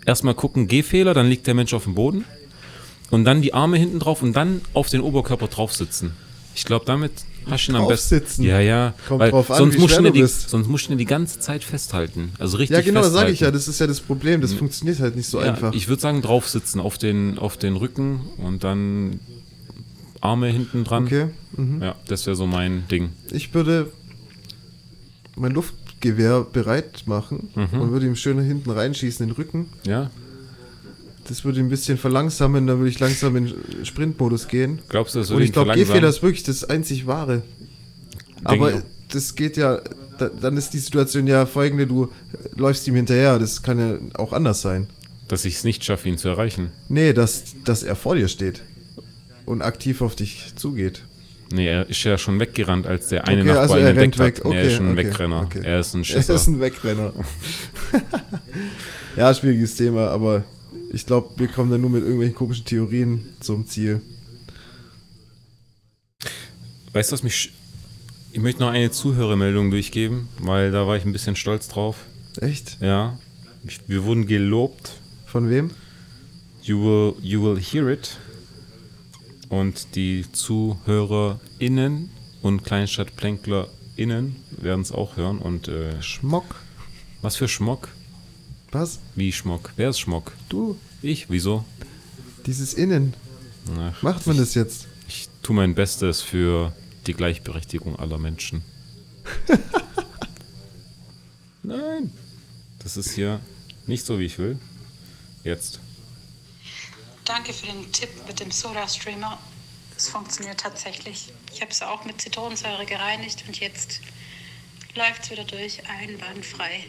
erstmal 0.08 0.34
gucken, 0.34 0.66
Gehfehler, 0.66 1.14
dann 1.14 1.28
liegt 1.28 1.46
der 1.46 1.54
Mensch 1.54 1.72
auf 1.74 1.84
dem 1.84 1.94
Boden 1.94 2.24
und 3.10 3.24
dann 3.24 3.42
die 3.42 3.54
Arme 3.54 3.76
hinten 3.78 4.00
drauf 4.00 4.22
und 4.22 4.32
dann 4.34 4.62
auf 4.74 4.88
den 4.88 5.00
Oberkörper 5.00 5.46
drauf 5.46 5.72
sitzen. 5.72 6.12
Ich 6.54 6.64
glaube, 6.64 6.84
damit 6.86 7.12
hast 7.48 7.68
du 7.68 7.72
ihn 7.72 7.76
am 7.76 7.86
Draufsitzen. 7.86 8.20
besten. 8.20 8.42
Ja, 8.42 8.58
ja. 8.58 8.94
Kommt 9.06 9.20
weil 9.20 9.30
drauf 9.30 9.50
an, 9.50 9.58
sonst 9.58 9.76
wie 9.76 9.80
musst 9.80 9.94
schwer 9.94 10.02
du 10.04 10.10
die, 10.12 10.22
bist. 10.22 10.50
sonst 10.50 10.66
musst 10.66 10.88
du 10.88 10.92
ihn 10.92 10.98
die 10.98 11.04
ganze 11.04 11.38
Zeit 11.38 11.62
festhalten. 11.62 12.32
Also 12.38 12.56
richtig 12.56 12.76
Ja, 12.76 12.82
genau, 12.82 13.02
das 13.02 13.12
sage 13.12 13.30
ich 13.30 13.40
ja. 13.40 13.52
Das 13.52 13.68
ist 13.68 13.78
ja 13.78 13.86
das 13.86 14.00
Problem. 14.00 14.40
Das 14.40 14.54
funktioniert 14.54 14.98
halt 14.98 15.14
nicht 15.14 15.28
so 15.28 15.40
Ja, 15.40 15.52
einfach. 15.52 15.72
Ich 15.72 15.86
würde 15.88 16.02
sagen, 16.02 16.20
draufsitzen 16.20 16.80
auf 16.80 16.98
den, 16.98 17.38
auf 17.38 17.56
den 17.56 17.76
Rücken 17.76 18.20
und 18.38 18.64
dann 18.64 19.20
Arme 20.20 20.48
hinten 20.48 20.82
dran. 20.82 21.04
Okay. 21.04 21.26
Mhm. 21.56 21.80
Ja, 21.80 21.94
das 22.08 22.26
wäre 22.26 22.34
so 22.34 22.46
mein 22.46 22.88
Ding. 22.88 23.10
Ich 23.30 23.54
würde 23.54 23.92
mein 25.36 25.52
Luftgewehr 26.02 26.46
bereit 26.52 27.02
machen 27.06 27.48
Mhm. 27.54 27.80
und 27.80 27.90
würde 27.90 28.06
ihm 28.06 28.16
schön 28.16 28.40
hinten 28.40 28.70
reinschießen 28.70 29.24
in 29.28 29.30
den 29.34 29.36
Rücken. 29.36 29.66
Ja? 29.86 30.10
Das 31.26 31.44
würde 31.44 31.58
ihn 31.60 31.66
ein 31.66 31.70
bisschen 31.70 31.98
verlangsamen, 31.98 32.66
dann 32.66 32.78
würde 32.78 32.88
ich 32.90 32.98
langsam 33.00 33.36
in 33.36 33.52
Sprintmodus 33.84 34.48
gehen. 34.48 34.78
Glaubst 34.88 35.14
du, 35.14 35.18
das 35.18 35.28
Und 35.30 35.36
würde 35.36 35.44
ich 35.44 35.50
ihn 35.50 35.52
glaube? 35.54 35.74
Gehfehler 35.74 36.08
ist 36.08 36.22
wirklich 36.22 36.42
das 36.44 36.64
einzig 36.64 37.06
wahre. 37.06 37.42
Aber 38.44 38.70
ich 38.70 38.76
auch. 38.76 38.82
das 39.12 39.34
geht 39.34 39.56
ja, 39.56 39.80
da, 40.18 40.28
dann 40.28 40.56
ist 40.56 40.70
die 40.70 40.78
Situation 40.78 41.26
ja 41.26 41.44
folgende, 41.44 41.86
du 41.86 42.08
läufst 42.56 42.86
ihm 42.88 42.94
hinterher, 42.94 43.38
das 43.38 43.62
kann 43.62 43.78
ja 43.78 43.98
auch 44.14 44.32
anders 44.32 44.62
sein. 44.62 44.86
Dass 45.26 45.44
ich 45.44 45.56
es 45.56 45.64
nicht 45.64 45.84
schaffe, 45.84 46.08
ihn 46.08 46.16
zu 46.16 46.28
erreichen. 46.28 46.70
Nee, 46.88 47.12
dass, 47.12 47.42
dass 47.64 47.82
er 47.82 47.96
vor 47.96 48.14
dir 48.14 48.28
steht 48.28 48.62
und 49.44 49.60
aktiv 49.60 50.00
auf 50.00 50.14
dich 50.16 50.52
zugeht. 50.56 51.02
Nee, 51.50 51.66
er 51.66 51.88
ist 51.88 52.02
ja 52.04 52.18
schon 52.18 52.38
weggerannt, 52.40 52.86
als 52.86 53.08
der 53.08 53.26
eine 53.26 53.40
Okay, 53.40 53.48
Nachbar 53.48 53.62
also 53.62 53.74
er 53.76 53.96
rennt 53.96 54.18
weg. 54.18 54.34
er 54.38 54.40
ist 54.40 54.44
Okay, 54.44 54.70
schon 54.70 54.86
ein 54.88 54.92
okay, 54.98 55.06
Wegrenner. 55.08 55.42
okay. 55.42 55.60
Er 55.64 55.80
ist 55.80 55.94
ein 55.94 56.00
Er 56.00 56.04
Schisser. 56.04 56.34
ist 56.34 56.46
ein 56.46 56.60
Wegrenner. 56.60 57.12
ja, 59.16 59.32
schwieriges 59.34 59.74
Thema, 59.76 60.08
aber 60.08 60.44
ich 60.92 61.06
glaube, 61.06 61.30
wir 61.38 61.48
kommen 61.48 61.70
dann 61.70 61.80
nur 61.80 61.90
mit 61.90 62.02
irgendwelchen 62.02 62.34
komischen 62.34 62.64
Theorien 62.66 63.26
zum 63.40 63.66
Ziel. 63.66 64.00
Weißt 66.92 67.10
du, 67.10 67.14
was 67.14 67.22
mich. 67.22 67.52
Ich 68.32 68.40
möchte 68.40 68.60
noch 68.60 68.70
eine 68.70 68.90
Zuhörermeldung 68.90 69.70
durchgeben, 69.70 70.28
weil 70.38 70.70
da 70.70 70.86
war 70.86 70.96
ich 70.96 71.04
ein 71.04 71.12
bisschen 71.12 71.34
stolz 71.36 71.68
drauf. 71.68 71.96
Echt? 72.40 72.76
Ja. 72.80 73.18
Wir 73.86 74.04
wurden 74.04 74.26
gelobt. 74.26 74.92
Von 75.26 75.48
wem? 75.50 75.70
You 76.62 76.82
will, 76.82 77.14
you 77.22 77.42
will 77.42 77.58
hear 77.60 77.88
it. 77.88 78.18
Und 79.48 79.94
die 79.94 80.24
ZuhörerInnen 80.30 82.10
und 82.42 82.64
KleinstadtplänklerInnen 82.64 84.36
werden 84.50 84.80
es 84.82 84.92
auch 84.92 85.16
hören. 85.16 85.38
Und 85.38 85.68
äh, 85.68 86.00
Schmock. 86.02 86.56
was 87.22 87.36
für 87.36 87.48
Schmock? 87.48 87.88
Was? 88.70 88.98
Wie 89.14 89.32
Schmock? 89.32 89.72
Wer 89.76 89.90
ist 89.90 89.98
Schmock? 90.00 90.32
Du, 90.48 90.76
Ich? 91.02 91.30
Wieso? 91.30 91.64
dieses 92.46 92.72
Innen. 92.74 93.12
Ach, 93.78 94.02
Macht 94.02 94.26
man 94.26 94.38
das 94.38 94.54
jetzt? 94.54 94.86
Ich 95.06 95.28
tue 95.42 95.54
mein 95.54 95.74
Bestes 95.74 96.22
für 96.22 96.72
die 97.06 97.12
Gleichberechtigung 97.12 97.98
aller 97.98 98.16
Menschen. 98.18 98.62
Nein. 101.62 102.10
Das 102.78 102.96
ist 102.96 103.10
hier 103.12 103.40
nicht 103.86 104.06
so, 104.06 104.18
wie 104.18 104.24
ich 104.24 104.38
will. 104.38 104.58
Jetzt. 105.44 105.80
Danke 107.28 107.52
für 107.52 107.66
den 107.66 107.92
Tipp 107.92 108.08
mit 108.26 108.40
dem 108.40 108.50
Soda 108.50 108.88
Streamer. 108.88 109.38
Es 109.98 110.08
funktioniert 110.08 110.58
tatsächlich. 110.60 111.30
Ich 111.52 111.60
habe 111.60 111.70
es 111.70 111.82
auch 111.82 112.06
mit 112.06 112.18
Zitronensäure 112.22 112.86
gereinigt 112.86 113.44
und 113.46 113.60
jetzt 113.60 114.00
läuft 114.96 115.24
es 115.24 115.30
wieder 115.30 115.44
durch, 115.44 115.82
einwandfrei. 115.86 116.84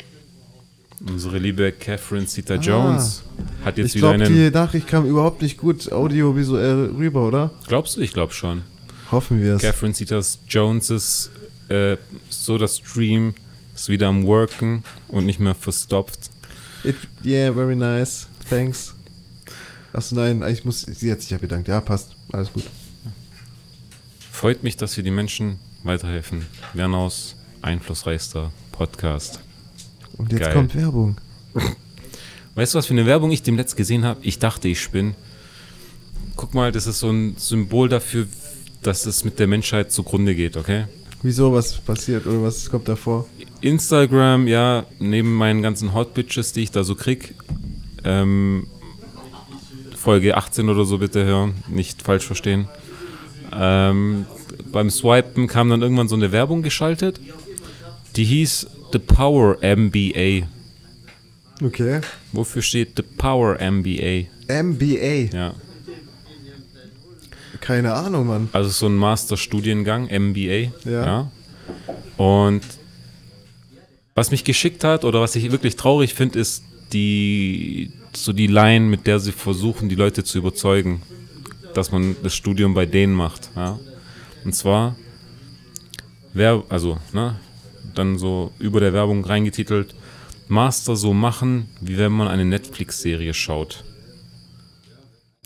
Unsere 1.05 1.39
liebe 1.39 1.73
Catherine 1.73 2.25
Zeta 2.25 2.55
Jones 2.55 3.23
hat 3.65 3.77
jetzt 3.77 3.87
Ich 3.89 3.95
wieder 3.95 4.13
glaube, 4.15 4.23
einen. 4.25 4.33
die 4.33 4.49
Nachricht 4.49 4.87
kam 4.87 5.05
überhaupt 5.05 5.41
nicht 5.41 5.57
gut 5.57 5.91
audiovisuell 5.91 6.93
rüber, 6.97 7.27
oder? 7.27 7.51
Glaubst 7.67 7.97
du? 7.97 8.01
Ich 8.01 8.13
glaube 8.13 8.31
schon. 8.31 8.63
Hoffen 9.11 9.41
wir 9.41 9.55
es. 9.55 9.61
Catherine 9.61 9.93
Zeta 9.93 10.21
Joneses 10.47 11.31
äh, 11.67 11.97
Soda 12.29 12.69
Stream 12.69 13.35
ist 13.75 13.89
wieder 13.89 14.07
am 14.07 14.25
Worken 14.25 14.85
und 15.09 15.25
nicht 15.25 15.41
mehr 15.41 15.55
verstopft. 15.55 16.29
It, 16.85 16.95
yeah, 17.25 17.51
very 17.51 17.75
nice. 17.75 18.29
Thanks. 18.49 18.95
Achso, 19.93 20.15
nein, 20.15 20.43
eigentlich 20.43 20.65
muss 20.65 20.81
sie 20.81 21.11
hat 21.11 21.21
sich 21.21 21.31
ja 21.31 21.37
bedankt. 21.37 21.67
Ja, 21.67 21.81
passt. 21.81 22.15
Alles 22.31 22.53
gut. 22.53 22.63
Freut 24.31 24.63
mich, 24.63 24.77
dass 24.77 24.95
wir 24.95 25.03
die 25.03 25.11
Menschen 25.11 25.59
weiterhelfen. 25.83 26.45
Wernaus 26.73 27.35
einflussreichster 27.61 28.51
Podcast. 28.71 29.39
Und 30.17 30.31
jetzt 30.31 30.41
Geil. 30.41 30.53
kommt 30.53 30.75
Werbung. 30.75 31.17
Weißt 32.55 32.73
du, 32.73 32.77
was 32.77 32.85
für 32.85 32.93
eine 32.93 33.05
Werbung 33.05 33.31
ich 33.31 33.43
dem 33.43 33.55
letzt 33.57 33.75
gesehen 33.75 34.05
habe? 34.05 34.19
Ich 34.23 34.39
dachte, 34.39 34.67
ich 34.67 34.81
spinne. 34.81 35.15
Guck 36.35 36.53
mal, 36.53 36.71
das 36.71 36.87
ist 36.87 36.99
so 36.99 37.09
ein 37.09 37.35
Symbol 37.37 37.89
dafür, 37.89 38.27
dass 38.81 39.05
es 39.05 39.23
mit 39.23 39.39
der 39.39 39.47
Menschheit 39.47 39.91
zugrunde 39.91 40.35
geht, 40.35 40.55
okay? 40.55 40.85
Wieso, 41.21 41.51
was 41.51 41.77
passiert 41.77 42.25
oder 42.25 42.43
was 42.43 42.69
kommt 42.69 42.87
da 42.87 42.95
vor? 42.95 43.27
Instagram, 43.61 44.47
ja, 44.47 44.85
neben 44.99 45.35
meinen 45.35 45.61
ganzen 45.61 45.93
Hot 45.93 46.13
Bitches, 46.13 46.53
die 46.53 46.61
ich 46.61 46.71
da 46.71 46.85
so 46.85 46.95
krieg, 46.95 47.35
ähm, 48.05 48.67
Folge 50.09 50.35
18 50.35 50.67
oder 50.69 50.85
so 50.85 50.97
bitte 50.97 51.23
hören, 51.23 51.53
nicht 51.67 52.01
falsch 52.01 52.25
verstehen. 52.25 52.67
Ähm, 53.53 54.25
beim 54.71 54.89
Swipen 54.89 55.45
kam 55.45 55.69
dann 55.69 55.83
irgendwann 55.83 56.07
so 56.07 56.15
eine 56.15 56.31
Werbung 56.31 56.63
geschaltet, 56.63 57.19
die 58.15 58.23
hieß 58.23 58.65
The 58.91 58.97
Power 58.97 59.59
MBA. 59.61 60.47
Okay. 61.63 62.01
Wofür 62.31 62.63
steht 62.63 62.93
The 62.97 63.03
Power 63.03 63.59
MBA? 63.61 64.25
MBA. 64.47 65.29
Ja, 65.31 65.53
Keine 67.61 67.93
Ahnung, 67.93 68.25
Mann. 68.25 68.49
also 68.51 68.69
so 68.71 68.87
ein 68.87 68.95
Masterstudiengang, 68.95 70.07
MBA. 70.07 70.71
Ja. 70.89 71.29
Und 72.17 72.61
was 74.15 74.31
mich 74.31 74.43
geschickt 74.43 74.83
hat 74.83 75.05
oder 75.05 75.21
was 75.21 75.35
ich 75.35 75.51
wirklich 75.51 75.75
traurig 75.75 76.15
finde, 76.15 76.39
ist 76.39 76.63
die 76.93 77.91
so 78.15 78.33
die 78.33 78.47
Line, 78.47 78.85
mit 78.85 79.07
der 79.07 79.19
sie 79.19 79.31
versuchen, 79.31 79.89
die 79.89 79.95
Leute 79.95 80.23
zu 80.23 80.37
überzeugen, 80.37 81.01
dass 81.73 81.91
man 81.91 82.15
das 82.23 82.35
Studium 82.35 82.73
bei 82.73 82.85
denen 82.85 83.13
macht. 83.13 83.49
Ja? 83.55 83.79
Und 84.45 84.53
zwar, 84.53 84.95
wer, 86.33 86.63
also, 86.69 86.97
ne, 87.13 87.35
dann 87.95 88.17
so 88.17 88.51
über 88.59 88.79
der 88.79 88.93
Werbung 88.93 89.23
reingetitelt, 89.23 89.95
Master 90.47 90.95
so 90.95 91.13
machen, 91.13 91.67
wie 91.81 91.97
wenn 91.97 92.11
man 92.11 92.27
eine 92.27 92.45
Netflix-Serie 92.45 93.33
schaut. 93.33 93.83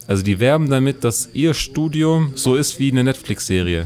Also 0.08 0.24
die 0.24 0.40
werben 0.40 0.70
damit, 0.70 1.04
dass 1.04 1.30
ihr 1.34 1.54
Studium 1.54 2.34
so 2.36 2.56
ist 2.56 2.80
wie 2.80 2.92
eine 2.92 3.04
Netflix-Serie. 3.04 3.84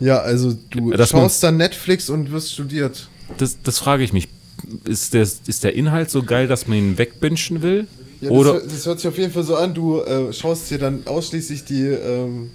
Ja, 0.00 0.18
also 0.18 0.56
du 0.70 0.92
Dass 0.92 1.10
schaust 1.10 1.42
dann 1.42 1.56
Netflix 1.56 2.08
und 2.08 2.30
wirst 2.30 2.52
studiert. 2.52 3.08
Das, 3.36 3.60
das 3.62 3.78
frage 3.78 4.02
ich 4.02 4.12
mich. 4.12 4.28
Ist 4.84 5.14
der, 5.14 5.22
ist 5.22 5.64
der 5.64 5.74
Inhalt 5.74 6.10
so 6.10 6.22
geil, 6.22 6.46
dass 6.46 6.66
man 6.68 6.78
ihn 6.78 6.98
wegbingen 6.98 7.62
will? 7.62 7.86
Ja, 8.20 8.30
Oder 8.30 8.52
das, 8.54 8.62
hört- 8.62 8.72
das 8.72 8.86
hört 8.86 9.00
sich 9.00 9.08
auf 9.08 9.18
jeden 9.18 9.32
Fall 9.32 9.42
so 9.44 9.56
an, 9.56 9.72
du 9.74 10.00
äh, 10.00 10.32
schaust 10.32 10.70
dir 10.70 10.78
dann 10.78 11.02
ausschließlich 11.06 11.64
die, 11.64 11.86
ähm, 11.86 12.50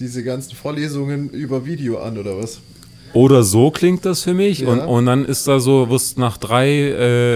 diese 0.00 0.24
ganzen 0.24 0.54
Vorlesungen 0.54 1.28
über 1.30 1.64
Video 1.66 1.98
an, 1.98 2.16
oder 2.18 2.36
was? 2.38 2.58
Oder 3.12 3.42
so 3.42 3.70
klingt 3.70 4.04
das 4.06 4.22
für 4.22 4.34
mich. 4.34 4.60
Ja. 4.60 4.68
Und, 4.68 4.80
und 4.80 5.06
dann 5.06 5.24
ist 5.24 5.46
da 5.46 5.60
so, 5.60 5.90
wirst 5.90 6.16
nach 6.18 6.38
drei 6.38 6.68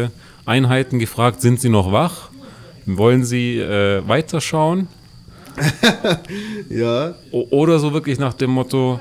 äh, 0.05 0.09
Einheiten 0.47 0.99
gefragt, 0.99 1.41
sind 1.43 1.61
Sie 1.61 1.69
noch 1.69 1.93
wach? 1.93 2.31
Wollen 2.87 3.25
Sie 3.25 3.59
äh, 3.59 4.03
weiterschauen? 4.07 4.89
Ja, 6.71 7.15
O 7.31 7.47
oder 7.51 7.79
so 7.79 7.93
wirklich 7.93 8.19
nach 8.19 8.35
dem 8.35 8.51
Motto, 8.51 8.99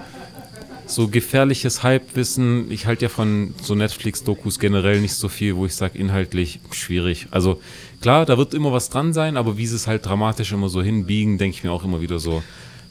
so 0.85 1.07
gefährliches 1.07 1.83
Halbwissen. 1.83 2.69
Ich 2.71 2.85
halte 2.85 3.05
ja 3.05 3.09
von 3.09 3.53
so 3.61 3.75
Netflix-Dokus 3.75 4.59
generell 4.59 4.99
nicht 5.01 5.13
so 5.13 5.29
viel, 5.29 5.55
wo 5.55 5.65
ich 5.65 5.75
sage, 5.75 5.97
inhaltlich 5.97 6.59
schwierig. 6.71 7.27
Also 7.31 7.61
klar, 8.01 8.25
da 8.25 8.37
wird 8.37 8.53
immer 8.53 8.71
was 8.71 8.89
dran 8.89 9.13
sein, 9.13 9.37
aber 9.37 9.57
wie 9.57 9.65
sie 9.67 9.75
es 9.75 9.87
halt 9.87 10.05
dramatisch 10.05 10.51
immer 10.51 10.69
so 10.69 10.81
hinbiegen, 10.81 11.37
denke 11.37 11.55
ich 11.57 11.63
mir 11.63 11.71
auch 11.71 11.83
immer 11.83 12.01
wieder 12.01 12.19
so 12.19 12.43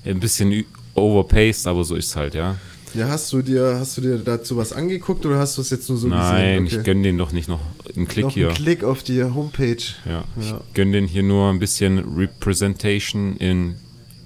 ein 0.05 0.20
bisschen 0.20 0.64
overpaced, 0.94 1.66
aber 1.66 1.85
so 1.85 1.94
ist 1.94 2.07
es 2.09 2.16
halt, 2.16 2.35
ja. 2.35 2.57
ja, 2.94 3.09
hast 3.09 3.33
du 3.33 3.40
dir, 3.40 3.76
hast 3.78 3.96
du 3.96 4.00
dir 4.02 4.18
dazu 4.18 4.57
was 4.57 4.72
angeguckt 4.72 5.24
oder 5.24 5.38
hast 5.38 5.57
du 5.57 5.62
es 5.62 5.70
jetzt 5.70 5.88
nur 5.88 5.96
so 5.98 6.09
Nein, 6.09 6.64
gesehen? 6.64 6.81
ich 6.81 6.85
gönne 6.85 7.02
den 7.02 7.18
doch 7.18 7.32
nicht 7.32 7.49
noch 7.49 7.61
einen 7.97 8.09
Klick 8.09 8.24
Noch 8.24 8.32
hier. 8.32 8.49
einen 8.49 8.57
Klick 8.57 8.84
auf 8.84 9.03
die 9.03 9.22
Homepage. 9.22 9.76
Ja, 10.05 10.24
ich 10.40 10.51
Ja. 10.51 10.61
gönne 10.74 10.93
den 10.93 11.07
hier 11.07 11.22
nur 11.22 11.51
ein 11.51 11.59
bisschen 11.59 11.99
Representation 12.16 13.36
in 13.36 13.76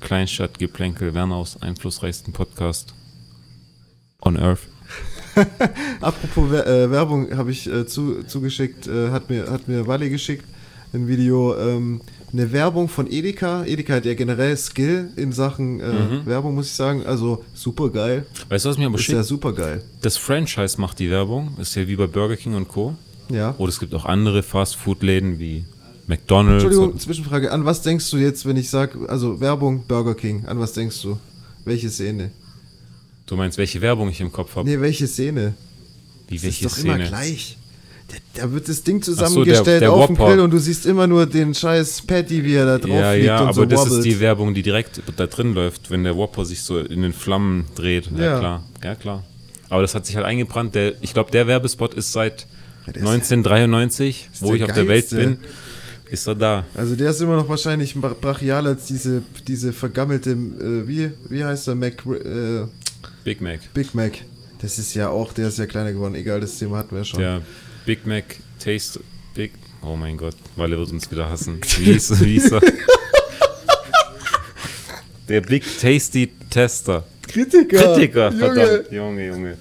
Kleinstadtgeplänkel, 0.00 1.14
Wernaus 1.14 1.60
einflussreichsten 1.60 2.32
Podcast 2.32 2.94
on 4.22 4.36
Earth. 4.36 4.60
Apropos 6.00 6.50
äh, 6.52 6.90
Werbung 6.90 7.36
habe 7.36 7.50
ich 7.50 7.66
äh, 7.70 7.86
zu, 7.86 8.22
zugeschickt, 8.24 8.86
äh, 8.86 9.10
hat 9.10 9.28
mir 9.28 9.50
hat 9.50 9.68
mir 9.68 9.86
Wally 9.86 10.08
geschickt, 10.08 10.44
ein 10.94 11.08
Video, 11.08 11.54
ähm, 11.58 12.00
eine 12.32 12.52
Werbung 12.52 12.88
von 12.88 13.10
Edeka. 13.10 13.64
Edeka 13.64 13.94
hat 13.94 14.06
ja 14.06 14.14
generell 14.14 14.56
Skill 14.56 15.10
in 15.16 15.32
Sachen 15.32 15.80
äh, 15.80 15.84
Mhm. 15.92 16.26
Werbung, 16.26 16.54
muss 16.54 16.66
ich 16.66 16.72
sagen. 16.72 17.04
Also 17.06 17.44
super 17.54 17.90
geil. 17.90 18.26
Weißt 18.48 18.64
du, 18.64 18.70
was 18.70 18.78
mir 18.78 18.86
aber 18.86 18.98
Ist 18.98 19.08
ja 19.08 19.22
super 19.22 19.52
geil. 19.52 19.82
Das 20.02 20.16
Franchise 20.16 20.80
macht 20.80 20.98
die 20.98 21.10
Werbung, 21.10 21.56
ist 21.60 21.74
ja 21.74 21.86
wie 21.86 21.96
bei 21.96 22.06
Burger 22.06 22.36
King 22.36 22.54
und 22.54 22.68
Co. 22.68 22.94
Ja. 23.28 23.54
Oder 23.58 23.68
es 23.68 23.78
gibt 23.80 23.94
auch 23.94 24.04
andere 24.04 24.42
Fast-Food-Läden 24.42 25.38
wie 25.38 25.64
McDonald's. 26.06 26.64
Entschuldigung, 26.64 26.98
Zwischenfrage. 26.98 27.50
An 27.52 27.64
was 27.64 27.82
denkst 27.82 28.08
du 28.10 28.16
jetzt, 28.18 28.46
wenn 28.46 28.56
ich 28.56 28.70
sage, 28.70 29.08
also 29.08 29.40
Werbung 29.40 29.84
Burger 29.86 30.14
King, 30.14 30.46
an 30.46 30.58
was 30.60 30.72
denkst 30.72 31.02
du? 31.02 31.18
Welche 31.64 31.90
Szene? 31.90 32.30
Du 33.26 33.36
meinst, 33.36 33.58
welche 33.58 33.80
Werbung 33.80 34.08
ich 34.08 34.20
im 34.20 34.30
Kopf 34.32 34.54
habe? 34.56 34.68
Nee, 34.68 34.80
welche 34.80 35.06
Szene? 35.06 35.54
Wie 36.28 36.34
Das 36.36 36.44
welche 36.44 36.66
ist 36.66 36.78
doch 36.78 36.84
immer 36.84 36.94
Szene? 36.94 37.08
gleich. 37.08 37.56
Da, 38.08 38.42
da 38.42 38.52
wird 38.52 38.68
das 38.68 38.84
Ding 38.84 39.02
so, 39.02 39.14
der- 39.16 39.26
zusammengestellt 39.26 39.82
der 39.82 39.92
auf 39.92 40.06
dem. 40.06 40.16
Grill 40.16 40.38
und 40.40 40.50
du 40.52 40.58
siehst 40.58 40.86
immer 40.86 41.08
nur 41.08 41.26
den 41.26 41.54
scheiß 41.54 42.02
Patty, 42.06 42.44
wie 42.44 42.54
er 42.54 42.64
da 42.66 42.78
drauf 42.78 42.90
Ja, 42.90 43.12
liegt 43.12 43.26
ja, 43.26 43.36
und 43.40 43.44
aber 43.48 43.52
so 43.54 43.64
das 43.64 43.80
wobbelt. 43.80 43.94
ist 43.98 44.04
die 44.04 44.20
Werbung, 44.20 44.54
die 44.54 44.62
direkt 44.62 45.02
da 45.16 45.26
drin 45.26 45.54
läuft, 45.54 45.90
wenn 45.90 46.04
der 46.04 46.16
Whopper 46.16 46.44
sich 46.44 46.62
so 46.62 46.78
in 46.78 47.02
den 47.02 47.12
Flammen 47.12 47.64
dreht. 47.74 48.08
Ja, 48.16 48.22
Ja. 48.24 48.38
klar. 48.38 48.62
Ja, 48.84 48.94
klar. 48.94 49.24
Aber 49.68 49.82
das 49.82 49.96
hat 49.96 50.06
sich 50.06 50.14
halt 50.14 50.24
eingebrannt. 50.24 50.76
Der, 50.76 50.92
ich 51.02 51.12
glaube, 51.12 51.32
der 51.32 51.48
Werbespot 51.48 51.94
ist 51.94 52.12
seit 52.12 52.46
Ja, 52.86 52.92
der 52.92 53.02
ist 53.02 53.08
1993, 53.08 54.28
wo 54.38 54.54
ich 54.54 54.62
auf 54.62 54.72
der 54.72 54.86
Welt 54.86 55.10
bin, 55.10 55.38
ist 56.10 56.26
er 56.26 56.34
da. 56.34 56.64
Also 56.74 56.94
der 56.96 57.10
ist 57.10 57.20
immer 57.20 57.36
noch 57.36 57.48
wahrscheinlich 57.48 57.94
bra- 57.94 58.14
brachialer 58.20 58.70
als 58.70 58.86
diese, 58.86 59.22
diese 59.46 59.72
vergammelte, 59.72 60.30
äh, 60.30 60.86
wie, 60.88 61.10
wie 61.28 61.44
heißt 61.44 61.66
der, 61.68 61.74
Mac, 61.74 62.04
äh, 62.06 62.64
Big 63.24 63.40
Mac. 63.40 63.60
Big 63.74 63.94
Mac. 63.94 64.12
Das 64.60 64.78
ist 64.78 64.94
ja 64.94 65.08
auch, 65.08 65.32
der 65.32 65.48
ist 65.48 65.58
ja 65.58 65.66
kleiner 65.66 65.92
geworden. 65.92 66.14
Egal, 66.14 66.40
das 66.40 66.58
Thema 66.58 66.78
hatten 66.78 66.94
wir 66.96 67.04
schon. 67.04 67.20
Der 67.20 67.42
Big 67.84 68.06
Mac 68.06 68.24
Taste 68.58 69.00
Big. 69.34 69.52
Oh 69.82 69.94
mein 69.96 70.16
Gott, 70.16 70.34
Walle 70.56 70.78
wird 70.78 70.90
uns 70.90 71.10
wieder 71.10 71.28
hassen. 71.28 71.60
Wie 71.78 71.84
hieß, 71.92 72.20
wie 72.20 72.32
hieß 72.40 72.52
er? 72.52 72.60
Der 75.28 75.40
Big 75.40 75.64
Tasty 75.80 76.30
Tester. 76.50 77.04
Kritiker! 77.26 77.94
Kritiker, 77.94 78.30
Junge, 78.30 78.38
verdammt. 78.38 78.92
Junge, 78.92 79.26
Junge. 79.26 79.56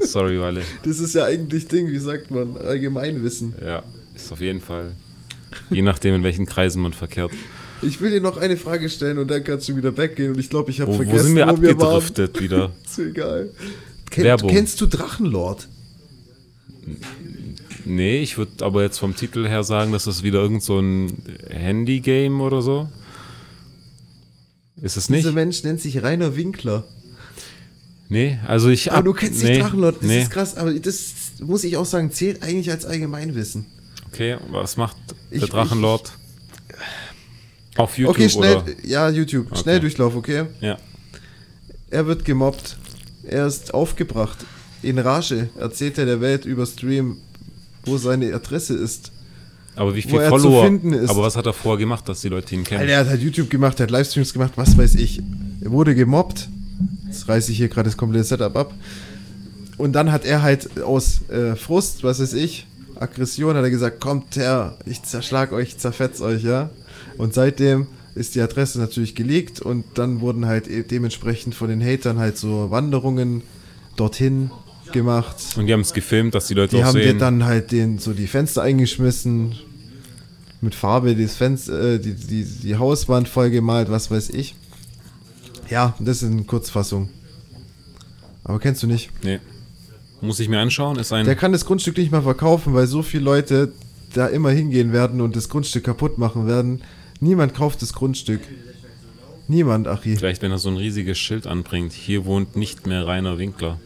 Sorry, 0.00 0.40
Walle. 0.40 0.62
das 0.82 0.98
ist 0.98 1.14
ja 1.14 1.24
eigentlich 1.26 1.68
Ding, 1.68 1.86
wie 1.88 1.98
sagt 1.98 2.30
man, 2.32 2.56
Allgemeinwissen. 2.56 3.54
Ja, 3.64 3.84
ist 4.16 4.32
auf 4.32 4.40
jeden 4.40 4.60
Fall. 4.60 4.92
Je 5.70 5.82
nachdem, 5.82 6.14
in 6.14 6.22
welchen 6.22 6.46
Kreisen 6.46 6.82
man 6.82 6.92
verkehrt. 6.92 7.32
Ich 7.82 8.00
will 8.00 8.10
dir 8.10 8.20
noch 8.20 8.36
eine 8.36 8.56
Frage 8.56 8.88
stellen 8.90 9.18
und 9.18 9.28
dann 9.28 9.42
kannst 9.42 9.68
du 9.68 9.76
wieder 9.76 9.96
weggehen 9.96 10.32
und 10.32 10.38
ich 10.38 10.50
glaube, 10.50 10.70
ich 10.70 10.80
habe 10.80 10.92
vergessen, 10.92 11.18
wo 11.18 11.22
sind 11.22 11.36
wir 11.36 11.46
wo 11.48 11.62
wir 11.62 11.70
abgedriftet 11.70 12.40
wieder? 12.40 12.72
Ist 12.84 12.98
egal. 12.98 13.50
Kenn, 14.10 14.24
Werbung. 14.24 14.50
Kennst 14.50 14.80
du 14.80 14.86
Drachenlord? 14.86 15.68
Nee, 17.84 18.20
ich 18.22 18.36
würde 18.36 18.64
aber 18.64 18.82
jetzt 18.82 18.98
vom 18.98 19.16
Titel 19.16 19.46
her 19.46 19.64
sagen, 19.64 19.92
das 19.92 20.06
ist 20.06 20.22
wieder 20.22 20.40
irgend 20.40 20.62
so 20.62 20.78
ein 20.78 21.12
Handy-Game 21.48 22.40
oder 22.40 22.60
so. 22.62 22.88
Ist 24.82 24.96
es 24.96 25.08
nicht? 25.08 25.24
Dieser 25.24 25.32
Mensch 25.32 25.62
nennt 25.62 25.80
sich 25.80 26.02
Rainer 26.02 26.36
Winkler. 26.36 26.84
Nee, 28.08 28.38
also 28.46 28.68
ich. 28.68 28.90
Aber 28.90 28.98
ab- 28.98 29.04
du 29.04 29.12
kennst 29.12 29.42
nee, 29.42 29.50
nicht 29.50 29.62
Drachenlord, 29.62 29.96
das 30.00 30.06
nee. 30.06 30.22
ist 30.22 30.30
krass, 30.30 30.56
aber 30.56 30.72
das 30.74 31.12
muss 31.40 31.64
ich 31.64 31.76
auch 31.76 31.86
sagen, 31.86 32.10
zählt 32.10 32.42
eigentlich 32.42 32.70
als 32.70 32.84
Allgemeinwissen. 32.84 33.66
Okay, 34.12 34.36
was 34.50 34.76
macht 34.76 34.96
Ich- 35.30 35.40
der 35.40 35.48
Drachenlord? 35.48 36.12
Auf 37.76 37.96
YouTube 37.96 38.16
okay, 38.16 38.28
schnell, 38.28 38.56
oder? 38.56 38.66
ja, 38.84 39.08
YouTube, 39.08 39.46
Okay. 39.50 39.60
Schnelldurchlauf, 39.62 40.14
okay? 40.16 40.44
Ja. 40.60 40.76
Er 41.90 42.06
wird 42.06 42.24
gemobbt. 42.24 42.76
Er 43.24 43.46
ist 43.46 43.72
aufgebracht. 43.74 44.38
In 44.82 44.98
Rage 44.98 45.50
erzählt 45.58 45.98
er 45.98 46.06
der 46.06 46.20
Welt 46.20 46.44
über 46.44 46.66
Stream, 46.66 47.18
wo 47.84 47.96
seine 47.96 48.34
Adresse 48.34 48.74
ist. 48.74 49.12
Aber 49.76 49.94
wie 49.94 50.02
viel 50.02 50.18
er 50.18 50.28
Follower? 50.28 50.64
finden 50.64 50.92
ist. 50.92 51.10
Aber 51.10 51.22
was 51.22 51.36
hat 51.36 51.46
er 51.46 51.52
vorher 51.52 51.78
gemacht, 51.78 52.08
dass 52.08 52.20
die 52.22 52.28
Leute 52.28 52.54
ihn 52.54 52.64
kennen? 52.64 52.80
Alter, 52.80 52.92
er 52.92 52.98
hat 53.00 53.08
halt 53.08 53.22
YouTube 53.22 53.48
gemacht, 53.50 53.78
er 53.80 53.84
hat 53.84 53.90
Livestreams 53.90 54.32
gemacht, 54.32 54.52
was 54.56 54.76
weiß 54.76 54.96
ich. 54.96 55.22
Er 55.62 55.70
wurde 55.70 55.94
gemobbt. 55.94 56.48
Jetzt 57.06 57.28
reiße 57.28 57.52
ich 57.52 57.58
hier 57.58 57.68
gerade 57.68 57.88
das 57.88 57.96
komplette 57.96 58.24
Setup 58.24 58.56
ab. 58.56 58.74
Und 59.78 59.92
dann 59.92 60.10
hat 60.12 60.24
er 60.24 60.42
halt 60.42 60.82
aus 60.82 61.20
äh, 61.28 61.56
Frust, 61.56 62.02
was 62.04 62.20
weiß 62.20 62.34
ich, 62.34 62.66
Aggression, 63.00 63.56
hat 63.56 63.64
er 63.64 63.70
gesagt, 63.70 64.00
kommt 64.00 64.36
her, 64.36 64.76
ich 64.86 65.02
zerschlag 65.02 65.52
euch, 65.52 65.78
zerfetz 65.78 66.20
euch, 66.20 66.42
ja. 66.42 66.70
Und 67.18 67.34
seitdem 67.34 67.86
ist 68.14 68.34
die 68.34 68.40
Adresse 68.40 68.78
natürlich 68.78 69.14
geleakt 69.14 69.60
und 69.60 69.84
dann 69.94 70.20
wurden 70.20 70.46
halt 70.46 70.68
e- 70.68 70.82
dementsprechend 70.82 71.54
von 71.54 71.68
den 71.68 71.82
Hatern 71.82 72.18
halt 72.18 72.36
so 72.36 72.70
Wanderungen 72.70 73.42
dorthin 73.96 74.50
gemacht. 74.92 75.36
Und 75.56 75.66
die 75.66 75.72
haben 75.72 75.80
es 75.80 75.92
gefilmt, 75.92 76.34
dass 76.34 76.46
die 76.48 76.54
Leute 76.54 76.76
Die 76.76 76.82
auch 76.82 76.86
haben 76.88 76.96
dir 76.96 77.04
sehen. 77.04 77.18
dann 77.18 77.44
halt 77.44 77.70
den, 77.72 77.98
so 77.98 78.12
die 78.12 78.26
Fenster 78.26 78.62
eingeschmissen, 78.62 79.54
mit 80.60 80.74
Farbe 80.74 81.14
das 81.16 81.36
Fenster, 81.36 81.94
äh, 81.94 81.98
die, 82.00 82.14
die, 82.14 82.44
die 82.44 82.76
Hauswand 82.76 83.28
vollgemalt, 83.28 83.90
was 83.90 84.10
weiß 84.10 84.30
ich. 84.30 84.56
Ja, 85.70 85.94
das 86.00 86.22
ist 86.22 86.30
eine 86.30 86.42
Kurzfassung. 86.44 87.08
Aber 88.44 88.58
kennst 88.58 88.82
du 88.82 88.86
nicht. 88.86 89.10
nee. 89.22 89.38
Muss 90.20 90.40
ich 90.40 90.48
mir 90.48 90.58
anschauen? 90.58 90.98
Ist 90.98 91.12
ein. 91.12 91.24
Der 91.24 91.36
kann 91.36 91.52
das 91.52 91.64
Grundstück 91.64 91.96
nicht 91.96 92.12
mal 92.12 92.22
verkaufen, 92.22 92.74
weil 92.74 92.86
so 92.86 93.02
viele 93.02 93.24
Leute 93.24 93.72
da 94.14 94.26
immer 94.26 94.50
hingehen 94.50 94.92
werden 94.92 95.20
und 95.20 95.36
das 95.36 95.48
Grundstück 95.48 95.84
kaputt 95.84 96.18
machen 96.18 96.46
werden. 96.46 96.82
Niemand 97.20 97.54
kauft 97.54 97.82
das 97.82 97.92
Grundstück. 97.92 98.40
Niemand, 99.48 99.88
Achi. 99.88 100.16
Vielleicht, 100.16 100.42
wenn 100.42 100.52
er 100.52 100.58
so 100.58 100.68
ein 100.68 100.76
riesiges 100.76 101.18
Schild 101.18 101.46
anbringt. 101.46 101.92
Hier 101.92 102.24
wohnt 102.24 102.56
nicht 102.56 102.86
mehr 102.86 103.06
Rainer 103.06 103.38
Winkler. 103.38 103.80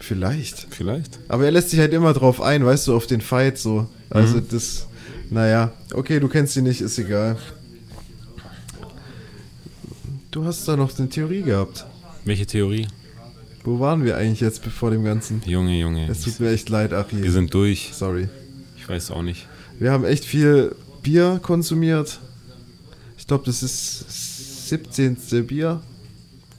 Vielleicht. 0.00 0.66
Vielleicht? 0.70 1.18
Aber 1.28 1.44
er 1.44 1.50
lässt 1.50 1.70
sich 1.70 1.78
halt 1.78 1.92
immer 1.92 2.12
drauf 2.12 2.40
ein, 2.40 2.64
weißt 2.64 2.88
du, 2.88 2.96
auf 2.96 3.06
den 3.06 3.20
Fight 3.20 3.58
so. 3.58 3.86
Also 4.10 4.40
das, 4.40 4.86
naja, 5.30 5.72
okay, 5.92 6.20
du 6.20 6.28
kennst 6.28 6.56
ihn 6.56 6.64
nicht, 6.64 6.80
ist 6.80 6.98
egal. 6.98 7.36
Du 10.30 10.44
hast 10.44 10.66
da 10.66 10.76
noch 10.76 10.96
eine 10.98 11.08
Theorie 11.08 11.42
gehabt. 11.42 11.86
Welche 12.24 12.46
Theorie? 12.46 12.88
Wo 13.64 13.80
waren 13.80 14.04
wir 14.04 14.18
eigentlich 14.18 14.40
jetzt 14.40 14.62
vor 14.66 14.90
dem 14.90 15.04
Ganzen? 15.04 15.40
Junge, 15.46 15.78
Junge. 15.80 16.06
Es 16.10 16.20
tut 16.20 16.38
mir 16.38 16.50
echt 16.50 16.68
leid, 16.68 16.92
Achi. 16.92 17.22
Wir 17.22 17.32
sind 17.32 17.54
durch. 17.54 17.92
Sorry. 17.94 18.28
Ich 18.76 18.86
weiß 18.86 19.10
auch 19.10 19.22
nicht. 19.22 19.48
Wir 19.78 19.90
haben 19.90 20.04
echt 20.04 20.26
viel 20.26 20.76
Bier 21.02 21.40
konsumiert. 21.42 22.20
Ich 23.16 23.26
glaube, 23.26 23.44
das 23.46 23.62
ist 23.62 24.68
17. 24.68 25.16
Bier. 25.46 25.80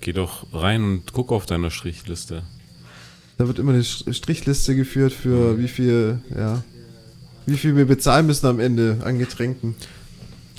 Geh 0.02 0.14
doch 0.14 0.48
rein 0.52 0.84
und 0.84 1.14
guck 1.14 1.32
auf 1.32 1.46
deiner 1.46 1.70
Strichliste. 1.70 2.42
Da 3.38 3.48
wird 3.48 3.60
immer 3.60 3.74
eine 3.74 3.84
Strichliste 3.84 4.76
geführt 4.76 5.14
für 5.14 5.60
wie 5.60 5.68
viel, 5.68 6.22
ja, 6.36 6.64
wie 7.46 7.58
viel 7.58 7.76
wir 7.76 7.86
bezahlen 7.86 8.26
müssen 8.26 8.48
am 8.48 8.60
Ende 8.60 8.98
an 9.04 9.20
Getränken. 9.20 9.76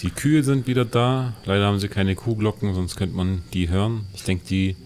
Die 0.01 0.11
Kühe 0.11 0.45
sind 0.45 0.69
wieder 0.69 0.85
da. 0.85 1.35
Leider 1.45 1.67
haben 1.67 1.81
sie 1.81 1.89
keine 1.89 2.15
Kuhglocken, 2.15 2.73
sonst 2.75 2.95
könnte 2.95 3.17
man 3.17 3.43
die 3.53 3.69
hören. 3.69 4.03
Ich 4.15 4.23
denke, 4.23 4.45
die 4.49 4.77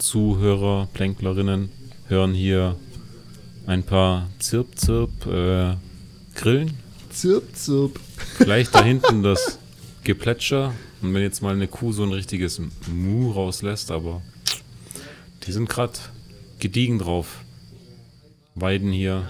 Zuhörer, 0.00 0.88
Plänklerinnen 0.94 1.68
hören 2.08 2.32
hier 2.32 2.76
ein 3.66 3.82
paar 3.82 4.30
Zirp, 4.38 4.78
Zirp, 4.78 5.26
äh, 5.26 5.74
Grillen. 6.34 6.72
Zirp, 7.10 7.54
zirp. 7.54 8.00
Vielleicht 8.36 8.74
da 8.74 8.82
hinten 8.82 9.22
das 9.22 9.58
Geplätscher. 10.02 10.72
Und 11.02 11.14
wenn 11.14 11.22
jetzt 11.22 11.42
mal 11.42 11.54
eine 11.54 11.68
Kuh 11.68 11.92
so 11.92 12.02
ein 12.02 12.12
richtiges 12.12 12.60
Mu 12.90 13.30
rauslässt, 13.30 13.90
aber 13.90 14.22
die 15.44 15.52
sind 15.52 15.68
gerade 15.68 15.98
gediegen 16.58 16.98
drauf. 16.98 17.44
Weiden 18.54 18.92
hier. 18.92 19.28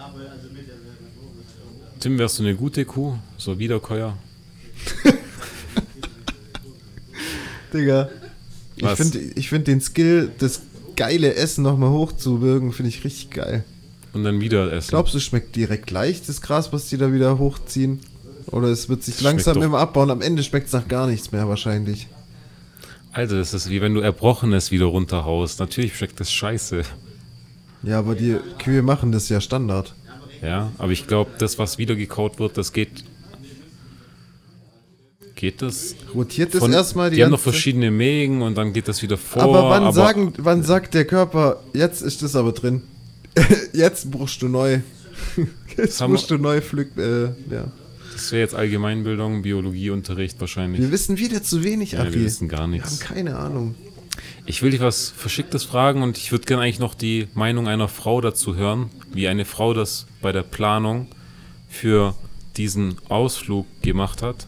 Tim, 1.98 2.18
wärst 2.18 2.38
du 2.38 2.44
eine 2.44 2.54
gute 2.54 2.84
Kuh? 2.84 3.18
So 3.36 3.58
Wiederkäuer? 3.58 4.16
Digga. 7.74 8.08
Ich 8.81 8.89
finde 8.89 9.18
ich 9.18 9.49
find 9.49 9.66
den 9.66 9.81
Skill, 9.81 10.31
das 10.39 10.62
geile 10.97 11.35
Essen 11.35 11.62
nochmal 11.62 11.91
hochzuwirken, 11.91 12.72
finde 12.72 12.89
ich 12.91 13.05
richtig 13.05 13.31
geil. 13.31 13.64
Und 14.12 14.24
dann 14.24 14.41
wieder 14.41 14.72
essen. 14.72 14.91
Glaubst 14.91 15.14
du, 15.14 15.18
es 15.18 15.24
schmeckt 15.24 15.55
direkt 15.55 15.87
gleich, 15.87 16.22
das 16.26 16.41
Gras, 16.43 16.72
was 16.72 16.89
die 16.89 16.97
da 16.97 17.12
wieder 17.12 17.39
hochziehen? 17.39 18.01
Oder 18.47 18.68
es 18.68 18.89
wird 18.89 19.05
sich 19.05 19.14
Das 19.16 19.22
langsam 19.22 19.62
immer 19.62 19.78
abbauen, 19.78 20.11
am 20.11 20.20
Ende 20.20 20.43
schmeckt 20.43 20.66
es 20.66 20.72
nach 20.72 20.89
gar 20.89 21.07
nichts 21.07 21.31
mehr 21.31 21.49
wahrscheinlich. 21.49 22.09
Alter, 23.12 23.37
das 23.37 23.55
ist 23.55 23.70
wie 23.70 23.81
wenn 23.81 23.95
du 23.95 24.01
Erbrochenes 24.01 24.70
wieder 24.70 24.87
runterhaust. 24.87 25.61
Natürlich 25.61 25.97
schmeckt 25.97 26.20
das 26.20 26.33
scheiße. 26.33 26.83
Ja, 27.83 27.99
aber 27.99 28.14
die 28.14 28.37
Kühe 28.59 28.83
machen 28.83 29.11
das 29.12 29.28
ja 29.28 29.41
Standard. 29.41 29.95
Ja, 30.43 30.72
aber 30.78 30.93
ich 30.93 31.07
glaube, 31.07 31.31
das, 31.39 31.59
was 31.59 31.78
wieder 31.78 31.97
gekaut 31.97 32.39
wird, 32.39 32.57
das 32.57 32.72
geht. 32.72 33.05
Geht 35.41 35.62
das? 35.62 35.97
Rotiert 36.14 36.53
das 36.55 36.68
erstmal 36.68 37.09
die, 37.09 37.16
die 37.16 37.24
haben 37.24 37.30
noch 37.30 37.41
verschiedene 37.41 37.91
Mägen 37.91 38.43
und 38.43 38.59
dann 38.59 38.74
geht 38.74 38.88
das 38.88 39.01
wieder 39.01 39.16
vor. 39.16 39.41
Aber 39.41 39.70
wann, 39.70 39.91
sagen, 39.91 40.34
wann 40.36 40.62
sagt 40.62 40.93
der 40.93 41.07
Körper, 41.07 41.62
jetzt 41.72 42.03
ist 42.03 42.20
das 42.20 42.36
aber 42.36 42.53
drin? 42.53 42.82
jetzt 43.72 44.11
brauchst 44.11 44.43
du 44.43 44.49
neu. 44.49 44.80
jetzt 45.78 46.07
musst 46.07 46.30
du 46.30 46.36
neu 46.36 46.61
pflück. 46.61 46.91
Äh, 46.99 47.28
ja. 47.51 47.72
Das 48.12 48.32
wäre 48.32 48.43
jetzt 48.43 48.55
Allgemeinbildung, 48.55 49.41
Biologieunterricht 49.41 50.38
wahrscheinlich. 50.43 50.82
Wir 50.82 50.93
wissen 50.93 51.16
wieder 51.16 51.43
zu 51.43 51.64
wenig, 51.64 51.93
Ja, 51.93 52.05
wir 52.05 52.12
wissen 52.12 52.47
gar 52.47 52.59
Wir 52.59 52.62
haben 52.64 52.70
nichts. 52.72 53.01
keine 53.01 53.36
Ahnung. 53.36 53.76
Ich 54.45 54.61
will 54.61 54.72
dich 54.72 54.80
was 54.80 55.09
Verschicktes 55.09 55.64
fragen 55.64 56.03
und 56.03 56.18
ich 56.18 56.32
würde 56.32 56.45
gerne 56.45 56.64
eigentlich 56.64 56.80
noch 56.80 56.95
die 56.95 57.28
Meinung 57.32 57.66
einer 57.66 57.88
Frau 57.88 58.20
dazu 58.20 58.57
hören, 58.57 58.91
wie 59.11 59.26
eine 59.26 59.47
Frau 59.47 59.72
das 59.72 60.07
bei 60.20 60.32
der 60.32 60.43
Planung 60.43 61.07
für 61.70 62.14
diesen 62.59 62.97
Ausflug 63.09 63.64
gemacht 63.80 64.20
hat. 64.20 64.47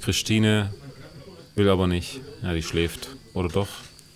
Christine 0.00 0.72
will 1.54 1.68
aber 1.68 1.86
nicht. 1.86 2.20
Ja, 2.42 2.52
die 2.52 2.62
schläft. 2.62 3.08
Oder 3.34 3.48
doch? 3.48 3.68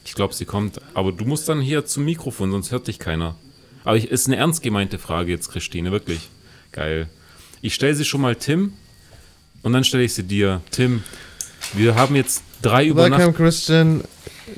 Ich 0.04 0.14
glaube, 0.14 0.34
sie 0.34 0.44
kommt. 0.44 0.80
Aber 0.94 1.12
du 1.12 1.24
musst 1.24 1.48
dann 1.48 1.60
hier 1.60 1.84
zum 1.84 2.04
Mikrofon, 2.04 2.50
sonst 2.50 2.70
hört 2.70 2.86
dich 2.86 2.98
keiner. 2.98 3.36
Aber 3.84 3.96
ich, 3.96 4.10
ist 4.10 4.26
eine 4.26 4.36
ernst 4.36 4.62
gemeinte 4.62 4.98
Frage 4.98 5.32
jetzt, 5.32 5.50
Christine, 5.50 5.90
wirklich. 5.90 6.28
Geil. 6.70 7.08
Ich 7.60 7.74
stelle 7.74 7.94
sie 7.94 8.04
schon 8.04 8.20
mal 8.20 8.36
Tim 8.36 8.72
und 9.62 9.72
dann 9.72 9.84
stelle 9.84 10.04
ich 10.04 10.14
sie 10.14 10.22
dir. 10.22 10.60
Tim, 10.70 11.02
wir 11.74 11.94
haben 11.94 12.16
jetzt 12.16 12.42
drei 12.62 12.84
Welcome, 12.86 12.90
Übernachtungen. 12.90 13.34
Christian. 13.36 14.04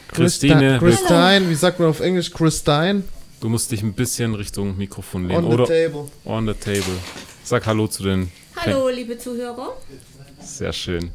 Christine, 0.09 0.79
Christine, 0.79 1.49
wie 1.49 1.55
sagt 1.55 1.79
man 1.79 1.89
auf 1.89 2.01
Englisch? 2.01 2.31
Christine? 2.31 3.03
du 3.45 3.51
musst 3.51 3.70
dich 3.70 3.83
ein 3.83 3.93
bisschen 3.93 4.35
Richtung 4.35 4.77
Mikrofon 4.79 5.29
lehnen. 5.29 5.45
On 5.45 5.51
the 5.51 5.55
Oder 5.55 5.66
table. 5.66 6.09
on 6.25 6.47
the 6.47 6.55
table. 6.55 6.95
Sag 7.45 7.66
Hallo 7.66 7.87
zu 7.87 8.03
den. 8.03 8.33
Hallo, 8.57 8.89
liebe 8.89 9.18
Zuhörer. 9.18 9.77
Sehr 10.45 10.72
schön. 10.72 11.11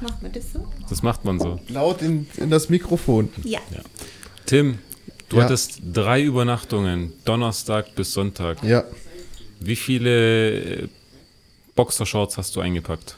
Macht 0.00 0.22
man 0.22 0.32
das 0.32 0.52
so? 0.52 0.66
Das 0.88 1.02
macht 1.02 1.24
man 1.24 1.38
so. 1.40 1.58
Laut 1.68 2.02
in, 2.02 2.26
in 2.36 2.50
das 2.50 2.68
Mikrofon. 2.68 3.28
Ja. 3.44 3.60
Tim, 4.44 4.78
du 5.28 5.36
Ja. 5.38 5.44
hattest 5.44 5.80
drei 5.92 6.22
Übernachtungen, 6.22 7.12
Donnerstag 7.24 7.94
bis 7.94 8.12
Sonntag. 8.12 8.62
Ja. 8.62 8.84
Wie 9.60 9.76
viele 9.76 10.60
äh, 10.84 10.88
Boxershorts 11.74 12.36
hast 12.38 12.54
du 12.56 12.60
eingepackt? 12.60 13.16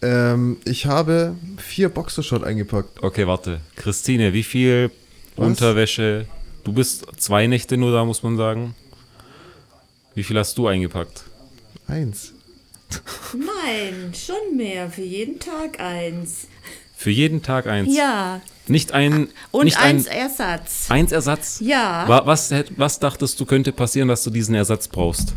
Ähm, 0.00 0.58
ich 0.64 0.86
habe 0.86 1.34
vier 1.56 1.88
Boxershot 1.88 2.44
eingepackt. 2.44 3.02
Okay, 3.02 3.26
warte. 3.26 3.60
Christine, 3.76 4.32
wie 4.32 4.42
viel 4.44 4.90
Was? 5.36 5.46
Unterwäsche? 5.46 6.26
Du 6.64 6.72
bist 6.72 7.06
zwei 7.16 7.46
Nächte 7.46 7.76
nur 7.76 7.92
da, 7.92 8.04
muss 8.04 8.22
man 8.22 8.36
sagen. 8.36 8.74
Wie 10.14 10.22
viel 10.22 10.38
hast 10.38 10.56
du 10.58 10.66
eingepackt? 10.66 11.24
Eins. 11.86 12.32
Nein, 13.34 14.12
schon 14.14 14.56
mehr. 14.56 14.90
Für 14.90 15.02
jeden 15.02 15.38
Tag 15.38 15.80
eins. 15.80 16.46
Für 16.96 17.10
jeden 17.10 17.42
Tag 17.42 17.66
eins. 17.66 17.94
Ja. 17.96 18.40
Nicht 18.66 18.92
ein. 18.92 19.28
Und 19.50 19.64
nicht 19.66 19.78
eins 19.78 20.08
ein, 20.08 20.16
Ersatz. 20.18 20.86
eins 20.90 21.12
Ersatz. 21.12 21.60
Ja. 21.62 22.04
Wa- 22.08 22.26
Was, 22.26 22.52
was 22.76 22.98
dachtest 22.98 23.38
du 23.40 23.44
könnte 23.46 23.72
passieren, 23.72 24.08
dass 24.08 24.22
du 24.24 24.30
diesen 24.30 24.54
Ersatz 24.54 24.88
brauchst? 24.88 25.34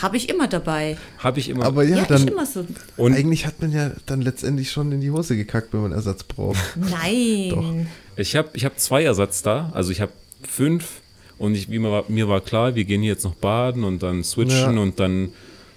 Habe 0.00 0.16
ich 0.16 0.28
immer 0.28 0.48
dabei. 0.48 0.96
Habe 1.18 1.38
ich 1.38 1.48
immer. 1.48 1.64
Aber 1.64 1.84
ja, 1.84 1.96
Ja, 1.96 2.02
ist 2.02 2.10
dann. 2.10 2.26
immer 2.28 2.46
so. 2.46 2.66
und 2.96 3.14
Eigentlich 3.14 3.46
hat 3.46 3.60
man 3.60 3.70
ja 3.72 3.92
dann 4.06 4.20
letztendlich 4.22 4.70
schon 4.72 4.90
in 4.90 5.00
die 5.00 5.10
Hose 5.10 5.36
gekackt, 5.36 5.72
wenn 5.72 5.82
man 5.82 5.92
Ersatz 5.92 6.24
braucht. 6.24 6.58
Nein. 6.76 7.88
ich 8.16 8.34
habe 8.34 8.48
ich 8.54 8.64
hab 8.64 8.78
zwei 8.80 9.04
Ersatz 9.04 9.42
da. 9.42 9.70
Also 9.74 9.92
ich 9.92 10.00
habe 10.00 10.12
fünf. 10.48 11.00
Und 11.38 11.54
ich, 11.56 11.70
wie 11.70 11.78
mir, 11.80 11.90
war, 11.90 12.04
mir 12.08 12.28
war 12.28 12.40
klar, 12.40 12.74
wir 12.76 12.84
gehen 12.84 13.02
hier 13.02 13.12
jetzt 13.12 13.24
noch 13.24 13.34
baden 13.34 13.82
und 13.84 14.02
dann 14.02 14.22
switchen 14.22 14.76
Ja. 14.76 14.82
und 14.82 14.98
dann 15.00 15.30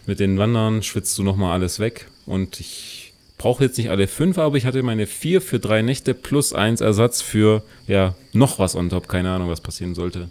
mit 0.07 0.19
den 0.19 0.37
Wandern 0.37 0.83
schwitzt 0.83 1.17
du 1.17 1.23
nochmal 1.23 1.53
alles 1.53 1.79
weg. 1.79 2.07
Und 2.25 2.59
ich 2.59 3.13
brauche 3.37 3.63
jetzt 3.63 3.77
nicht 3.77 3.89
alle 3.89 4.07
fünf, 4.07 4.37
aber 4.37 4.57
ich 4.57 4.65
hatte 4.65 4.81
meine 4.83 5.07
vier 5.07 5.41
für 5.41 5.59
drei 5.59 5.81
Nächte 5.81 6.13
plus 6.13 6.53
eins 6.53 6.81
Ersatz 6.81 7.21
für 7.21 7.63
ja 7.87 8.15
noch 8.33 8.59
was 8.59 8.75
on 8.75 8.89
top. 8.89 9.07
Keine 9.07 9.31
Ahnung, 9.31 9.49
was 9.49 9.61
passieren 9.61 9.95
sollte. 9.95 10.29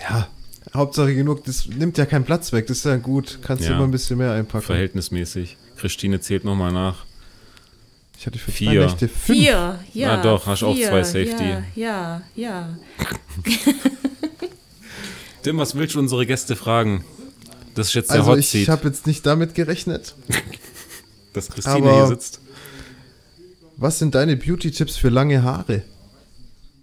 Ja. 0.00 0.28
Hauptsache 0.74 1.14
genug, 1.14 1.44
das 1.44 1.66
nimmt 1.66 1.96
ja 1.96 2.04
keinen 2.06 2.24
Platz 2.24 2.52
weg, 2.52 2.66
das 2.66 2.78
ist 2.78 2.84
ja 2.84 2.96
gut. 2.96 3.38
Kannst 3.42 3.64
du 3.64 3.68
Ja. 3.70 3.76
immer 3.76 3.84
ein 3.84 3.92
bisschen 3.92 4.18
mehr 4.18 4.32
einpacken. 4.32 4.64
Verhältnismäßig. 4.66 5.56
Christine 5.76 6.20
zählt 6.20 6.44
nochmal 6.44 6.72
nach. 6.72 7.04
Ich 8.18 8.26
hatte 8.26 8.38
für 8.38 8.50
Vier. 8.50 8.72
zwei 8.72 8.86
Nächte 8.86 9.08
fünf. 9.08 9.38
Vier, 9.38 9.78
ja. 9.94 10.16
Na 10.16 10.22
doch, 10.22 10.46
hast 10.46 10.62
auch 10.64 10.74
vier, 10.74 10.88
zwei 10.88 11.02
Safety. 11.04 11.44
Ja, 11.44 11.62
ja, 11.76 12.22
ja. 12.34 12.76
Tim, 15.42 15.58
was 15.58 15.74
willst 15.76 15.94
du 15.94 15.98
unsere 16.00 16.26
Gäste 16.26 16.56
fragen? 16.56 17.04
Das 17.76 17.88
ist 17.88 17.94
jetzt 17.94 18.10
der 18.10 18.18
Also 18.20 18.32
Hot 18.32 18.38
ich 18.38 18.48
Seat, 18.48 18.68
habe 18.68 18.88
jetzt 18.88 19.06
nicht 19.06 19.24
damit 19.24 19.54
gerechnet. 19.54 20.14
dass 21.32 21.48
Christine 21.50 21.76
aber- 21.76 21.94
hier 21.94 22.06
sitzt. 22.08 22.40
Was 23.76 23.98
sind 23.98 24.14
deine 24.14 24.36
Beauty-Tipps 24.36 24.96
für 24.96 25.10
lange 25.10 25.42
Haare? 25.42 25.82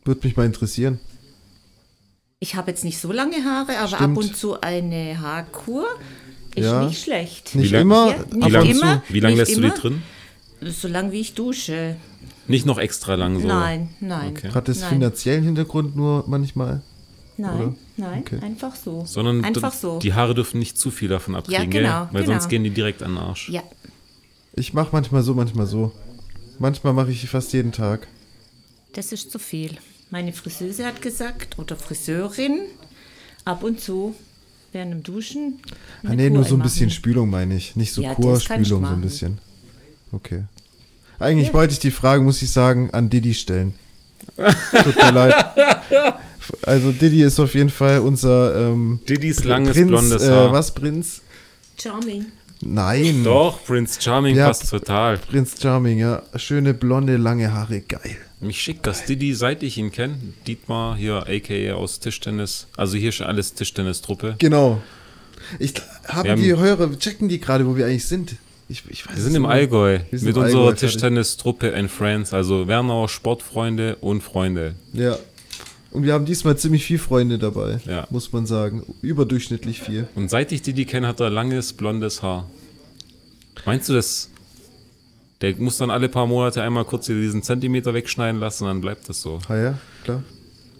Würde 0.05 0.21
mich 0.27 0.37
mal 0.37 0.45
interessieren. 0.45 0.99
Ich 2.39 2.55
habe 2.55 2.69
jetzt 2.69 2.83
nicht 2.83 2.99
so 2.99 3.11
lange 3.11 3.43
Haare, 3.43 3.77
aber 3.79 3.87
Stimmt. 3.87 4.01
ab 4.01 4.17
und 4.17 4.35
zu 4.37 4.61
eine 4.61 5.19
Haarkur 5.19 5.85
ist 6.55 6.65
Ja. 6.65 6.85
nicht 6.85 7.01
schlecht. 7.01 7.55
Nicht 7.55 7.71
lang- 7.71 7.81
immer, 7.81 8.07
Ja, 8.09 8.25
Wie 8.29 8.35
nicht 8.37 8.49
lange 8.51 8.69
immer, 8.71 9.03
wie 9.09 9.19
lang 9.21 9.31
nicht 9.31 9.39
lässt 9.39 9.55
du 9.55 9.61
immer. 9.61 9.73
die 9.73 9.79
drin? 9.81 10.03
So 10.61 10.87
lange 10.87 11.11
wie 11.13 11.21
ich 11.21 11.33
dusche. 11.33 11.95
Nicht 12.47 12.65
noch 12.65 12.77
extra 12.77 13.15
lang 13.15 13.39
so. 13.41 13.47
Nein, 13.47 13.89
nein. 14.01 14.33
Okay. 14.37 14.51
hat 14.51 14.67
das 14.67 14.81
Nein. 14.81 14.89
finanziellen 14.89 15.43
Hintergrund 15.43 15.95
nur 15.95 16.25
manchmal. 16.27 16.81
Nein, 17.37 17.59
oder? 17.59 17.75
nein, 17.97 18.19
Okay. 18.21 18.39
einfach 18.41 18.75
so. 18.75 19.03
Sondern 19.05 19.43
einfach 19.43 19.73
so. 19.73 19.99
die 19.99 20.13
Haare 20.13 20.35
dürfen 20.35 20.59
nicht 20.59 20.77
zu 20.77 20.91
viel 20.91 21.07
davon 21.09 21.35
abkriegen, 21.35 21.69
genau, 21.69 22.05
gell? 22.05 22.09
Weil 22.13 22.23
genau. 22.23 22.33
sonst 22.39 22.49
gehen 22.49 22.63
die 22.63 22.69
direkt 22.69 23.01
an 23.03 23.11
den 23.15 23.17
Arsch. 23.17 23.49
ja, 23.49 23.63
Ich 24.53 24.73
mache 24.73 24.89
manchmal 24.91 25.23
so, 25.23 25.33
manchmal 25.33 25.65
so. 25.65 25.91
Manchmal 26.59 26.93
mache 26.93 27.11
ich 27.11 27.27
fast 27.27 27.51
jeden 27.53 27.71
Tag. 27.71 28.07
das 28.93 29.11
ist 29.11 29.31
zu 29.31 29.39
viel. 29.39 29.77
Meine 30.11 30.31
Friseuse 30.33 30.85
hat 30.85 31.01
gesagt, 31.01 31.57
oder 31.57 31.75
Friseurin, 31.75 32.59
ab 33.45 33.63
und 33.63 33.79
zu 33.81 34.13
während 34.71 34.91
dem 34.93 35.03
Duschen. 35.03 35.59
Ah, 36.03 36.13
nee, 36.13 36.27
Kur 36.27 36.35
nur 36.35 36.43
so 36.43 36.49
ein 36.49 36.53
einmachen. 36.53 36.61
bisschen 36.63 36.89
Spülung 36.91 37.29
meine 37.31 37.55
ich. 37.55 37.75
Nicht 37.75 37.93
so 37.93 38.01
Ja, 38.03 38.13
Kurspülung, 38.13 38.63
so 38.65 38.75
ein 38.75 38.81
machen. 38.83 39.01
bisschen. 39.01 39.39
Okay. 40.11 40.43
Eigentlich 41.19 41.53
wollte 41.53 41.73
ich 41.73 41.79
die 41.79 41.91
Frage, 41.91 42.21
muss 42.21 42.41
ich 42.43 42.51
sagen, 42.51 42.91
an 42.91 43.09
Diddy 43.09 43.33
stellen. 43.33 43.73
Tut 44.35 44.95
mir 44.95 45.11
leid. 45.11 45.45
Also 46.61 46.91
Diddy 46.91 47.23
ist 47.23 47.39
auf 47.39 47.53
jeden 47.55 47.69
Fall 47.69 47.99
unser 47.99 48.69
ähm, 48.71 48.99
Diddy's 49.09 49.43
langes 49.43 49.73
Prinz, 49.73 49.87
blondes 49.89 50.23
äh, 50.23 50.29
Haar. 50.31 50.51
was 50.51 50.73
Prinz? 50.73 51.21
Charming. 51.81 52.25
Nein. 52.61 53.23
Doch, 53.23 53.63
Prince 53.65 53.99
Charming 54.01 54.35
Ja. 54.37 54.47
passt 54.47 54.69
total. 54.69 55.17
Prinz 55.17 55.55
Charming, 55.61 55.99
ja. 55.99 56.21
Schöne 56.37 56.73
blonde, 56.73 57.17
lange 57.17 57.51
Haare, 57.51 57.81
geil. 57.81 58.15
Mich 58.39 58.61
schickt 58.61 58.85
das 58.87 59.05
Diddy, 59.05 59.33
seit 59.33 59.63
ich 59.63 59.77
ihn 59.77 59.91
kenne. 59.91 60.15
Dietmar 60.47 60.95
hier, 60.95 61.25
a.k.a. 61.27 61.73
aus 61.75 61.99
Tischtennis. 61.99 62.67
Also 62.77 62.97
hier 62.97 63.11
schon 63.11 63.27
alles 63.27 63.53
Tischtennis-Truppe. 63.53 64.35
Genau. 64.37 64.81
Ich 65.59 65.73
haben- 66.07 66.41
die 66.41 66.55
Hörer, 66.55 66.97
checken 66.97 67.27
die 67.27 67.39
gerade, 67.39 67.65
wo 67.67 67.75
wir 67.75 67.85
eigentlich 67.85 68.07
sind. 68.07 68.35
Ich, 68.69 68.83
ich 68.89 69.05
weiß 69.07 69.15
Wir 69.17 69.23
sind 69.23 69.35
im. 69.35 69.45
Allgäu 69.45 69.99
Wir 70.09 70.19
sind 70.19 70.27
mit 70.29 70.37
unserer. 70.37 70.73
Tischtennis-Truppe 70.75 71.73
and 71.75 71.91
Friends. 71.91 72.33
Also 72.33 72.67
Wernauer 72.67 73.09
Sportfreunde 73.09 73.97
und 73.97 74.21
Freunde. 74.21 74.75
Ja. 74.93 75.17
Und 75.93 76.03
wir 76.03 76.13
haben 76.13 76.25
diesmal 76.25 76.57
ziemlich 76.57 76.83
viel 76.85 76.97
Freunde 76.97 77.37
dabei, 77.37 77.79
Ja. 77.85 78.07
muss 78.09 78.31
man 78.31 78.45
sagen. 78.47 78.83
Überdurchschnittlich 79.01 79.79
viel. 79.81 80.07
Und 80.15 80.29
seit 80.29 80.51
ich 80.51 80.63
Diddy 80.63 80.85
kenne, 80.85 81.07
hat 81.07 81.19
er 81.19 81.29
langes 81.29 81.73
blondes 81.73 82.23
Haar. 82.23 82.49
Meinst 83.65 83.89
du 83.89 83.93
das? 83.93 84.29
Der 85.41 85.55
muss 85.57 85.77
dann 85.77 85.91
alle 85.91 86.09
paar 86.09 86.25
Monate 86.25 86.63
einmal 86.63 86.85
kurz 86.85 87.05
diesen 87.05 87.43
Zentimeter 87.43 87.93
wegschneiden 87.93 88.39
lassen 88.41 88.63
und 88.63 88.69
dann 88.69 88.81
bleibt 88.81 89.07
das 89.07 89.21
so. 89.21 89.39
Ah 89.47 89.55
ja, 89.55 89.77
klar. 90.03 90.23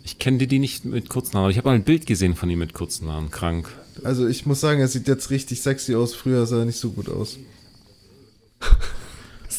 Ich 0.04 0.18
kenne 0.20 0.40
Diddy 0.40 0.58
nicht 0.60 0.84
mit 0.84 1.10
kurzen 1.10 1.38
Haaren. 1.38 1.52
Ich 1.52 1.58
habe 1.58 1.70
mal 1.70 1.76
ein 1.76 1.84
Bild 1.84 2.06
gesehen 2.08 2.36
von 2.36 2.50
ihm 2.50 2.60
mit 2.60 2.74
kurzen 2.74 3.08
Haaren. 3.10 3.30
Krank. 3.30 3.70
Also 4.04 4.28
ich 4.28 4.46
muss 4.48 4.62
sagen, 4.62 4.80
er 4.80 4.88
sieht 4.88 5.08
jetzt 5.08 5.30
richtig 5.30 5.62
sexy 5.62 5.94
aus. 5.96 6.16
Früher 6.16 6.46
sah 6.48 6.60
er 6.60 6.66
nicht 6.66 6.80
so 6.80 6.90
gut 6.92 7.08
aus. 7.10 7.38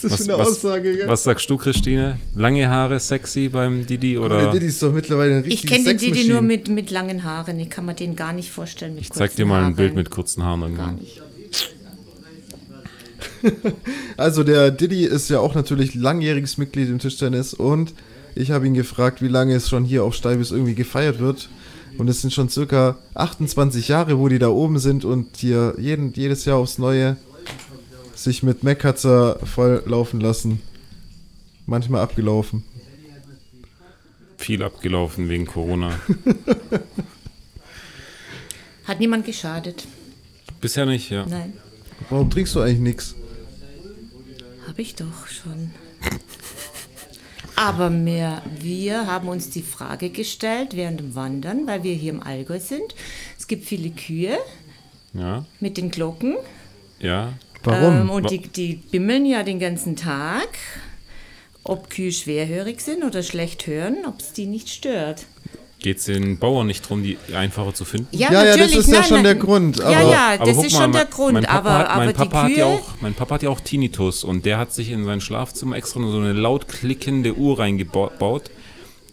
Was 0.04 0.20
ist 0.20 0.20
das 0.20 0.20
Was, 0.20 0.26
für 0.26 0.32
eine 0.32 0.42
was, 0.42 0.48
Aussage, 0.48 0.96
gell? 0.96 1.08
was 1.08 1.24
sagst 1.24 1.50
du, 1.50 1.56
Christine? 1.56 2.18
Lange 2.34 2.68
Haare 2.68 3.00
sexy 3.00 3.48
beim 3.48 3.86
Diddy 3.86 4.12
Der 4.12 4.22
oder? 4.22 4.50
Diddy 4.52 4.66
ist 4.66 4.82
doch 4.82 4.92
mittlerweile 4.92 5.36
ein 5.36 5.44
Ich 5.44 5.62
richtiges 5.62 5.76
kenne 5.84 5.96
den 5.96 6.12
Didi 6.12 6.28
nur 6.28 6.42
mit, 6.42 6.68
mit 6.68 6.90
langen 6.90 7.24
Haaren. 7.24 7.58
Ich 7.58 7.70
kann 7.70 7.86
mir 7.86 7.94
den 7.94 8.14
gar 8.16 8.32
nicht 8.32 8.50
vorstellen 8.50 8.94
mit 8.94 9.02
Ich 9.04 9.10
zeig 9.10 9.34
dir 9.36 9.46
mal 9.46 9.64
ein 9.64 9.74
Bild 9.76 9.94
mit 9.94 10.10
kurzen 10.10 10.42
Haaren 10.44 10.60
Gar 10.60 10.68
irgendwann. 10.70 10.94
nicht. 10.96 11.22
Also 14.16 14.42
der 14.44 14.70
Diddy 14.70 15.04
ist 15.04 15.28
ja 15.28 15.40
auch 15.40 15.54
natürlich 15.54 15.94
langjähriges 15.94 16.56
Mitglied 16.56 16.88
im 16.88 16.98
Tischtennis 16.98 17.52
und 17.52 17.92
ich 18.34 18.50
habe 18.50 18.66
ihn 18.66 18.74
gefragt, 18.74 19.20
wie 19.22 19.28
lange 19.28 19.54
es 19.54 19.68
schon 19.68 19.84
hier 19.84 20.04
auf 20.04 20.14
Steibis 20.14 20.50
irgendwie 20.50 20.74
gefeiert 20.74 21.18
wird. 21.20 21.48
Und 21.96 22.08
es 22.08 22.22
sind 22.22 22.32
schon 22.32 22.48
circa 22.48 22.96
28 23.14 23.86
Jahre, 23.86 24.18
wo 24.18 24.28
die 24.28 24.40
da 24.40 24.48
oben 24.48 24.78
sind 24.78 25.04
und 25.04 25.36
hier 25.36 25.74
jeden, 25.78 26.12
jedes 26.14 26.44
Jahr 26.44 26.56
aufs 26.56 26.78
Neue 26.78 27.16
sich 28.24 28.42
mit 28.42 28.62
Meckkatzer 28.64 29.38
volllaufen 29.44 30.20
lassen. 30.20 30.60
Manchmal 31.66 32.02
abgelaufen. 32.02 32.64
Viel 34.38 34.62
abgelaufen 34.62 35.28
wegen 35.28 35.46
Corona. 35.46 35.98
Hat 38.84 39.00
niemand 39.00 39.24
geschadet. 39.24 39.86
Bisher 40.60 40.86
nicht, 40.86 41.10
ja. 41.10 41.24
Nein, 41.26 41.54
Warum 42.10 42.28
trinkst 42.30 42.54
du 42.54 42.60
eigentlich 42.60 42.80
nichts? 42.80 43.14
habe 44.66 44.80
ich 44.82 44.94
doch 44.94 45.26
schon. 45.28 45.70
Aber 47.54 47.88
mehr, 47.90 48.42
wir 48.60 49.06
haben 49.06 49.28
uns 49.28 49.50
die 49.50 49.62
Frage 49.62 50.10
gestellt 50.10 50.70
während 50.74 50.98
dem 51.00 51.14
Wandern, 51.14 51.66
weil 51.66 51.82
wir 51.84 51.94
hier 51.94 52.12
im 52.12 52.22
Allgäu 52.22 52.58
sind. 52.58 52.94
Es 53.38 53.46
gibt 53.46 53.64
viele 53.66 53.90
Kühe 53.90 54.38
Ja, 55.12 55.44
mit 55.60 55.76
den 55.76 55.90
Glocken. 55.90 56.36
ja. 56.98 57.32
Warum? 57.64 58.00
Ähm, 58.02 58.10
und 58.10 58.30
die, 58.30 58.38
die 58.38 58.74
bimmeln 58.90 59.26
ja 59.26 59.42
den 59.42 59.58
ganzen 59.58 59.96
Tag. 59.96 60.48
Ob 61.66 61.88
Kühe 61.88 62.12
schwerhörig 62.12 62.80
sind 62.82 63.04
oder 63.04 63.22
schlecht 63.22 63.66
hören, 63.66 63.98
ob 64.06 64.20
es 64.20 64.32
die 64.34 64.44
nicht 64.46 64.68
stört. 64.68 65.24
Geht 65.78 65.98
es 65.98 66.04
den 66.04 66.38
Bauern 66.38 66.66
nicht 66.66 66.84
darum, 66.84 67.02
die 67.02 67.16
einfacher 67.34 67.74
zu 67.74 67.84
finden? 67.84 68.08
Ja, 68.10 68.30
ja, 68.32 68.56
das 68.56 68.72
ist 68.74 68.88
ja 68.90 69.02
schon 69.02 69.22
der 69.22 69.34
Grund, 69.34 69.76
ja, 69.78 69.84
aber- 69.86 70.10
ja, 70.10 70.28
Aber 70.38 70.44
das 70.46 70.64
ist 70.64 70.72
mal, 70.74 70.80
schon 70.82 70.92
der 70.92 71.04
Grund. 71.06 71.32
Mein 71.34 71.44
Papa, 71.44 71.58
aber 71.58 71.78
hat, 71.78 71.86
aber 71.88 71.96
mein, 72.04 72.08
die 72.08 72.14
Papa 72.14 72.42
hat 72.42 72.48
Kühe, 72.48 72.58
ja 72.58 72.66
auch, 72.66 72.90
mein 73.00 73.14
Papa 73.14 73.34
hat 73.34 73.42
ja 73.42 73.50
auch 73.50 73.60
Tinnitus 73.60 74.24
und 74.24 74.44
der 74.46 74.58
hat 74.58 74.72
sich 74.72 74.90
in 74.90 75.04
sein 75.04 75.20
Schlafzimmer 75.20 75.76
extra 75.76 76.00
so 76.00 76.18
eine 76.18 76.32
laut 76.32 76.68
klickende 76.68 77.34
Uhr 77.34 77.58
reingebaut, 77.58 78.50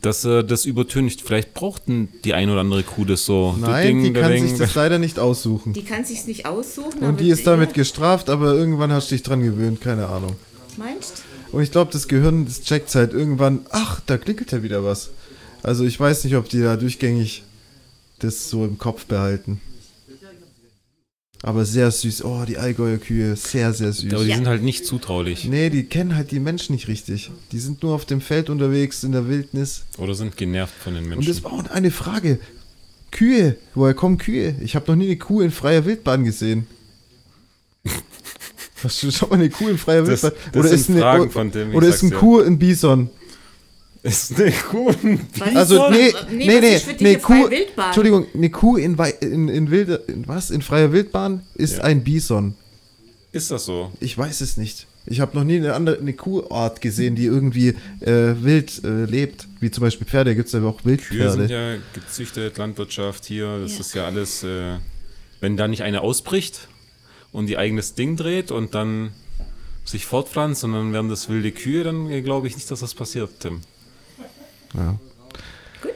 dass 0.01 0.25
er 0.25 0.43
das 0.43 0.65
übertüncht. 0.65 1.21
Vielleicht 1.21 1.53
brauchten 1.53 2.09
die 2.23 2.33
ein 2.33 2.49
oder 2.49 2.61
andere 2.61 2.83
Kuh 2.83 3.05
das 3.05 3.25
so. 3.25 3.55
Nein, 3.59 4.03
die 4.03 4.13
kann 4.13 4.37
sich 4.37 4.57
das 4.57 4.75
leider 4.75 4.99
nicht 4.99 5.19
aussuchen. 5.19 5.73
die 5.73 5.83
kann 5.83 6.03
sich's 6.03 6.25
nicht 6.25 6.45
aussuchen. 6.45 6.99
Und 6.99 7.07
aber 7.07 7.17
die 7.17 7.29
ist 7.29 7.45
damit 7.45 7.69
ja, 7.69 7.75
gestraft, 7.75 8.29
aber 8.29 8.53
irgendwann 8.53 8.91
hast 8.91 9.11
du 9.11 9.15
dich 9.15 9.23
dran 9.23 9.41
gewöhnt, 9.41 9.81
keine 9.81 10.07
Ahnung. 10.07 10.35
Meinst 10.77 11.23
Und 11.51 11.61
ich 11.61 11.71
glaube, 11.71 11.91
das 11.91 12.07
Gehirn, 12.07 12.45
das 12.45 12.61
checkt 12.61 12.93
halt 12.95 13.13
irgendwann, 13.13 13.65
ach, 13.69 14.01
da 14.05 14.17
klickelt 14.17 14.51
ja 14.51 14.63
wieder 14.63 14.83
was. 14.83 15.11
Also 15.63 15.83
ich 15.85 15.99
weiß 15.99 16.23
nicht, 16.23 16.35
ob 16.35 16.49
die 16.49 16.61
da 16.61 16.75
durchgängig 16.75 17.43
das 18.19 18.49
so 18.49 18.65
im 18.65 18.77
Kopf 18.77 19.05
behalten. 19.05 19.61
Aber 21.43 21.65
sehr 21.65 21.89
süß. 21.89 22.23
Oh, 22.23 22.43
die 22.47 22.57
Allgäuer 22.59 22.97
Kühe, 22.97 23.35
sehr, 23.35 23.73
sehr 23.73 23.91
süß. 23.91 24.13
Aber 24.13 24.23
die 24.23 24.29
Ja. 24.29 24.35
sind 24.35 24.47
halt 24.47 24.61
nicht 24.61 24.85
zutraulich. 24.85 25.45
Nee, 25.45 25.71
die 25.71 25.85
kennen 25.85 26.15
halt 26.15 26.29
die 26.31 26.39
Menschen 26.39 26.73
nicht 26.75 26.87
richtig. 26.87 27.31
Die 27.51 27.59
sind 27.59 27.81
nur 27.81 27.95
auf 27.95 28.05
dem 28.05 28.21
Feld 28.21 28.49
unterwegs, 28.51 29.03
in 29.03 29.11
der 29.11 29.27
Wildnis. 29.27 29.83
Oder 29.97 30.13
sind 30.13 30.37
genervt 30.37 30.73
von 30.83 30.93
den 30.93 31.03
Und 31.03 31.09
Menschen. 31.09 31.27
das 31.33 31.43
war 31.43 31.53
auch 31.53 31.65
eine 31.71 31.89
Frage. 31.89 32.37
Kühe, 33.09 33.57
woher 33.73 33.93
kommen 33.95 34.17
Kühe? 34.19 34.55
Ich 34.61 34.75
habe 34.75 34.85
noch 34.91 34.95
nie 34.95 35.07
eine 35.07 35.17
Kuh 35.17 35.41
in 35.41 35.49
freier 35.51 35.83
Wildbahn 35.85 36.23
gesehen. 36.25 36.67
Hast 38.83 39.03
du 39.03 39.11
schon 39.11 39.29
mal 39.29 39.35
eine 39.35 39.49
Kuh 39.49 39.67
in 39.69 39.77
freier 39.77 40.03
Das- 40.03 40.23
Wildbahn? 40.23 40.41
das 40.53 40.59
oder 40.59 40.69
sind 40.69 40.79
ist 40.79 40.89
eine, 40.89 40.99
Fragen 41.01 41.31
von 41.31 41.51
dem, 41.51 41.69
ich 41.71 41.75
oder 41.75 41.87
ist 41.87 42.01
ein. 42.03 42.11
Kuh 42.11 42.39
ein 42.41 42.57
Bison? 42.59 43.09
Ist 44.03 44.39
eine 44.39 44.51
Kuh. 44.51 44.93
Was 45.37 45.55
Also, 45.55 45.75
soll- 45.75 45.91
nee, 45.91 46.13
nee, 46.31 46.45
nee, 46.47 46.59
nee, 46.59 46.75
eine 46.75 46.79
freie 46.79 47.17
Kuh, 47.19 47.49
Wildbahn? 47.51 47.85
Entschuldigung, 47.87 48.25
eine 48.33 48.49
Kuh 48.49 48.77
in, 48.77 48.97
in, 49.21 49.47
in, 49.49 49.71
wilde, 49.71 49.95
in, 50.07 50.27
was? 50.27 50.49
in 50.51 50.61
freier 50.61 50.91
Wildbahn 50.91 51.41
ist 51.55 51.77
Ja. 51.77 51.83
ein 51.83 52.03
Bison. 52.03 52.55
Ist 53.31 53.51
das 53.51 53.65
so? 53.65 53.91
Ich 53.99 54.17
weiß 54.17 54.41
es 54.41 54.57
nicht. 54.57 54.87
Ich 55.05 55.19
habe 55.19 55.35
noch 55.37 55.43
nie 55.43 55.55
eine 55.57 55.73
andere 55.73 55.97
eine 55.99 56.13
Kuhart 56.13 56.79
gesehen, 56.81 57.15
die 57.15 57.25
irgendwie 57.25 57.69
äh, 58.01 58.35
wild 58.43 58.83
äh, 58.83 59.05
lebt. 59.05 59.47
Wie 59.59 59.71
zum 59.71 59.81
Beispiel 59.83 60.05
Pferde, 60.05 60.35
gibt 60.35 60.47
es 60.47 60.53
ja 60.53 60.61
auch 60.63 60.81
Kühe 60.83 60.97
sind 60.97 61.11
Wildpferde. 61.11 61.47
ja 61.53 61.77
gezüchtet, 61.93 62.57
Landwirtschaft 62.57 63.25
hier. 63.25 63.59
Das 63.61 63.73
Ja. 63.75 63.79
ist 63.79 63.95
ja 63.95 64.05
alles, 64.05 64.43
äh, 64.43 64.77
wenn 65.39 65.57
da 65.57 65.67
nicht 65.67 65.81
eine 65.81 66.01
ausbricht 66.01 66.67
und 67.31 67.47
die 67.47 67.57
eigenes 67.57 67.95
Ding 67.95 68.15
dreht 68.15 68.51
und 68.51 68.75
dann 68.75 69.11
sich 69.85 70.05
fortpflanzt 70.05 70.63
und 70.63 70.73
dann 70.73 70.93
werden 70.93 71.09
das 71.09 71.29
wilde 71.29 71.51
Kühe, 71.51 71.83
dann 71.83 72.09
äh, 72.11 72.21
glaube 72.21 72.45
ich 72.47 72.55
nicht, 72.55 72.69
dass 72.69 72.81
das 72.81 72.93
passiert, 72.93 73.31
Tim. 73.39 73.61
Ja. 74.73 74.97
Gut, 75.81 75.93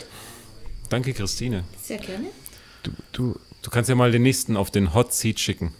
Danke, 0.89 1.13
Christine. 1.13 1.63
sehr 1.81 1.97
gerne. 1.97 2.27
Du, 2.83 2.91
du, 3.11 3.39
Du 3.61 3.71
kannst 3.71 3.89
ja 3.89 3.95
mal 3.95 4.11
den 4.11 4.21
nächsten 4.21 4.57
auf 4.57 4.69
den 4.69 4.93
Hot 4.93 5.11
Seat 5.11 5.39
schicken. 5.39 5.73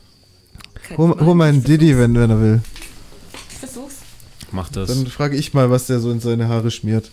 Hol, 0.97 1.19
hol 1.19 1.35
mal 1.35 1.49
einen 1.49 1.63
Diddy, 1.63 1.95
wenn, 1.99 2.15
wenn 2.15 2.31
er 2.31 2.41
will. 2.41 2.61
Ich 3.51 3.57
versuch's. 3.59 3.97
Mach 4.51 4.69
das. 4.69 4.89
Dann 4.89 5.05
frage 5.05 5.35
ich 5.37 5.53
mal, 5.53 5.69
was 5.69 5.85
der 5.85 5.99
so 5.99 6.09
in 6.11 6.19
seine 6.19 6.47
Haare 6.47 6.71
schmiert. 6.71 7.11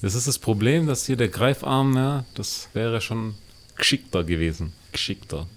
Das 0.00 0.14
ist 0.14 0.28
das 0.28 0.38
Problem, 0.38 0.86
dass 0.86 1.06
hier 1.06 1.16
der 1.16 1.26
Greifarm, 1.28 1.96
ja, 1.96 2.24
das 2.34 2.68
wäre 2.72 3.00
schon 3.00 3.34
geschickter 3.76 4.22
gewesen. 4.22 4.72
Geschickter. 4.92 5.48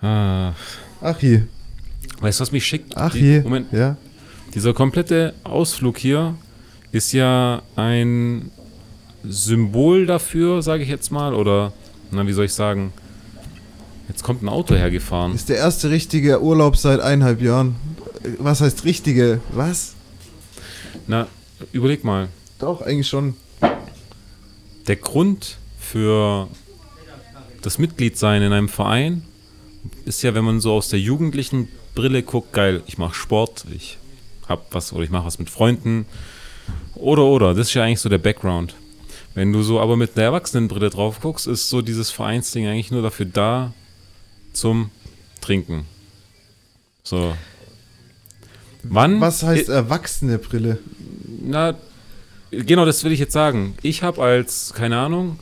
Ah, 0.00 0.52
Ach 1.00 1.20
je, 1.20 1.42
weißt 2.20 2.38
du, 2.38 2.42
was 2.42 2.52
mich 2.52 2.64
schickt? 2.66 2.96
ach 2.96 3.12
Die- 3.12 3.18
je. 3.20 3.40
Moment, 3.40 3.72
Ja. 3.72 3.96
dieser 4.54 4.72
komplette 4.74 5.34
Ausflug 5.44 5.98
hier 5.98 6.36
ist 6.92 7.12
ja 7.12 7.62
ein 7.76 8.50
Symbol 9.24 10.06
dafür, 10.06 10.62
sage 10.62 10.82
ich 10.82 10.88
jetzt 10.88 11.10
mal, 11.10 11.34
oder, 11.34 11.72
na, 12.10 12.26
wie 12.26 12.32
soll 12.32 12.46
ich 12.46 12.54
sagen? 12.54 12.92
Jetzt 14.08 14.22
kommt 14.22 14.42
ein 14.42 14.48
Auto 14.48 14.74
hergefahren. 14.74 15.34
Ist 15.34 15.50
der 15.50 15.58
erste 15.58 15.90
richtige 15.90 16.42
Urlaub 16.42 16.76
seit 16.76 17.00
eineinhalb 17.00 17.42
Jahren. 17.42 17.76
Was 18.38 18.60
heißt 18.60 18.84
richtige? 18.84 19.40
Was? 19.52 19.94
Na, 21.06 21.26
überleg 21.72 22.04
mal. 22.04 22.28
Doch, 22.58 22.80
eigentlich 22.80 23.08
schon. 23.08 23.34
Der 24.86 24.96
Grund 24.96 25.58
für 25.78 26.48
das 27.60 27.78
Mitgliedsein 27.78 28.42
in 28.42 28.52
einem 28.52 28.68
Verein 28.68 29.22
ist 30.06 30.22
ja, 30.22 30.34
wenn 30.34 30.44
man 30.44 30.60
so 30.60 30.72
aus 30.72 30.88
der 30.88 31.00
jugendlichen 31.00 31.68
Brille 31.94 32.22
guckt, 32.22 32.52
geil, 32.52 32.82
ich 32.86 32.96
mache 32.96 33.14
Sport, 33.14 33.66
ich 33.74 33.98
hab 34.48 34.74
was 34.74 34.92
oder 34.92 35.04
ich 35.04 35.10
mache 35.10 35.26
was 35.26 35.38
mit 35.38 35.50
Freunden 35.50 36.06
oder 36.94 37.24
oder, 37.24 37.54
das 37.54 37.68
ist 37.68 37.74
ja 37.74 37.84
eigentlich 37.84 38.00
so 38.00 38.08
der 38.08 38.18
Background. 38.18 38.74
Wenn 39.34 39.52
du 39.52 39.62
so 39.62 39.78
aber 39.80 39.96
mit 39.96 40.16
einer 40.16 40.24
Erwachsenenbrille 40.26 40.90
drauf 40.90 41.20
guckst, 41.20 41.46
ist 41.46 41.68
so 41.68 41.80
dieses 41.82 42.10
Vereinsding 42.10 42.66
eigentlich 42.66 42.90
nur 42.90 43.02
dafür 43.02 43.26
da 43.26 43.72
zum 44.52 44.90
Trinken. 45.40 45.84
So. 47.04 47.34
Wann 48.82 49.20
Was 49.20 49.42
heißt 49.42 49.68
erwachsene 49.68 50.38
Brille? 50.38 50.78
na, 51.42 51.74
genau, 52.50 52.84
das 52.84 53.04
will 53.04 53.12
ich 53.12 53.20
jetzt 53.20 53.32
sagen. 53.32 53.74
Ich 53.82 54.02
habe 54.02 54.22
als, 54.22 54.72
keine 54.74 54.98
Ahnung, 54.98 55.38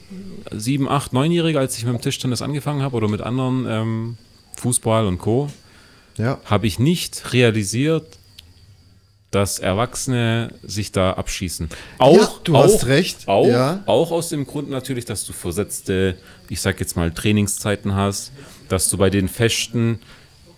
sieben, 0.53 0.89
acht, 0.89 1.13
neunjähriger, 1.13 1.61
als 1.61 1.77
ich 1.79 1.85
mit 1.85 1.95
dem 1.95 2.01
Tischtennis 2.01 2.43
angefangen 2.43 2.83
habe 2.83 2.97
oder 2.97 3.09
mit 3.09 3.21
anderen 3.21 3.67
ähm, 3.69 4.19
Fußball 4.57 5.07
und 5.07 5.19
Co., 5.19 5.49
Ja. 6.19 6.39
habe 6.45 6.67
ich 6.67 6.79
nicht 6.79 7.33
realisiert, 7.33 8.16
dass 9.37 9.59
Erwachsene 9.59 10.49
sich 10.63 10.93
da 10.93 11.13
abschießen. 11.13 11.69
Auch, 11.99 12.17
Ja, 12.17 12.31
du 12.45 12.57
auch, 12.57 12.65
hast 12.65 12.87
recht, 12.87 13.29
Auch, 13.29 13.47
ja. 13.47 13.83
auch 13.85 14.11
aus 14.11 14.31
dem 14.31 14.47
Grund 14.47 14.71
natürlich, 14.71 15.05
dass 15.05 15.27
du 15.27 15.35
versetzte, 15.35 16.17
ich 16.49 16.63
sag 16.63 16.81
jetzt 16.81 16.97
mal, 16.97 17.11
Trainingszeiten 17.11 17.95
hast, 17.95 18.33
dass 18.71 18.89
du 18.89 18.97
bei 18.97 19.11
den 19.11 19.29
Festen 19.29 19.99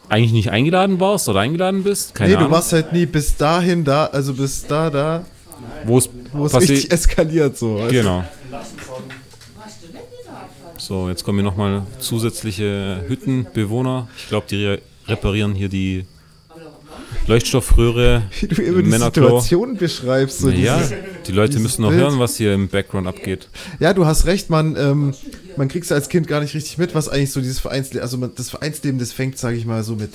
eigentlich 0.08 0.30
nicht 0.30 0.50
eingeladen 0.52 1.00
warst 1.00 1.28
oder 1.28 1.40
eingeladen 1.40 1.82
bist. 1.82 2.14
Keine 2.14 2.30
nee, 2.30 2.36
Ahnung. 2.36 2.50
du 2.50 2.54
warst 2.54 2.72
halt 2.72 2.92
nie 2.92 3.04
bis 3.04 3.36
dahin 3.36 3.82
da, 3.82 4.06
also 4.06 4.32
bis 4.32 4.64
da, 4.64 4.90
da, 4.90 5.24
wo 5.84 5.98
es 5.98 6.08
richtig 6.54 6.92
eskaliert 6.92 7.58
so. 7.58 7.84
Genau. 7.90 8.22
So, 10.76 11.08
jetzt 11.08 11.24
kommen 11.24 11.40
hier 11.40 11.44
nochmal 11.44 11.82
zusätzliche 11.98 13.02
Hüttenbewohner. 13.08 14.06
Ich 14.16 14.28
glaube, 14.28 14.46
die 14.48 14.64
re 14.64 14.78
reparieren 15.08 15.54
hier 15.54 15.68
die 15.68 16.04
Leuchtstoffröhre 17.28 18.22
Wie 18.40 18.48
du 18.48 18.62
immer 18.62 18.78
im 18.80 18.90
die. 18.90 19.20
Situation 19.20 19.76
beschreibst. 19.76 20.38
So 20.40 20.48
Ja, 20.50 20.82
die 21.26 21.32
Leute 21.32 21.58
müssen 21.58 21.82
noch 21.82 21.90
Bild. 21.90 22.02
hören, 22.02 22.18
was 22.18 22.36
hier 22.36 22.54
im 22.54 22.68
Background 22.68 23.06
abgeht. 23.06 23.48
Ja, 23.80 23.92
du 23.92 24.06
hast 24.06 24.26
recht, 24.26 24.50
man, 24.50 24.76
ähm, 24.76 25.14
man 25.56 25.68
kriegst 25.68 25.92
als 25.92 26.08
Kind 26.08 26.26
gar 26.26 26.40
nicht 26.40 26.54
richtig 26.54 26.78
mit, 26.78 26.94
was 26.94 27.08
eigentlich 27.08 27.32
so 27.32 27.40
dieses 27.40 27.60
Vereinsleben, 27.60 28.02
also 28.02 28.16
man, 28.16 28.32
das 28.34 28.50
Vereinsleben, 28.50 28.98
das 28.98 29.12
fängt, 29.12 29.38
sage 29.38 29.56
ich 29.56 29.66
mal, 29.66 29.82
so 29.84 29.94
mit 29.94 30.10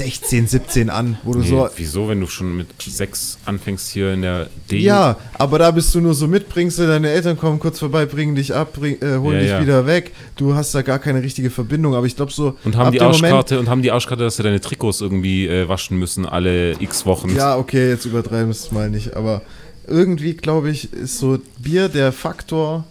16, 0.00 0.46
17 0.46 0.88
an, 0.88 1.18
wo 1.24 1.34
du 1.34 1.40
Nee, 1.40 1.48
so, 1.48 1.68
wieso, 1.76 2.08
wenn 2.08 2.20
du 2.20 2.26
schon 2.26 2.56
mit 2.56 2.68
sechs 2.80 3.36
anfängst 3.44 3.90
hier 3.90 4.14
in 4.14 4.22
der 4.22 4.48
D? 4.70 4.78
ja, 4.78 5.16
aber 5.34 5.58
da 5.58 5.70
bist 5.70 5.94
du 5.94 6.00
nur 6.00 6.14
so 6.14 6.26
mitbringst, 6.26 6.78
deine 6.78 7.10
Eltern 7.10 7.36
kommen 7.36 7.58
kurz 7.58 7.78
vorbei, 7.78 8.06
bringen 8.06 8.34
dich 8.34 8.54
ab, 8.54 8.72
bring, 8.72 8.96
äh, 9.02 9.18
holen 9.18 9.34
Ja, 9.36 9.40
dich 9.40 9.50
ja. 9.50 9.60
wieder 9.60 9.86
weg, 9.86 10.12
du 10.36 10.54
hast 10.54 10.74
da 10.74 10.80
gar 10.80 10.98
keine 10.98 11.22
richtige 11.22 11.50
Verbindung, 11.50 11.94
aber 11.94 12.06
ich 12.06 12.16
glaube 12.16 12.32
so, 12.32 12.56
Und 12.64 12.76
haben 12.76 12.86
ab 12.86 12.92
die 12.92 12.98
dem 12.98 13.08
Moment, 13.08 13.24
Arschkarte 13.24 13.60
und 13.60 13.68
haben 13.68 13.82
die 13.82 13.90
Arschkarte, 13.90 14.24
dass 14.24 14.36
sie 14.36 14.42
deine 14.42 14.60
Trikots 14.60 15.02
irgendwie 15.02 15.46
äh, 15.46 15.68
waschen 15.68 15.98
müssen 15.98 16.24
alle 16.24 16.80
x 16.80 17.04
Wochen. 17.04 17.34
ja, 17.36 17.56
okay, 17.58 17.90
jetzt 17.90 18.06
übertreiben 18.06 18.46
wir 18.46 18.52
es 18.52 18.72
mal 18.72 18.88
nicht, 18.88 19.14
aber 19.16 19.42
irgendwie, 19.86 20.32
glaube 20.34 20.70
ich, 20.70 20.92
ist 20.94 21.18
so 21.18 21.38
Bier 21.58 21.88
der 21.90 22.12
Faktor, 22.12 22.84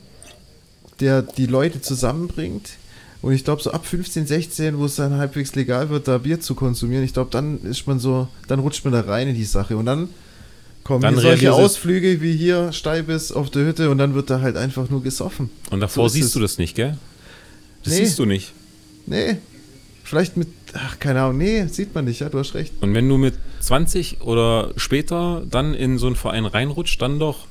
der 1.00 1.22
die 1.24 1.48
Leute 1.48 1.82
zusammenbringt. 1.82 2.72
Und 3.22 3.34
ich 3.34 3.44
glaube, 3.44 3.62
so 3.62 3.72
ab 3.72 3.86
15, 3.86 4.28
16, 4.28 4.78
wo 4.78 4.86
es 4.86 4.96
dann 4.96 5.18
halbwegs 5.18 5.54
legal 5.56 5.90
wird, 5.90 6.08
da 6.08 6.18
Bier 6.20 6.40
zu 6.40 6.56
konsumieren, 6.56 7.04
ich 7.04 7.14
glaube, 7.14 7.30
dann 7.32 7.62
ist 7.64 7.86
man 7.86 8.00
so, 8.00 8.28
dann 8.48 8.60
rutscht 8.60 8.86
man 8.86 8.94
da 8.94 9.02
rein 9.02 9.28
in 9.28 9.36
die 9.36 9.44
Sache. 9.44 9.76
Und 9.76 9.86
dann 9.88 10.08
kommen 10.86 11.02
Dann 11.02 11.18
solche 11.18 11.54
Ausflüge 11.54 12.22
wie 12.22 12.36
hier, 12.36 12.72
Steibis 12.72 13.32
auf 13.32 13.50
der 13.50 13.66
Hütte 13.66 13.90
und 13.90 13.98
dann 13.98 14.14
wird 14.16 14.30
da 14.30 14.40
halt 14.42 14.56
einfach 14.56 14.90
nur 14.90 15.04
gesoffen. 15.04 15.50
Und 15.70 15.82
davor 15.82 16.10
So 16.10 16.14
siehst 16.16 16.34
du 16.36 16.40
das 16.40 16.58
nicht, 16.58 16.76
gell? 16.76 16.98
Das 17.84 17.94
Nee. 17.94 18.00
siehst 18.06 18.20
du 18.20 18.26
nicht. 18.26 18.54
Nee, 19.06 19.38
vielleicht 20.04 20.38
mit, 20.38 20.48
ach, 20.74 20.98
keine 21.00 21.22
Ahnung, 21.22 21.38
nee, 21.40 21.66
sieht 21.68 21.94
man 21.94 22.06
nicht, 22.06 22.22
ja, 22.22 22.30
du 22.30 22.40
hast 22.40 22.54
recht. 22.54 22.74
Und 22.82 22.94
wenn 22.94 23.08
du 23.10 23.18
mit 23.18 23.36
20 23.60 24.22
oder 24.22 24.72
später 24.78 25.44
dann 25.50 25.74
in 25.74 25.98
so 25.98 26.08
einen 26.08 26.16
Verein 26.16 26.46
reinrutscht, 26.46 27.02
dann 27.02 27.20
doch. 27.20 27.48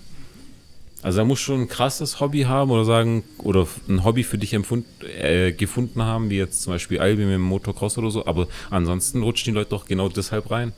Also 1.03 1.25
musst 1.25 1.43
du 1.43 1.47
schon 1.47 1.61
ein 1.63 1.69
krasses 1.69 2.19
Hobby 2.19 2.43
haben 2.43 2.71
oder 2.71 2.85
sagen, 2.85 3.23
oder 3.39 3.69
ein 3.89 4.03
Hobby 4.05 4.25
für 4.25 4.37
dich 4.37 4.53
äh, 4.53 5.53
gefunden 5.53 6.03
haben, 6.03 6.29
wie 6.29 6.39
jetzt 6.39 6.63
zum 6.63 6.73
Beispiel 6.73 6.99
Albi 6.99 7.23
mit 7.25 7.35
dem 7.35 7.43
Motocross 7.43 7.99
oder 7.99 8.11
so, 8.11 8.27
aber 8.27 8.49
ansonsten 8.71 9.23
rutschen 9.23 9.53
die 9.53 9.59
Leute 9.59 9.71
doch 9.71 9.87
genau 9.87 10.09
deshalb 10.09 10.51
rein. 10.51 10.73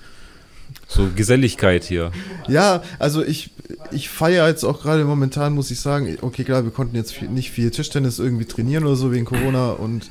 So 0.87 1.09
Geselligkeit 1.15 1.85
hier. 1.85 2.13
Ja, 2.49 2.83
also 2.99 3.25
ich, 3.25 3.51
ich 3.93 4.09
feiere 4.09 4.47
jetzt 4.49 4.65
auch 4.65 4.83
gerade 4.83 5.05
momentan, 5.05 5.55
muss 5.55 5.71
ich 5.71 5.81
sagen, 5.81 6.17
okay, 6.21 6.45
klar, 6.45 6.65
wir 6.65 6.71
konnten 6.71 6.97
jetzt 6.97 7.23
nicht 7.23 7.51
viel 7.51 7.71
Tischtennis 7.71 8.19
irgendwie 8.19 8.45
trainieren 8.45 8.85
oder 8.85 8.97
so 8.97 9.11
wegen 9.13 9.25
Corona 9.25 9.73
und 9.73 10.11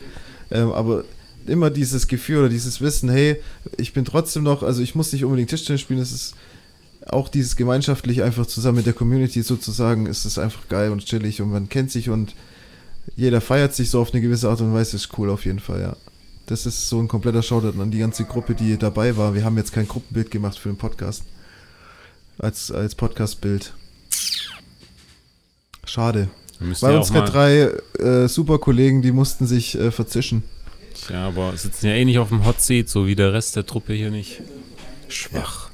ähm, 0.52 0.72
aber 0.72 1.04
immer 1.46 1.70
dieses 1.70 2.08
Gefühl 2.08 2.40
oder 2.40 2.50
dieses 2.50 2.82
Wissen, 2.82 3.10
hey, 3.10 3.42
ich 3.78 3.94
bin 3.94 4.06
trotzdem 4.06 4.44
noch, 4.44 4.64
also 4.64 4.82
ich 4.82 4.96
muss 4.96 5.14
nicht 5.14 5.24
unbedingt 5.24 5.50
Tischtennis 5.50 5.82
spielen, 5.82 6.00
es 6.00 6.12
ist 6.12 6.36
auch 7.12 7.30
dieses 7.30 7.56
gemeinschaftlich 7.56 8.24
einfach 8.24 8.46
zusammen 8.46 8.78
mit 8.78 8.86
der 8.86 8.94
Community 8.94 9.42
sozusagen, 9.42 10.06
ist 10.06 10.26
es 10.26 10.38
einfach 10.38 10.68
geil 10.68 10.92
und 10.92 11.06
chillig 11.06 11.42
und 11.42 11.52
man 11.52 11.70
kennt 11.70 11.92
sich 11.92 12.10
und 12.10 12.36
jeder 13.16 13.42
feiert 13.42 13.74
sich 13.74 13.90
so 13.90 14.02
auf 14.02 14.14
eine 14.14 14.22
gewisse 14.22 14.50
Art 14.50 14.62
und 14.62 14.74
Weise, 14.74 14.96
ist 14.96 15.18
cool 15.18 15.30
auf 15.30 15.46
jeden 15.46 15.60
Fall, 15.60 15.82
ja. 15.82 15.96
Das 16.46 16.66
ist 16.66 16.90
so 16.90 17.00
ein 17.00 17.08
kompletter 17.08 17.44
Shoutout 17.44 17.80
an 17.80 17.92
die 17.92 18.00
ganze 18.00 18.26
Gruppe, 18.26 18.56
die 18.56 18.78
dabei 18.78 19.18
war. 19.18 19.36
Wir 19.36 19.44
haben 19.44 19.58
jetzt 19.58 19.72
kein 19.72 19.88
Gruppenbild 19.88 20.32
gemacht 20.32 20.58
für 20.58 20.70
den 20.70 20.78
Podcast 20.78 21.24
als, 22.40 22.72
als 22.72 22.96
Podcast-Bild. 22.96 23.74
Schade. 25.86 26.30
Weil 26.60 26.94
ja 26.94 26.98
unsere 26.98 27.20
mal, 27.20 27.26
drei 27.26 27.72
äh, 28.04 28.28
super 28.28 28.58
Kollegen, 28.58 29.02
die 29.02 29.12
mussten 29.12 29.46
sich 29.46 29.78
äh, 29.78 29.92
verzischen. 29.92 30.44
Ja, 31.10 31.28
aber 31.28 31.56
sitzen 31.56 31.88
ja 31.88 31.94
eh 31.94 32.04
nicht 32.04 32.20
auf 32.20 32.30
dem 32.30 32.46
Hot 32.46 32.62
Seat, 32.62 32.90
so 32.90 33.06
wie 33.06 33.16
der 33.16 33.32
Rest 33.32 33.56
der 33.56 33.66
Truppe 33.66 33.94
hier 33.94 34.12
nicht. 34.12 34.42
Schwach. 35.08 35.70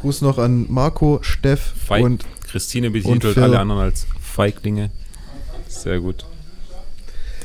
Gruß 0.00 0.22
noch 0.22 0.38
an 0.38 0.66
Marco, 0.68 1.18
Steff 1.22 1.74
Feig. 1.86 2.04
und 2.04 2.24
Christine 2.46 2.90
betitelt 2.90 3.36
alle 3.38 3.58
anderen 3.58 3.82
als 3.82 4.06
Feiglinge. 4.20 4.90
Sehr 5.66 6.00
gut. 6.00 6.24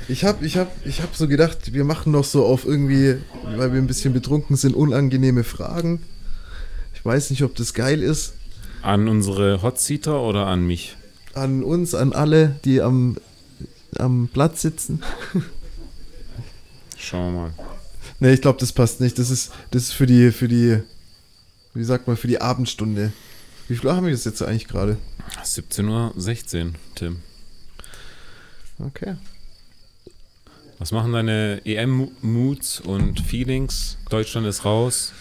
ich 0.07 0.23
habe 0.23 0.45
ich 0.45 0.57
hab, 0.57 0.71
ich 0.85 1.01
hab 1.01 1.15
so 1.15 1.27
gedacht, 1.27 1.73
wir 1.73 1.83
machen 1.83 2.11
noch 2.11 2.23
so 2.23 2.45
auf 2.45 2.65
irgendwie, 2.65 3.15
weil 3.55 3.73
wir 3.73 3.81
ein 3.81 3.87
bisschen 3.87 4.13
betrunken 4.13 4.55
sind, 4.55 4.75
unangenehme 4.75 5.43
Fragen. 5.43 6.03
Ich 6.93 7.03
weiß 7.03 7.31
nicht, 7.31 7.43
ob 7.43 7.55
das 7.55 7.73
geil 7.73 8.01
ist. 8.01 8.33
An 8.81 9.07
unsere 9.07 9.61
Hot 9.61 9.79
Seater 9.79 10.21
oder 10.21 10.45
an 10.45 10.65
mich? 10.67 10.95
An 11.33 11.63
uns, 11.63 11.95
an 11.95 12.13
alle, 12.13 12.55
die 12.65 12.81
am, 12.81 13.17
am 13.97 14.29
Platz 14.31 14.61
sitzen. 14.61 15.01
Schauen 16.97 17.33
wir 17.33 17.41
mal. 17.41 17.53
Ne, 18.19 18.33
ich 18.33 18.41
glaube, 18.41 18.59
das 18.59 18.71
passt 18.71 19.01
nicht. 19.01 19.17
Das 19.19 19.29
ist, 19.29 19.51
das 19.71 19.83
ist 19.83 19.93
für 19.93 20.05
die, 20.05 20.31
für 20.31 20.47
die, 20.47 20.79
wie 21.73 21.83
sagt 21.83 22.07
man, 22.07 22.17
für 22.17 22.27
die 22.27 22.41
Abendstunde. 22.41 23.11
Wie 23.67 23.75
viel 23.75 23.87
Uhr 23.87 23.95
haben 23.95 24.05
wir 24.05 24.11
das 24.13 24.25
jetzt 24.25 24.41
eigentlich 24.41 24.67
gerade? 24.67 24.97
17.16 25.43 26.65
Uhr, 26.67 26.73
Tim. 26.95 27.17
Okay. 28.79 29.15
Was 30.79 30.91
machen 30.91 31.13
deine 31.13 31.61
EM-Moods 31.65 32.81
und 32.81 33.21
Feelings? 33.21 33.97
Deutschland 34.09 34.45
ist 34.47 34.65
raus. 34.65 35.13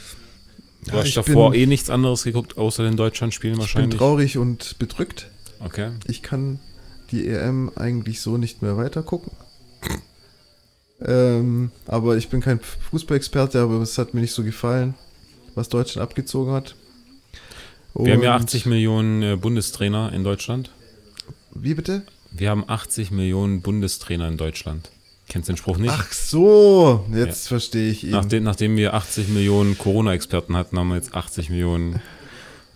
Du 0.85 0.91
Ja, 0.93 0.99
hast 0.99 1.07
ich 1.09 1.15
davor 1.15 1.53
bin- 1.53 1.61
eh 1.61 1.67
nichts 1.67 1.89
anderes 1.91 2.25
geguckt, 2.25 2.59
außer 2.59 2.83
den 2.83 2.97
Deutschland-Spielen 2.97 3.53
Ich 3.55 3.59
bin 3.59 3.63
wahrscheinlich. 3.63 3.99
traurig 3.99 4.39
und 4.39 4.79
bedrückt. 4.81 5.29
Okay. 5.61 5.93
Ich 6.09 6.23
kann 6.23 6.59
die 7.13 7.29
EM 7.29 7.71
eigentlich 7.77 8.21
so 8.21 8.37
nicht 8.39 8.63
mehr 8.63 8.77
weitergucken. 8.77 9.31
Ähm, 11.01 11.71
aber 11.87 12.17
ich 12.17 12.29
bin 12.29 12.41
kein 12.41 12.61
Fußballexperte, 12.61 13.61
aber 13.61 13.81
es 13.83 13.99
hat 13.99 14.15
mir 14.15 14.21
nicht 14.21 14.33
so 14.35 14.43
gefallen, 14.45 14.95
was 15.55 15.69
Deutschland 15.69 16.03
abgezogen 16.09 16.53
hat. 16.53 16.75
Wir 17.95 18.15
haben 18.15 18.23
ja 18.23 18.35
Und- 18.37 18.43
80 18.43 18.67
Millionen 18.67 19.23
äh, 19.23 19.37
Bundestrainer 19.37 20.13
in 20.13 20.25
Deutschland. 20.25 20.71
Wie 21.55 21.75
bitte? 21.75 22.03
Wir 22.31 22.49
haben 22.51 22.65
80 22.67 23.11
Millionen 23.11 23.61
Bundestrainer 23.61 24.29
in 24.29 24.39
Deutschland. 24.39 24.91
Kennst 25.29 25.49
den 25.49 25.57
Spruch 25.57 25.77
nicht? 25.79 25.93
Ach 25.95 26.11
so, 26.13 27.05
jetzt 27.15 27.49
verstehe 27.49 27.91
ich 27.91 28.05
ihn. 28.05 28.11
Nachdem, 28.11 28.43
nachdem 28.45 28.77
wir 28.77 28.95
80 28.95 29.29
Millionen 29.29 29.77
Corona-Experten 29.79 30.57
hatten, 30.57 30.79
haben 30.79 30.89
wir 30.89 30.97
jetzt 30.97 31.15
80 31.15 31.51
Millionen. 31.51 32.01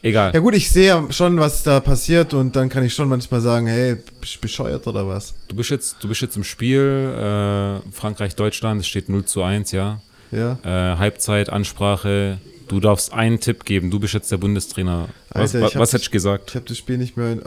Egal. 0.02 0.32
Ja 0.34 0.40
gut, 0.40 0.54
ich 0.54 0.70
sehe 0.70 0.86
ja 0.88 1.06
schon, 1.10 1.38
was 1.40 1.62
da 1.62 1.80
passiert 1.80 2.32
und 2.34 2.54
dann 2.54 2.68
kann 2.68 2.84
ich 2.84 2.94
schon 2.94 3.08
manchmal 3.08 3.40
sagen, 3.40 3.66
hey, 3.66 3.96
bist 4.20 4.40
bescheuert 4.40 4.86
oder 4.86 5.08
was? 5.08 5.34
Du 5.48 5.56
bist 5.56 5.70
jetzt, 5.70 5.96
du 6.00 6.08
bist 6.08 6.20
jetzt 6.20 6.36
im 6.36 6.44
Spiel, 6.44 6.80
äh, 6.80 7.90
Frankreich-Deutschland, 7.92 8.82
es 8.82 8.86
steht 8.86 9.08
0 9.08 9.24
zu 9.24 9.42
1, 9.42 9.72
ja. 9.72 10.00
Ja. 10.30 10.58
Äh, 10.62 10.98
Halbzeit, 10.98 11.50
Ansprache, 11.50 12.38
du 12.68 12.80
darfst 12.80 13.12
einen 13.12 13.40
Tipp 13.40 13.64
geben, 13.64 13.90
du 13.90 13.98
bist 14.00 14.14
jetzt 14.14 14.30
der 14.30 14.38
Bundestrainer. 14.38 15.08
Was, 15.30 15.54
Alter, 15.54 15.68
ich 15.68 15.76
was, 15.76 15.92
hättest 15.92 16.08
du 16.08 16.12
gesagt? 16.12 16.50
Ich 16.50 16.56
habe 16.56 16.66
das 16.66 16.78
Spiel 16.78 16.98
nicht 16.98 17.16
mehr 17.16 17.32
in, 17.32 17.42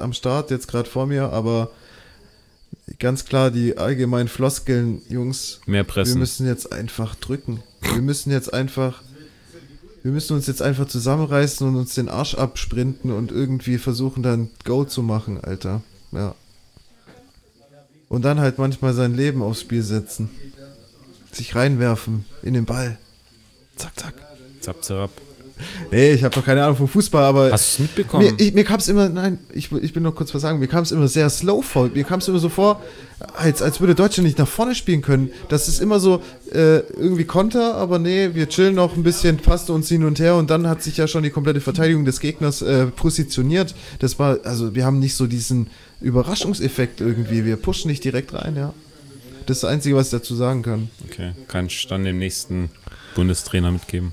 am 0.00 0.12
Start, 0.12 0.50
jetzt 0.50 0.68
gerade 0.68 0.88
vor 0.88 1.06
mir, 1.06 1.30
aber 1.32 1.70
ganz 2.98 3.24
klar 3.24 3.50
die 3.50 3.78
allgemeinen 3.78 4.28
Floskeln, 4.28 5.02
Jungs, 5.08 5.60
Mehr 5.66 5.80
wir 5.80 5.84
Pressen. 5.84 6.18
müssen 6.18 6.46
jetzt 6.46 6.72
einfach 6.72 7.14
drücken. 7.16 7.62
Wir 7.80 8.02
müssen 8.02 8.30
jetzt 8.30 8.52
einfach, 8.52 9.02
wir 10.02 10.12
müssen 10.12 10.34
uns 10.34 10.46
jetzt 10.46 10.62
einfach 10.62 10.86
zusammenreißen 10.86 11.66
und 11.66 11.76
uns 11.76 11.94
den 11.94 12.08
Arsch 12.08 12.34
absprinten 12.34 13.12
und 13.12 13.32
irgendwie 13.32 13.78
versuchen 13.78 14.22
dann 14.22 14.50
Go 14.64 14.84
zu 14.84 15.02
machen, 15.02 15.42
Alter. 15.42 15.82
Ja. 16.12 16.34
Und 18.08 18.22
dann 18.24 18.40
halt 18.40 18.58
manchmal 18.58 18.92
sein 18.94 19.14
Leben 19.14 19.42
aufs 19.42 19.62
Spiel 19.62 19.82
setzen. 19.82 20.30
Sich 21.32 21.54
reinwerfen 21.54 22.26
in 22.42 22.52
den 22.52 22.66
Ball. 22.66 22.98
Zack, 23.76 23.98
zack. 23.98 24.14
Zap, 24.60 24.84
zap. 24.84 25.10
Nee, 25.90 26.12
ich 26.12 26.24
habe 26.24 26.34
doch 26.34 26.44
keine 26.44 26.64
Ahnung 26.64 26.76
vom 26.76 26.88
Fußball, 26.88 27.22
aber 27.22 27.52
Hast 27.52 27.78
du 27.78 27.82
es 27.84 27.88
mitbekommen? 27.88 28.24
mir, 28.24 28.34
ich, 28.38 28.52
mir 28.52 28.64
kam 28.64 28.78
es 28.78 28.88
immer, 28.88 29.08
nein, 29.08 29.38
ich, 29.52 29.70
ich 29.70 29.94
will 29.94 30.02
noch 30.02 30.14
kurz 30.14 30.34
was 30.34 30.42
sagen, 30.42 30.58
mir 30.58 30.66
kam 30.66 30.82
es 30.82 30.90
immer 30.92 31.06
sehr 31.08 31.28
slow 31.30 31.62
vor. 31.62 31.88
Mir 31.94 32.04
kam 32.04 32.18
es 32.18 32.28
immer 32.28 32.38
so 32.38 32.48
vor, 32.48 32.82
als, 33.34 33.62
als 33.62 33.80
würde 33.80 33.94
Deutschland 33.94 34.26
nicht 34.26 34.38
nach 34.38 34.48
vorne 34.48 34.74
spielen 34.74 35.02
können. 35.02 35.30
Das 35.48 35.68
ist 35.68 35.80
immer 35.80 36.00
so 36.00 36.22
äh, 36.50 36.78
irgendwie 36.78 37.24
Konter, 37.24 37.74
aber 37.76 37.98
nee, 37.98 38.30
wir 38.34 38.48
chillen 38.48 38.74
noch 38.74 38.96
ein 38.96 39.02
bisschen, 39.02 39.36
passt 39.36 39.70
uns 39.70 39.88
hin 39.88 40.04
und 40.04 40.18
her 40.18 40.36
und 40.36 40.50
dann 40.50 40.66
hat 40.68 40.82
sich 40.82 40.96
ja 40.96 41.06
schon 41.06 41.22
die 41.22 41.30
komplette 41.30 41.60
Verteidigung 41.60 42.04
des 42.04 42.20
Gegners 42.20 42.62
äh, 42.62 42.86
positioniert. 42.86 43.74
Das 44.00 44.18
war, 44.18 44.38
also 44.44 44.74
wir 44.74 44.84
haben 44.84 44.98
nicht 44.98 45.14
so 45.14 45.26
diesen 45.26 45.68
Überraschungseffekt 46.00 47.00
irgendwie. 47.00 47.44
Wir 47.44 47.56
pushen 47.56 47.88
nicht 47.90 48.02
direkt 48.04 48.34
rein, 48.34 48.56
ja. 48.56 48.74
Das 49.46 49.56
ist 49.58 49.62
das 49.64 49.70
Einzige, 49.70 49.96
was 49.96 50.06
ich 50.06 50.12
dazu 50.12 50.34
sagen 50.34 50.62
kann. 50.62 50.88
Okay, 51.08 51.32
kannst 51.48 51.84
du 51.84 51.88
dann 51.88 52.04
dem 52.04 52.18
nächsten 52.18 52.70
Bundestrainer 53.14 53.70
mitgeben. 53.70 54.12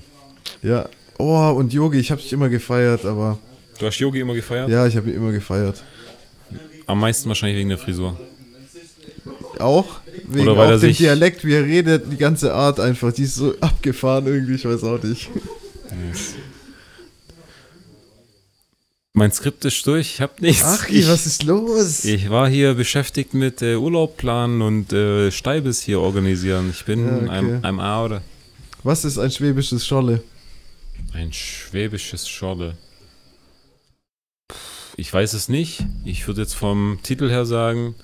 Ja. 0.62 0.88
Oh, 1.18 1.50
und 1.56 1.72
Yogi, 1.72 1.98
ich 1.98 2.10
habe 2.10 2.20
dich 2.20 2.32
immer 2.32 2.48
gefeiert, 2.48 3.04
aber 3.04 3.38
Du 3.78 3.86
hast 3.86 3.98
Yogi 3.98 4.20
immer 4.20 4.34
gefeiert? 4.34 4.68
ja, 4.68 4.86
ich 4.86 4.96
habe 4.96 5.10
ihn 5.10 5.16
immer 5.16 5.32
gefeiert. 5.32 5.82
Am 6.86 6.98
meisten 7.00 7.28
wahrscheinlich 7.28 7.58
wegen 7.58 7.68
der 7.68 7.78
Frisur. 7.78 8.18
Auch 9.58 10.00
wegen 10.26 10.48
Oder 10.48 10.56
weil 10.56 10.66
auch 10.68 10.70
er 10.72 10.78
dem 10.78 10.94
Dialekt, 10.94 11.44
wie 11.44 11.52
er 11.54 11.64
redet, 11.64 12.10
die 12.10 12.16
ganze 12.16 12.54
Art 12.54 12.80
einfach, 12.80 13.12
die 13.12 13.22
ist 13.24 13.34
so 13.36 13.54
abgefahren 13.60 14.26
irgendwie, 14.26 14.54
ich 14.54 14.64
weiß 14.64 14.82
auch 14.84 15.02
nicht. 15.02 15.28
Mein 19.12 19.32
Skript 19.32 19.64
ist 19.64 19.86
durch, 19.86 20.14
ich 20.14 20.20
hab 20.20 20.40
nichts. 20.40 20.62
Ach, 20.64 20.88
ich, 20.88 21.06
was 21.08 21.26
ist 21.26 21.42
los? 21.42 22.04
ich 22.04 22.30
war 22.30 22.48
hier 22.48 22.74
beschäftigt 22.74 23.34
mit 23.34 23.60
äh, 23.60 23.74
Urlaub 23.74 24.16
planen 24.16 24.62
und 24.62 24.92
äh, 24.92 25.30
Steibes 25.32 25.80
hier 25.82 26.00
organisieren. 26.00 26.70
Ich 26.70 26.84
bin 26.84 27.06
Ja, 27.06 27.16
okay. 27.16 27.28
I'm, 27.28 27.60
I'm 27.62 27.80
out. 27.80 28.20
Was 28.82 29.04
ist 29.04 29.18
ein 29.18 29.30
schwäbisches 29.30 29.86
Scholle? 29.86 30.22
Ein 31.12 31.32
schwäbisches 31.32 32.28
Schorle. 32.28 32.76
Ich 34.96 35.12
weiß 35.12 35.32
es 35.34 35.48
nicht. 35.48 35.84
Ich 36.04 36.26
würde 36.26 36.42
jetzt 36.42 36.54
vom 36.54 36.98
Titel 37.02 37.28
her 37.30 37.46
sagen, 37.46 37.94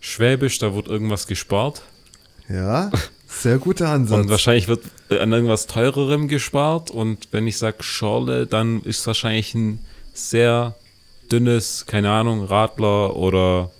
Schwäbisch, 0.00 0.58
da 0.58 0.74
wird 0.74 0.86
irgendwas 0.86 1.26
gespart. 1.26 1.82
Ja, 2.48 2.90
sehr 3.26 3.58
guter 3.58 3.88
Ansatz. 3.88 4.18
Und 4.18 4.30
wahrscheinlich 4.30 4.68
wird 4.68 4.84
äh, 5.10 5.18
an 5.18 5.32
irgendwas 5.32 5.66
teurerem 5.66 6.28
gespart. 6.28 6.90
Und 6.90 7.28
wenn 7.32 7.46
ich 7.46 7.58
sage 7.58 7.82
Schorle, 7.82 8.46
dann 8.46 8.82
ist 8.82 9.00
es 9.00 9.06
wahrscheinlich 9.06 9.54
ein 9.54 9.80
sehr 10.14 10.76
dünnes, 11.30 11.86
keine 11.86 12.10
Ahnung, 12.10 12.44
Radler 12.44 13.16
oder 13.16 13.70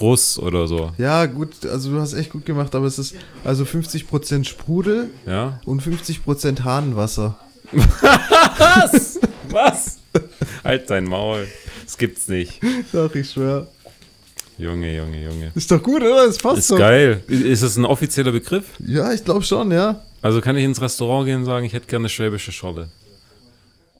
Russ 0.00 0.38
oder 0.38 0.66
so. 0.66 0.92
ja, 0.98 1.26
gut, 1.26 1.66
also 1.66 1.90
du 1.90 2.00
hast 2.00 2.14
echt 2.14 2.30
gut 2.30 2.46
gemacht, 2.46 2.74
aber 2.74 2.86
es 2.86 2.98
ist 2.98 3.14
also 3.44 3.64
50% 3.64 4.44
Sprudel 4.44 5.10
Ja? 5.26 5.60
und 5.64 5.82
50% 5.82 6.62
Hahnenwasser. 6.64 7.38
Was? 9.50 9.98
halt 10.64 10.90
dein 10.90 11.04
Maul. 11.04 11.46
Das 11.84 11.98
gibt's 11.98 12.28
nicht. 12.28 12.60
Doch, 12.92 13.14
ich 13.14 13.30
schwör. 13.30 13.68
Junge, 14.58 14.94
Junge, 14.94 15.24
Junge. 15.24 15.52
Ist 15.54 15.70
doch 15.70 15.82
gut, 15.82 16.02
oder? 16.02 16.26
Das 16.26 16.38
passt 16.38 16.58
Ist 16.58 16.70
doch. 16.70 16.78
geil. 16.78 17.22
Ist 17.28 17.62
es 17.62 17.76
ein 17.76 17.84
offizieller 17.84 18.32
Begriff? 18.32 18.64
Ja, 18.78 19.12
ich 19.12 19.24
glaube 19.24 19.42
schon, 19.42 19.70
ja. 19.70 20.02
Also 20.22 20.40
kann 20.40 20.56
ich 20.56 20.64
ins 20.64 20.80
Restaurant 20.82 21.26
gehen 21.26 21.38
und 21.40 21.44
sagen, 21.46 21.64
ich 21.64 21.72
hätte 21.72 21.86
gerne 21.86 22.08
schwäbische 22.08 22.52
Schorle. 22.52 22.90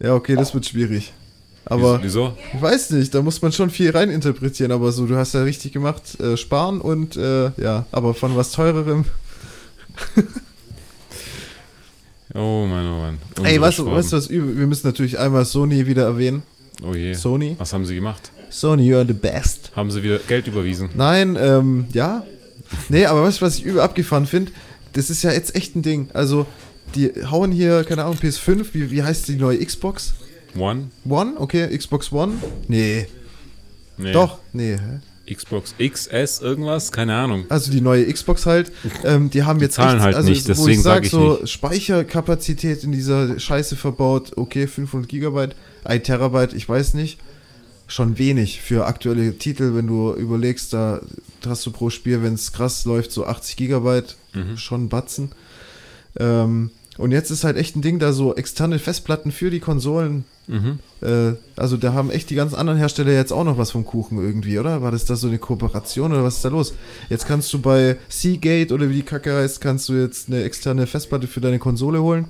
Ja, 0.01 0.15
okay, 0.15 0.37
das 0.37 0.53
wird 0.55 0.67
schwierig. 0.67 1.13
Aber 1.71 2.03
Wieso? 2.03 2.37
ich 2.53 2.61
weiß 2.61 2.91
nicht, 2.91 3.15
da 3.15 3.23
muss 3.23 3.41
man 3.41 3.53
schon 3.53 3.71
viel 3.71 3.91
reininterpretieren, 3.91 4.73
aber 4.73 4.91
so, 4.93 5.07
du 5.07 5.17
hast 5.17 5.35
ja 5.35 5.45
richtig 5.45 5.73
gemacht, 5.73 6.21
äh, 6.21 6.37
sparen 6.37 6.81
und 6.81 7.17
äh, 7.17 7.53
ja, 7.57 7.87
aber 7.93 8.13
von 8.13 8.37
was 8.37 8.51
teurerem. 8.53 9.05
Oh 12.33 12.65
Mann, 12.65 12.87
oh. 12.87 13.43
Ey, 13.43 13.57
Unsere 13.57 13.61
weißt 13.61 13.79
du, 13.81 13.87
weißt 13.91 14.13
du 14.13 14.17
was 14.17 14.27
übel? 14.29 14.57
Wir 14.57 14.67
müssen 14.69 14.87
natürlich 14.87 15.19
einmal 15.19 15.45
Sony 15.45 15.87
wieder 15.87 16.05
erwähnen. 16.05 16.43
Oh 16.81 16.95
je. 16.95 17.13
Sony. 17.15 17.57
Was 17.59 17.73
haben 17.73 17.85
sie 17.85 17.97
gemacht? 17.97 18.31
Sony, 18.51 18.93
you're 18.93 19.07
the 19.07 19.13
best. 19.13 19.73
Haben 19.75 19.91
sie 19.91 20.03
wieder 20.03 20.19
Geld 20.19 20.47
überwiesen? 20.47 20.91
Nein, 20.95 21.37
ähm, 21.41 21.87
ja. 21.93 22.25
Nee, 22.89 23.07
aber 23.07 23.25
weißt 23.25 23.41
du, 23.41 23.47
was 23.47 23.57
ich 23.57 23.65
übel 23.65 23.81
abgefahren 23.81 24.27
finde? 24.27 24.53
Das 24.93 25.11
ist 25.11 25.23
ja 25.23 25.33
jetzt 25.33 25.57
echt 25.57 25.75
ein 25.75 25.83
Ding. 25.83 26.09
Also, 26.15 26.47
die 26.95 27.11
hauen 27.31 27.51
hier, 27.51 27.83
keine 27.85 28.05
Ahnung, 28.05 28.19
PS5, 28.19 28.67
wie, 28.75 28.91
wie 28.93 29.03
heißt 29.03 29.27
die 29.27 29.37
neue 29.37 29.59
Xbox? 29.65 30.15
One? 30.57 30.91
One? 31.05 31.35
Okay, 31.39 31.77
Xbox 31.77 32.13
One? 32.13 32.33
Nee. 32.69 33.07
Nee. 33.97 34.13
Doch, 34.13 34.39
nee. 34.53 34.77
hä? 34.77 35.01
Xbox 35.33 35.75
XS 35.79 36.41
irgendwas? 36.41 36.91
Keine 36.91 37.15
Ahnung. 37.15 37.45
Also 37.51 37.71
die 37.71 37.81
neue 37.81 38.13
Xbox 38.13 38.47
halt, 38.47 38.73
ähm, 39.05 39.31
die 39.31 39.45
haben 39.45 39.61
jetzt 39.61 39.75
zahlen 39.75 40.01
halt 40.01 40.17
also 40.17 40.29
nicht, 40.29 40.45
wo 40.45 40.49
deswegen 40.49 40.71
ich 40.71 40.83
sag, 40.83 40.95
sag 40.97 41.05
ich 41.05 41.11
so 41.11 41.35
nicht. 41.41 41.49
Speicherkapazität 41.51 42.83
in 42.83 42.91
dieser 42.91 43.39
Scheiße 43.39 43.77
verbaut, 43.77 44.33
okay, 44.37 44.67
500 44.67 45.09
Gigabyte, 45.09 45.55
1 45.85 46.05
Terabyte, 46.05 46.53
ich 46.55 46.69
weiß 46.69 46.95
nicht, 46.95 47.19
schon 47.87 48.19
wenig 48.19 48.61
für 48.61 48.87
aktuelle 48.87 49.39
Titel, 49.39 49.75
wenn 49.77 49.87
du 49.87 50.13
überlegst, 50.15 50.73
da 50.73 51.01
hast 51.47 51.65
du 51.65 51.71
pro 51.71 51.91
Spiel, 51.91 52.23
wenn 52.25 52.35
es 52.35 52.53
krass 52.53 52.85
läuft, 52.85 53.13
so 53.13 53.25
80 53.25 53.57
Gigabyte, 53.57 54.17
Mhm. 54.35 54.57
schon 54.57 54.89
Batzen. 54.89 55.31
Ähm, 56.19 56.71
Und 56.99 57.13
jetzt 57.13 57.31
ist 57.31 57.45
halt 57.45 57.57
echt 57.57 57.77
ein 57.77 57.83
Ding, 57.83 57.99
da 57.99 58.13
so 58.13 58.35
externe 58.35 58.79
Festplatten 58.79 59.31
für 59.33 59.51
die 59.51 59.61
Konsolen. 59.61 60.25
Mhm. 60.49 60.81
Äh, 61.01 61.33
also 61.57 61.77
da 61.77 61.93
haben 61.95 62.11
echt 62.11 62.29
die 62.31 62.35
ganzen 62.35 62.57
anderen 62.57 62.79
Hersteller 62.79 63.13
jetzt 63.13 63.33
auch 63.33 63.45
noch 63.45 63.57
was 63.57 63.71
vom 63.71 63.87
Kuchen 63.87 64.19
irgendwie, 64.19 64.59
oder? 64.59 64.83
War 64.83 64.91
das 64.91 65.05
da 65.07 65.17
so 65.17 65.29
eine 65.29 65.39
Kooperation 65.39 66.13
oder 66.13 66.25
was 66.25 66.37
ist 66.37 66.45
da 66.45 66.49
los? 66.51 66.75
Jetzt 67.09 67.27
kannst 67.27 67.53
du 67.53 67.61
bei 67.61 67.97
Seagate 68.09 68.75
oder 68.75 68.91
wie 68.91 68.97
die 68.97 69.03
Kacke 69.03 69.35
heißt, 69.35 69.61
kannst 69.61 69.89
du 69.89 69.95
jetzt 69.95 70.29
eine 70.29 70.43
externe 70.43 70.87
Festplatte 70.87 71.27
für 71.27 71.41
deine 71.41 71.59
Konsole 71.59 72.03
holen. 72.03 72.27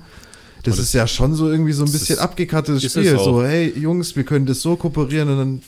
Das, 0.63 0.75
das- 0.75 0.85
ist 0.85 0.93
ja 0.93 1.07
schon 1.07 1.33
so 1.33 1.49
irgendwie 1.49 1.73
so 1.73 1.83
ein 1.83 1.91
bisschen 1.91 2.15
ist- 2.17 2.21
abgekartetes 2.21 2.83
Spiel. 2.83 3.17
So, 3.17 3.43
hey 3.43 3.73
Jungs, 3.77 4.15
wir 4.15 4.23
können 4.23 4.45
das 4.45 4.61
so 4.61 4.75
kooperieren 4.75 5.27
und 5.29 5.37
dann. 5.37 5.61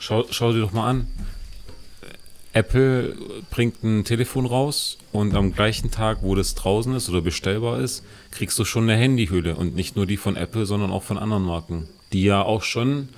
Schau, 0.00 0.24
schau 0.30 0.52
dir 0.52 0.60
doch 0.60 0.72
mal 0.72 0.88
an. 0.90 1.06
Apple 2.52 3.14
bringt 3.50 3.82
ein 3.84 4.04
Telefon 4.04 4.46
raus 4.46 4.98
und 5.12 5.34
am 5.34 5.52
gleichen 5.52 5.90
Tag, 5.90 6.18
wo 6.22 6.34
das 6.34 6.54
draußen 6.54 6.94
ist 6.94 7.08
oder 7.08 7.20
bestellbar 7.20 7.80
ist, 7.80 8.02
kriegst 8.32 8.58
du 8.58 8.64
schon 8.64 8.84
eine 8.90 9.00
Handyhülle 9.00 9.54
und 9.54 9.74
nicht 9.76 9.94
nur 9.96 10.06
die 10.06 10.16
von 10.16 10.36
Apple, 10.36 10.66
sondern 10.66 10.90
auch 10.90 11.02
von 11.04 11.16
anderen 11.18 11.44
Marken, 11.44 11.88
die 12.12 12.24
ja 12.24 12.42
auch 12.42 12.62
schon 12.62 13.08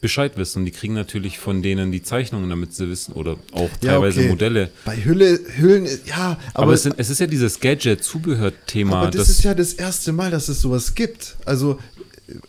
Bescheid 0.00 0.36
wissen. 0.36 0.60
Und 0.60 0.64
die 0.66 0.72
kriegen 0.72 0.94
natürlich 0.94 1.38
von 1.38 1.62
denen 1.62 1.92
die 1.92 2.02
Zeichnungen, 2.02 2.50
damit 2.50 2.74
sie 2.74 2.88
wissen 2.90 3.12
oder 3.12 3.36
auch 3.52 3.70
Ja, 3.82 3.92
teilweise 3.92 4.20
okay. 4.20 4.28
Modelle. 4.30 4.70
Bei 4.84 4.96
Hülle, 4.96 5.38
Hüllen, 5.56 5.86
ja, 6.06 6.38
Aber, 6.54 6.64
aber, 6.64 6.72
es, 6.74 6.82
sind, 6.82 6.96
es 6.98 7.08
ist 7.08 7.20
ja 7.20 7.26
dieses 7.28 7.60
Gadget-Zubehör-Thema. 7.60 8.96
aber 9.02 9.10
das, 9.12 9.28
ist 9.28 9.44
ja 9.44 9.54
das 9.54 9.72
erste 9.72 10.12
Mal, 10.12 10.30
dass 10.32 10.48
es 10.48 10.60
sowas 10.60 10.94
gibt. 10.96 11.36
Also 11.46 11.78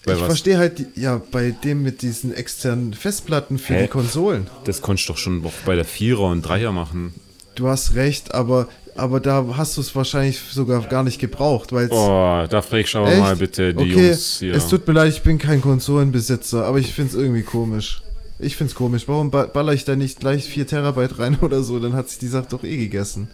Bei 0.05 0.13
ich 0.13 0.19
was? 0.19 0.27
verstehe 0.27 0.57
halt, 0.57 0.79
die, 0.79 1.01
ja, 1.01 1.21
bei 1.31 1.51
dem 1.51 1.83
mit 1.83 2.01
diesen 2.01 2.33
externen 2.33 2.93
Festplatten 2.93 3.57
für 3.57 3.73
Hä? 3.73 3.81
die 3.83 3.87
Konsolen. 3.89 4.47
das 4.65 4.81
konntest 4.81 5.09
du 5.09 5.13
doch 5.13 5.19
schon 5.19 5.43
bei 5.65 5.75
der 5.75 5.85
Vierer 5.85 6.25
und 6.29 6.41
Dreier 6.43 6.71
machen. 6.71 7.13
Du 7.55 7.67
hast 7.67 7.95
recht, 7.95 8.33
aber, 8.33 8.67
aber 8.95 9.19
da 9.19 9.45
hast 9.57 9.77
du 9.77 9.81
es 9.81 9.95
wahrscheinlich 9.95 10.39
sogar 10.51 10.81
gar 10.87 11.03
nicht 11.03 11.19
gebraucht, 11.19 11.71
weil 11.71 11.85
es. 11.85 11.91
Oh, 11.91 12.45
da 12.49 12.61
fragst 12.61 12.93
du 12.93 12.99
aber 12.99 13.15
mal 13.17 13.35
bitte 13.35 13.73
die 13.73 13.91
okay, 13.91 14.07
Jungs 14.07 14.39
hier. 14.39 14.53
es 14.55 14.67
tut 14.69 14.87
mir 14.87 14.93
leid, 14.93 15.11
ich 15.13 15.21
bin 15.21 15.37
kein 15.37 15.61
Konsolenbesitzer, 15.61 16.65
aber 16.65 16.79
ich 16.79 16.93
finde 16.93 17.11
es 17.11 17.15
irgendwie 17.21 17.43
komisch. 17.43 18.01
Ich 18.39 18.55
finde 18.57 18.71
es 18.71 18.75
komisch. 18.75 19.07
Warum 19.07 19.29
ba- 19.31 19.45
baller 19.45 19.73
ich 19.73 19.85
da 19.85 19.95
nicht 19.95 20.19
gleich 20.19 20.45
4 20.45 20.65
Terabyte 20.67 21.19
rein 21.19 21.37
oder 21.41 21.63
so? 21.63 21.79
Dann 21.79 21.93
hat 21.93 22.09
sich 22.09 22.19
die 22.19 22.27
Sache 22.27 22.47
doch 22.49 22.63
eh 22.63 22.77
gegessen. 22.77 23.27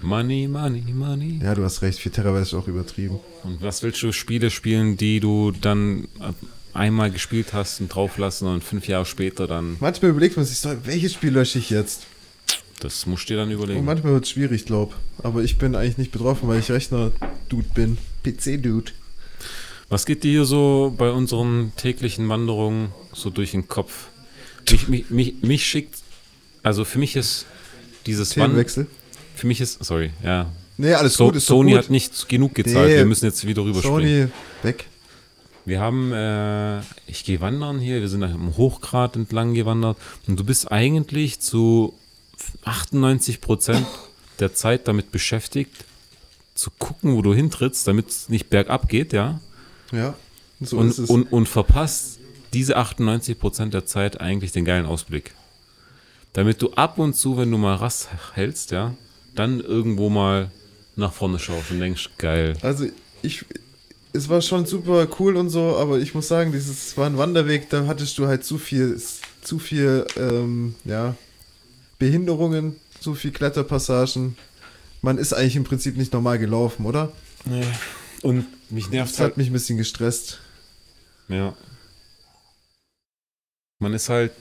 Money, 0.00 0.46
money, 0.48 0.82
money. 0.92 1.40
Ja, 1.42 1.54
du 1.54 1.64
hast 1.64 1.82
recht, 1.82 1.98
4 1.98 2.12
Terabyte 2.12 2.42
ist 2.42 2.54
auch 2.54 2.68
übertrieben. 2.68 3.18
Und 3.42 3.60
was 3.62 3.82
willst 3.82 4.02
du 4.02 4.12
Spiele 4.12 4.50
spielen, 4.50 4.96
die 4.96 5.18
du 5.20 5.50
dann 5.50 6.06
einmal 6.72 7.10
gespielt 7.10 7.52
hast 7.52 7.80
und 7.80 7.88
drauflassen 7.88 8.46
und 8.48 8.62
fünf 8.62 8.86
Jahre 8.86 9.04
später 9.06 9.46
dann, 9.46 9.76
Manchmal 9.80 10.12
überlegt 10.12 10.36
man 10.36 10.46
sich 10.46 10.58
so, 10.58 10.70
welches 10.84 11.14
Spiel 11.14 11.30
lösche 11.30 11.58
ich 11.58 11.70
jetzt? 11.70 12.02
das 12.80 13.06
musst 13.06 13.24
du 13.28 13.32
dir 13.34 13.38
dann 13.38 13.48
Und 13.48 13.54
überlegen. 13.54 13.84
manchmal 13.84 14.12
wird 14.12 14.24
es 14.24 14.30
schwierig, 14.30 14.64
glaub. 14.64 14.94
Aber 15.24 15.42
ich 15.42 15.58
bin 15.58 15.74
eigentlich 15.74 15.98
nicht 15.98 16.12
betroffen, 16.12 16.48
weil 16.48 16.60
ich 16.60 16.70
Rechner-Dude 16.70 17.68
bin. 17.74 17.98
PC-Dude. 18.22 18.92
Was 19.88 20.06
geht 20.06 20.22
dir 20.22 20.30
hier 20.30 20.44
so 20.44 20.94
bei 20.96 21.10
unseren 21.10 21.72
täglichen 21.76 22.28
Wanderungen 22.28 22.92
so 23.12 23.30
durch 23.30 23.50
den 23.50 23.66
Kopf? 23.66 24.06
Mich, 24.70 24.86
mich, 24.86 25.10
mich, 25.10 25.34
mich 25.42 25.66
schickt, 25.66 25.96
also 26.62 26.84
für 26.84 27.00
mich 27.00 27.16
ist 27.16 27.46
dieses 28.06 28.28
Themenwechsel. 28.30 28.86
Für 29.38 29.46
mich 29.46 29.60
ist, 29.60 29.82
sorry, 29.84 30.10
ja, 30.22 30.46
Nee, 30.80 30.94
alles 30.94 31.14
so, 31.14 31.26
gut, 31.26 31.36
ist 31.36 31.46
Sony 31.46 31.72
gut. 31.72 31.80
hat 31.80 31.90
nicht 31.90 32.28
genug 32.28 32.54
gezahlt, 32.54 32.88
Nee, 32.88 32.96
wir 32.98 33.04
müssen 33.04 33.24
jetzt 33.24 33.44
wieder 33.46 33.64
rüberspringen. 33.64 34.28
Sony, 34.28 34.28
weg. 34.62 34.86
Wir 35.64 35.80
haben, 35.80 36.12
äh, 36.12 36.78
ich 37.08 37.24
gehe 37.24 37.40
wandern 37.40 37.80
hier, 37.80 38.00
wir 38.00 38.08
sind 38.08 38.22
am 38.22 38.56
Hochgrat 38.56 39.16
entlang 39.16 39.54
gewandert 39.54 39.98
und 40.28 40.38
du 40.38 40.44
bist 40.44 40.70
eigentlich 40.70 41.40
zu 41.40 41.94
98 42.64 43.40
Prozent 43.40 43.86
der 44.38 44.54
Zeit 44.54 44.86
damit 44.86 45.10
beschäftigt, 45.10 45.84
zu 46.54 46.70
gucken, 46.78 47.16
wo 47.16 47.22
du 47.22 47.34
hintrittst, 47.34 47.86
damit 47.88 48.08
es 48.08 48.28
nicht 48.28 48.48
bergab 48.48 48.88
geht, 48.88 49.12
ja, 49.12 49.40
Ja, 49.92 50.14
so 50.60 50.78
und, 50.78 50.96
und, 51.10 51.32
und 51.32 51.48
verpasst 51.48 52.18
diese 52.52 52.76
98 52.76 53.38
Prozent 53.38 53.74
der 53.74 53.84
Zeit 53.84 54.20
eigentlich 54.20 54.52
den 54.52 54.64
geilen 54.64 54.86
Ausblick. 54.86 55.34
Damit 56.32 56.62
du 56.62 56.72
ab 56.74 56.98
und 56.98 57.14
zu, 57.14 57.36
wenn 57.36 57.50
du 57.50 57.58
mal 57.58 57.74
Rast 57.74 58.08
hältst, 58.34 58.70
ja, 58.70 58.94
dann 59.34 59.60
irgendwo 59.60 60.08
mal 60.10 60.50
nach 60.96 61.12
vorne 61.12 61.38
schaust 61.38 61.70
und 61.70 61.80
denkst, 61.80 62.10
geil. 62.18 62.56
Also 62.62 62.86
ich, 63.22 63.44
es 64.12 64.28
war 64.28 64.42
schon 64.42 64.66
super 64.66 65.06
cool 65.18 65.36
und 65.36 65.50
so, 65.50 65.76
aber 65.76 65.98
ich 65.98 66.14
muss 66.14 66.28
sagen, 66.28 66.52
dieses 66.52 66.96
war 66.96 67.06
ein 67.06 67.18
Wanderweg, 67.18 67.70
da 67.70 67.86
hattest 67.86 68.18
du 68.18 68.26
halt 68.26 68.44
zu 68.44 68.58
viel, 68.58 69.00
zu 69.42 69.58
viel, 69.58 70.06
ähm, 70.16 70.74
ja, 70.84 71.14
Behinderungen, 71.98 72.76
zu 73.00 73.14
viel 73.14 73.30
Kletterpassagen. 73.30 74.36
Man 75.02 75.18
ist 75.18 75.32
eigentlich 75.32 75.56
im 75.56 75.64
Prinzip 75.64 75.96
nicht 75.96 76.12
normal 76.12 76.38
gelaufen, 76.38 76.86
oder? 76.86 77.12
Nee. 77.44 77.64
Und 78.22 78.46
mich 78.70 78.90
nervt 78.90 79.12
Das 79.12 79.20
hat 79.20 79.36
mich 79.36 79.48
ein 79.48 79.52
bisschen 79.52 79.78
gestresst. 79.78 80.40
Ja. 81.28 81.54
Man 83.78 83.94
ist 83.94 84.08
halt 84.08 84.32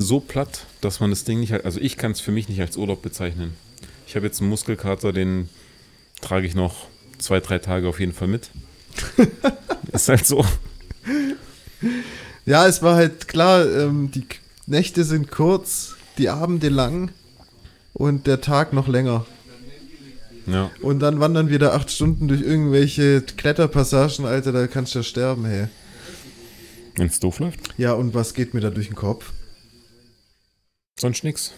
so 0.00 0.20
platt, 0.20 0.64
dass 0.80 1.00
man 1.00 1.10
das 1.10 1.24
Ding 1.24 1.40
nicht, 1.40 1.52
also 1.52 1.80
ich 1.80 1.96
kann 1.96 2.12
es 2.12 2.20
für 2.20 2.30
mich 2.30 2.48
nicht 2.48 2.60
als 2.60 2.76
Urlaub 2.76 3.02
bezeichnen. 3.02 3.54
Ich 4.06 4.14
habe 4.14 4.26
jetzt 4.26 4.40
einen 4.40 4.48
Muskelkater, 4.48 5.12
den 5.12 5.48
trage 6.20 6.46
ich 6.46 6.54
noch 6.54 6.86
zwei, 7.18 7.40
drei 7.40 7.58
Tage 7.58 7.88
auf 7.88 7.98
jeden 7.98 8.12
Fall 8.12 8.28
mit. 8.28 8.50
ist 9.92 10.08
halt 10.08 10.24
so. 10.24 10.44
Ja, 12.46 12.66
es 12.66 12.80
war 12.80 12.94
halt 12.94 13.26
klar, 13.26 13.68
ähm, 13.68 14.10
die 14.12 14.24
Nächte 14.66 15.02
sind 15.02 15.32
kurz, 15.32 15.96
die 16.16 16.28
Abende 16.28 16.68
lang 16.68 17.10
und 17.92 18.28
der 18.28 18.40
Tag 18.40 18.72
noch 18.72 18.86
länger. 18.86 19.26
Ja. 20.46 20.70
Und 20.80 21.00
dann 21.00 21.18
wandern 21.18 21.50
wir 21.50 21.58
da 21.58 21.72
acht 21.72 21.90
Stunden 21.90 22.28
durch 22.28 22.40
irgendwelche 22.40 23.20
Kletterpassagen, 23.20 24.24
Alter, 24.26 24.52
da 24.52 24.66
kannst 24.68 24.94
du 24.94 25.00
ja 25.00 25.02
sterben, 25.02 25.44
hey. 25.44 25.66
Wenn 26.96 27.08
es 27.08 27.18
doof 27.18 27.40
läuft, 27.40 27.60
Ja, 27.76 27.92
und 27.94 28.14
was 28.14 28.32
geht 28.32 28.54
mir 28.54 28.60
da 28.60 28.70
durch 28.70 28.86
den 28.86 28.96
Kopf? 28.96 29.32
Sonst 30.98 31.24
nix. 31.24 31.52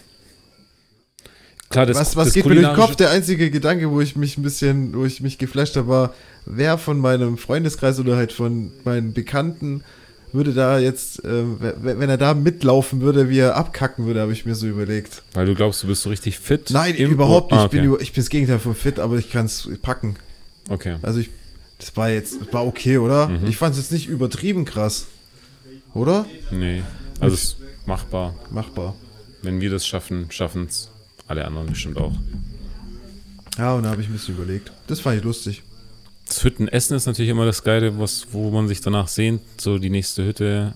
Klar, 1.69 1.85
das, 1.85 1.97
was 1.97 2.15
was 2.15 2.25
das 2.27 2.33
geht 2.33 2.45
mir 2.45 2.55
durch 2.55 2.67
den 2.67 2.75
Kopf? 2.75 2.95
Der 2.97 3.11
einzige 3.11 3.49
Gedanke, 3.49 3.91
wo 3.91 4.01
ich 4.01 4.15
mich 4.15 4.37
ein 4.37 4.43
bisschen, 4.43 4.93
wo 4.93 5.05
ich 5.05 5.21
mich 5.21 5.37
geflasht 5.37 5.77
habe, 5.77 5.87
war, 5.87 6.13
wer 6.45 6.77
von 6.77 6.99
meinem 6.99 7.37
Freundeskreis 7.37 7.99
oder 7.99 8.17
halt 8.17 8.33
von 8.33 8.71
meinen 8.83 9.13
Bekannten 9.13 9.83
würde 10.33 10.53
da 10.53 10.79
jetzt, 10.79 11.23
äh, 11.25 11.43
wenn 11.81 12.09
er 12.09 12.17
da 12.17 12.33
mitlaufen 12.33 13.01
würde, 13.01 13.29
wie 13.29 13.39
er 13.39 13.55
abkacken 13.57 14.05
würde, 14.05 14.21
habe 14.21 14.31
ich 14.31 14.45
mir 14.45 14.55
so 14.55 14.65
überlegt. 14.67 15.23
Weil 15.33 15.45
du 15.45 15.55
glaubst, 15.55 15.83
du 15.83 15.87
bist 15.87 16.03
so 16.03 16.09
richtig 16.09 16.39
fit. 16.39 16.69
Nein, 16.71 16.95
überhaupt 16.95 17.51
nicht. 17.51 17.59
Ah, 17.59 17.65
Ich, 17.65 17.71
bin 17.71 17.89
okay. 17.89 18.03
ich 18.03 18.13
bin 18.13 18.23
das 18.23 18.29
Gegenteil 18.29 18.59
von 18.59 18.73
fit, 18.75 18.99
aber 18.99 19.17
ich 19.17 19.29
kann 19.29 19.45
es 19.45 19.69
packen. 19.81 20.15
okay. 20.69 20.95
Also 21.01 21.19
ich, 21.19 21.29
das 21.79 21.95
war 21.97 22.09
jetzt, 22.09 22.39
das 22.39 22.53
war 22.53 22.65
okay, 22.65 22.97
oder? 22.97 23.27
Mhm. 23.27 23.47
Ich 23.47 23.57
fand 23.57 23.73
es 23.75 23.81
jetzt 23.81 23.91
nicht 23.91 24.07
übertrieben 24.07 24.63
krass. 24.65 25.07
Oder? 25.93 26.25
Nee. 26.51 26.83
Also 27.19 27.35
ist 27.35 27.57
machbar. 27.85 28.33
Machbar. 28.51 28.95
Wenn 29.41 29.61
wir 29.61 29.69
das 29.69 29.87
schaffen, 29.87 30.27
schaffen 30.29 30.65
es 30.65 30.89
alle 31.27 31.45
anderen 31.45 31.67
bestimmt 31.67 31.97
auch. 31.97 32.13
Ja, 33.57 33.73
und 33.73 33.83
da 33.83 33.89
habe 33.89 34.01
ich 34.01 34.07
ein 34.07 34.13
bisschen 34.13 34.35
überlegt. 34.35 34.71
Das 34.87 34.99
fand 34.99 35.17
ich 35.17 35.23
lustig. 35.23 35.63
Das 36.27 36.43
Hüttenessen 36.43 36.95
ist 36.95 37.05
natürlich 37.05 37.29
immer 37.29 37.45
das 37.45 37.63
Geile, 37.63 37.99
was, 37.99 38.27
wo 38.31 38.51
man 38.51 38.67
sich 38.67 38.81
danach 38.81 39.07
sehnt. 39.07 39.41
So 39.59 39.77
die 39.77 39.89
nächste 39.89 40.25
Hütte, 40.25 40.73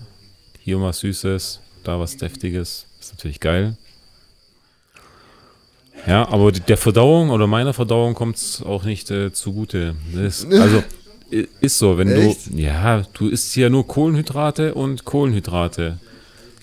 hier 0.60 0.80
was 0.80 0.98
Süßes, 0.98 1.60
da 1.84 1.98
was 1.98 2.16
Deftiges. 2.16 2.86
Ist 3.00 3.14
natürlich 3.14 3.40
geil. 3.40 3.76
Ja, 6.06 6.28
aber 6.28 6.52
der 6.52 6.76
Verdauung 6.76 7.30
oder 7.30 7.46
meiner 7.46 7.72
Verdauung 7.72 8.14
kommt 8.14 8.36
es 8.36 8.62
auch 8.62 8.84
nicht 8.84 9.10
äh, 9.10 9.32
zugute. 9.32 9.96
Das, 10.14 10.44
also 10.50 10.82
ist 11.60 11.78
so, 11.78 11.98
wenn 11.98 12.08
Echt? 12.08 12.52
du. 12.52 12.58
Ja, 12.58 13.02
du 13.14 13.28
isst 13.28 13.52
hier 13.54 13.70
nur 13.70 13.86
Kohlenhydrate 13.86 14.74
und 14.74 15.04
Kohlenhydrate. 15.04 15.98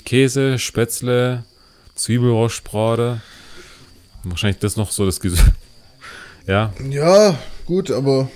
Käse, 0.05 0.59
Spätzle, 0.59 1.43
Zwiebelrostbrate. 1.95 3.21
Wahrscheinlich 4.23 4.59
das 4.59 4.77
noch 4.77 4.91
so 4.91 5.05
das 5.05 5.19
Gesü 5.19 5.41
Ja, 6.47 6.73
Ja, 6.89 7.37
gut, 7.65 7.91
aber 7.91 8.29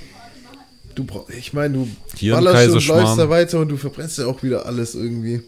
du 0.95 1.03
brauchst, 1.03 1.35
ich 1.35 1.53
meine, 1.53 1.73
du 1.73 1.87
Hier 2.15 2.33
ballerst 2.33 2.69
und 2.75 2.87
läufst 2.87 3.17
da 3.17 3.29
weiter 3.29 3.59
und 3.59 3.69
du 3.69 3.77
verbrennst 3.77 4.17
ja 4.17 4.25
auch 4.27 4.43
wieder 4.43 4.65
alles 4.65 4.95
irgendwie. 4.95 5.41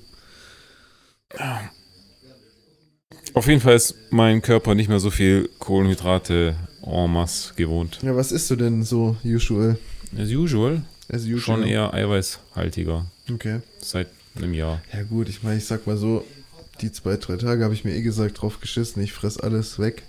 Auf 3.34 3.47
jeden 3.47 3.62
Fall 3.62 3.76
ist 3.76 3.95
mein 4.10 4.41
Körper 4.41 4.76
nicht 4.76 4.89
mehr 4.89 4.99
so 4.99 5.12
viel 5.12 5.49
Kohlenhydrate 5.60 6.55
en 6.82 7.12
masse 7.12 7.53
gewohnt. 7.55 7.99
Ja, 8.01 8.16
was 8.16 8.32
isst 8.32 8.49
du 8.49 8.55
denn 8.55 8.84
so 8.84 9.16
usual? 9.24 9.78
As 10.18 10.30
usual, 10.30 10.82
As 11.12 11.24
usual. 11.24 11.39
schon 11.39 11.64
eher 11.64 11.93
eiweißhaltiger. 11.93 13.05
Okay. 13.32 13.60
Seit 13.80 14.07
einem 14.36 14.53
Jahr. 14.53 14.82
Ja 14.91 15.03
gut, 15.03 15.30
ich 15.30 15.43
meine, 15.43 15.57
ich 15.57 15.66
sag 15.66 15.86
mal 15.86 15.97
so, 15.97 16.26
die 16.82 16.91
zwei, 16.91 17.17
drei 17.17 17.38
Tage 17.38 17.63
habe 17.63 17.73
ich 17.73 17.86
mir 17.86 17.95
eh 17.95 18.01
gesagt 18.01 18.41
drauf 18.41 18.59
geschissen, 18.59 19.01
ich 19.03 19.13
fress 19.13 19.38
alles 19.38 19.80
weg. 19.80 20.03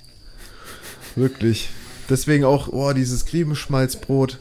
Wirklich. 1.16 1.70
Deswegen 2.08 2.44
auch, 2.44 2.68
oh, 2.68 2.92
dieses 2.92 3.26
Griebenschmalzbrot. 3.26 4.38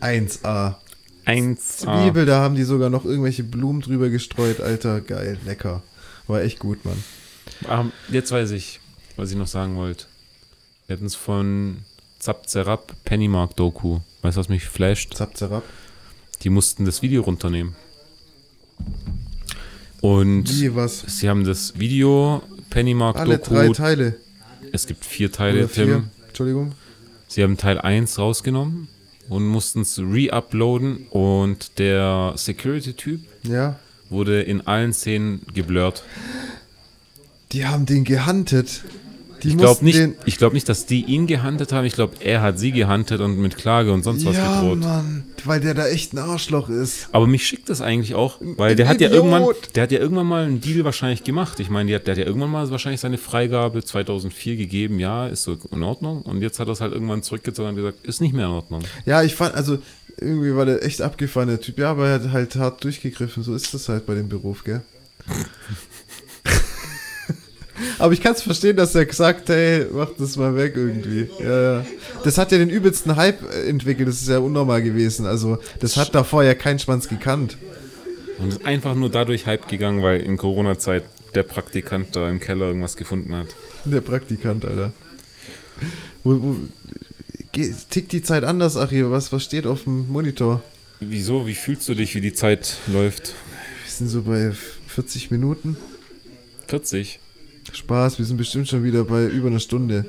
1A. 0.00 0.76
Eins. 1.24 1.78
Zwiebel, 1.78 2.26
da 2.26 2.40
haben 2.40 2.54
die 2.54 2.64
sogar 2.64 2.90
noch 2.90 3.04
irgendwelche 3.04 3.44
Blumen 3.44 3.82
drüber 3.82 4.08
gestreut, 4.08 4.60
Alter, 4.60 5.00
geil, 5.00 5.38
lecker. 5.44 5.82
War 6.26 6.42
echt 6.42 6.58
gut, 6.58 6.84
Mann. 6.84 7.02
Ah, 7.68 7.84
jetzt 8.10 8.32
weiß 8.32 8.52
ich, 8.52 8.80
was 9.16 9.30
ich 9.30 9.36
noch 9.36 9.46
sagen 9.46 9.76
wollte. 9.76 10.06
Wir 10.86 10.96
hatten 10.96 11.06
es 11.06 11.14
von 11.14 11.78
Zap 12.18 12.48
Zerab 12.48 12.94
Pennymark 13.04 13.56
Doku. 13.56 14.00
Weißt 14.22 14.36
du, 14.36 14.40
was 14.40 14.48
mich 14.48 14.64
flasht? 14.64 15.14
Zap, 15.14 15.36
zerab. 15.36 15.64
Die 16.42 16.50
mussten 16.50 16.84
das 16.84 17.02
Video 17.02 17.22
runternehmen. 17.22 17.76
Und 20.00 20.44
Wie, 20.60 20.74
was? 20.74 21.00
sie 21.06 21.28
haben 21.28 21.44
das 21.44 21.78
Video 21.78 22.42
Pennymark 22.70 23.16
Alle 23.16 23.38
Doku. 23.38 23.54
drei 23.54 23.68
Teile. 23.70 24.16
es 24.72 24.86
gibt 24.86 25.04
vier 25.04 25.30
Teile, 25.32 25.60
Oder 25.60 25.68
vier. 25.68 25.84
Tim. 25.86 26.04
Entschuldigung. 26.28 26.72
Sie 27.28 27.42
haben 27.42 27.56
Teil 27.56 27.78
1 27.78 28.18
rausgenommen 28.18 28.88
und 29.28 29.46
mussten 29.46 29.82
es 29.82 29.98
re-uploaden 29.98 31.06
und 31.10 31.78
der 31.78 32.32
Security-Typ 32.36 33.20
Ja. 33.44 33.78
wurde 34.08 34.42
in 34.42 34.66
allen 34.66 34.92
Szenen 34.92 35.42
geblurrt. 35.54 36.02
Die 37.52 37.66
haben 37.66 37.86
den 37.86 38.04
gehuntet. 38.04 38.82
Die 39.42 39.48
Ich 39.48 39.56
glaube 39.56 39.84
nicht, 39.84 40.00
ich 40.26 40.38
glaub 40.38 40.52
nicht, 40.52 40.68
dass 40.68 40.86
die 40.86 41.04
ihn 41.04 41.26
gehandelt 41.26 41.72
haben. 41.72 41.84
Ich 41.86 41.94
glaube, 41.94 42.14
er 42.20 42.42
hat 42.42 42.58
sie 42.58 42.72
gehandelt 42.72 43.20
und 43.20 43.38
mit 43.38 43.56
Klage 43.56 43.92
und 43.92 44.02
sonst 44.02 44.24
was 44.24 44.36
Ja, 44.36 44.60
gedroht. 44.60 44.80
Mann. 44.80 45.24
Weil 45.44 45.60
der 45.60 45.74
da 45.74 45.86
echt 45.88 46.12
ein 46.12 46.18
Arschloch 46.18 46.68
ist. 46.68 47.08
Aber 47.12 47.26
mich 47.26 47.46
schickt 47.46 47.68
das 47.70 47.80
eigentlich 47.80 48.14
auch, 48.14 48.36
weil 48.40 48.72
Ein 48.72 48.76
der 48.76 48.88
hat 48.88 49.00
ja 49.00 49.08
irgendwann, 49.10 49.46
der 49.74 49.82
hat 49.84 49.92
ja 49.92 49.98
irgendwann 49.98 50.26
mal 50.26 50.44
einen 50.44 50.60
Deal 50.60 50.84
wahrscheinlich 50.84 51.24
gemacht. 51.24 51.58
Ich 51.60 51.70
meine, 51.70 51.88
der, 51.88 51.98
hat- 52.00 52.06
der 52.06 52.12
hat 52.14 52.18
ja 52.18 52.26
irgendwann 52.26 52.50
mal 52.50 52.70
wahrscheinlich 52.70 53.00
seine 53.00 53.16
Freigabe 53.18 53.82
2004 53.82 54.56
gegeben. 54.56 54.98
Ja, 55.00 55.26
ist 55.28 55.44
so 55.44 55.56
in 55.72 55.82
Ordnung. 55.82 56.22
Und 56.22 56.42
jetzt 56.42 56.60
hat 56.60 56.68
er 56.68 56.72
es 56.72 56.80
halt 56.80 56.92
irgendwann 56.92 57.22
zurückgezogen 57.22 57.70
und 57.70 57.76
gesagt, 57.76 58.04
ist 58.06 58.20
nicht 58.20 58.34
mehr 58.34 58.46
in 58.46 58.52
Ordnung. 58.52 58.82
Ja, 59.06 59.22
ich 59.22 59.34
fand, 59.34 59.54
also 59.54 59.78
irgendwie 60.18 60.54
war 60.54 60.66
der 60.66 60.84
echt 60.84 61.00
abgefahren, 61.00 61.48
der 61.48 61.60
Typ. 61.60 61.78
Ja, 61.78 61.92
aber 61.92 62.08
er 62.08 62.14
hat 62.22 62.30
halt 62.32 62.56
hart 62.56 62.84
durchgegriffen. 62.84 63.42
So 63.42 63.54
ist 63.54 63.72
das 63.72 63.88
halt 63.88 64.04
bei 64.04 64.14
dem 64.14 64.28
Beruf, 64.28 64.64
gell? 64.64 64.82
Aber 67.98 68.12
ich 68.12 68.20
kann 68.20 68.32
es 68.32 68.42
verstehen, 68.42 68.76
dass 68.76 68.94
er 68.94 69.06
gesagt 69.06 69.48
hey, 69.48 69.86
mach 69.92 70.10
das 70.18 70.36
mal 70.36 70.54
weg 70.56 70.74
irgendwie. 70.76 71.28
Ja, 71.38 71.62
ja. 71.62 71.86
Das 72.24 72.38
hat 72.38 72.52
ja 72.52 72.58
den 72.58 72.70
übelsten 72.70 73.16
Hype 73.16 73.42
äh, 73.52 73.68
entwickelt. 73.68 74.08
Das 74.08 74.20
ist 74.20 74.28
ja 74.28 74.38
unnormal 74.38 74.82
gewesen. 74.82 75.26
Also, 75.26 75.58
das 75.80 75.96
hat 75.96 76.14
davor 76.14 76.44
ja 76.44 76.54
kein 76.54 76.78
Schwanz 76.78 77.08
gekannt. 77.08 77.56
Und 78.38 78.48
ist 78.48 78.64
einfach 78.64 78.94
nur 78.94 79.10
dadurch 79.10 79.46
Hype 79.46 79.68
gegangen, 79.68 80.02
weil 80.02 80.20
in 80.20 80.36
Corona-Zeit 80.36 81.04
der 81.34 81.42
Praktikant 81.42 82.16
da 82.16 82.28
im 82.28 82.40
Keller 82.40 82.66
irgendwas 82.66 82.96
gefunden 82.96 83.34
hat. 83.34 83.48
Der 83.84 84.00
Praktikant, 84.00 84.64
Alter. 84.64 84.92
Wo, 86.24 86.42
wo, 86.42 86.56
tickt 87.52 88.12
die 88.12 88.22
Zeit 88.22 88.44
anders, 88.44 88.76
Achie? 88.76 89.10
Was, 89.10 89.32
was 89.32 89.44
steht 89.44 89.66
auf 89.66 89.84
dem 89.84 90.08
Monitor? 90.08 90.62
Wieso? 91.00 91.46
Wie 91.46 91.54
fühlst 91.54 91.88
du 91.88 91.94
dich, 91.94 92.14
wie 92.14 92.20
die 92.20 92.32
Zeit 92.32 92.76
läuft? 92.86 93.34
Wir 93.84 93.90
sind 93.90 94.08
so 94.08 94.22
bei 94.22 94.52
40 94.88 95.30
Minuten. 95.30 95.76
40. 96.68 97.20
Spaß, 97.72 98.18
wir 98.18 98.24
sind 98.24 98.36
bestimmt 98.36 98.68
schon 98.68 98.84
wieder 98.84 99.04
bei 99.04 99.26
über 99.26 99.48
einer 99.48 99.60
Stunde. 99.60 100.04